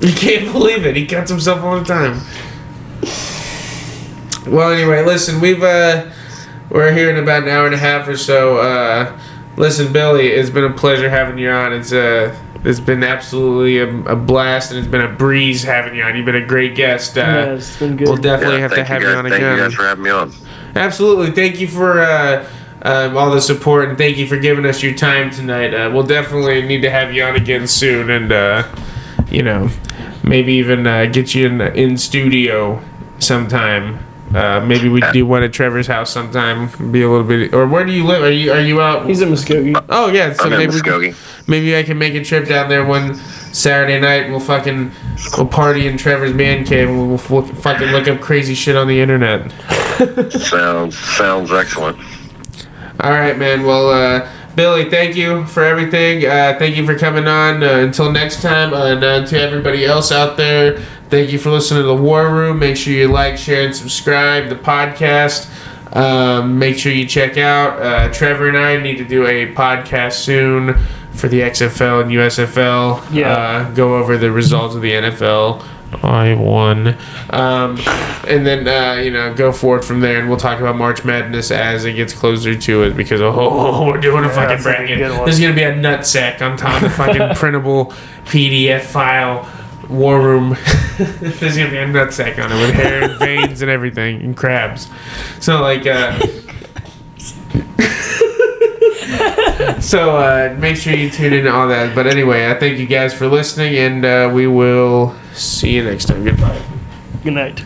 [0.00, 0.96] You can't believe it.
[0.96, 2.20] He cuts himself all the time.
[4.46, 6.10] Well, anyway, listen, we've uh,
[6.68, 8.58] we're here in about an hour and a half or so.
[8.58, 9.18] Uh,
[9.56, 11.72] listen, Billy, it's been a pleasure having you on.
[11.72, 16.02] It's uh, it's been absolutely a, a blast, and it's been a breeze having you
[16.02, 16.16] on.
[16.16, 17.16] You've been a great guest.
[17.18, 18.08] Uh, Yeah, it's been good.
[18.08, 19.56] We'll definitely Yeah, have to have you you, guys, on thank again.
[19.56, 20.32] you guys for having me on.
[20.74, 21.30] Absolutely.
[21.30, 22.48] Thank you for uh,
[22.82, 25.72] um, all the support and thank you for giving us your time tonight.
[25.72, 28.66] Uh, we'll definitely need to have you on again soon and, uh,
[29.30, 29.68] you know,
[30.22, 32.82] maybe even uh, get you in, in studio
[33.20, 33.98] sometime.
[34.34, 36.68] Uh, maybe we do one at Trevor's house sometime.
[36.90, 38.22] Be a little bit, or where do you live?
[38.22, 39.06] Are you are you out?
[39.06, 39.82] He's in Muskogee.
[39.88, 41.48] oh yeah, so I'm maybe we Muskogee.
[41.48, 44.28] maybe I can make a trip down there one Saturday night.
[44.30, 44.90] We'll fucking
[45.36, 46.88] we'll party in Trevor's man cave.
[46.88, 49.52] and We'll, we'll fucking look up crazy shit on the internet.
[50.32, 51.96] Sounds sounds excellent.
[53.00, 53.62] All right, man.
[53.64, 56.24] Well, uh, Billy, thank you for everything.
[56.26, 57.62] Uh, thank you for coming on.
[57.62, 60.80] Uh, until next time, uh, and uh, to everybody else out there,
[61.14, 62.58] thank you for listening to the War Room.
[62.58, 65.48] Make sure you like, share, and subscribe the podcast.
[65.94, 70.14] Um, make sure you check out uh, Trevor and I need to do a podcast
[70.14, 70.74] soon
[71.12, 73.14] for the XFL and USFL.
[73.14, 73.32] Yeah.
[73.32, 75.64] Uh, go over the results of the NFL.
[76.02, 76.96] I won.
[77.30, 77.78] Um,
[78.26, 81.52] and then, uh, you know, go forward from there, and we'll talk about March Madness
[81.52, 84.98] as it gets closer to it because, oh, we're doing a fucking gonna be bracket.
[84.98, 89.48] There's going to be a nutsack on top of the fucking printable PDF file.
[89.88, 90.56] War room.
[90.98, 94.88] There's gonna be a nutsack on it with hair and veins and everything and crabs.
[95.40, 96.18] So like, uh,
[99.80, 101.94] so uh, make sure you tune in to all that.
[101.94, 106.06] But anyway, I thank you guys for listening, and uh, we will see you next
[106.06, 106.24] time.
[106.24, 106.62] Goodbye.
[107.22, 107.64] Good night.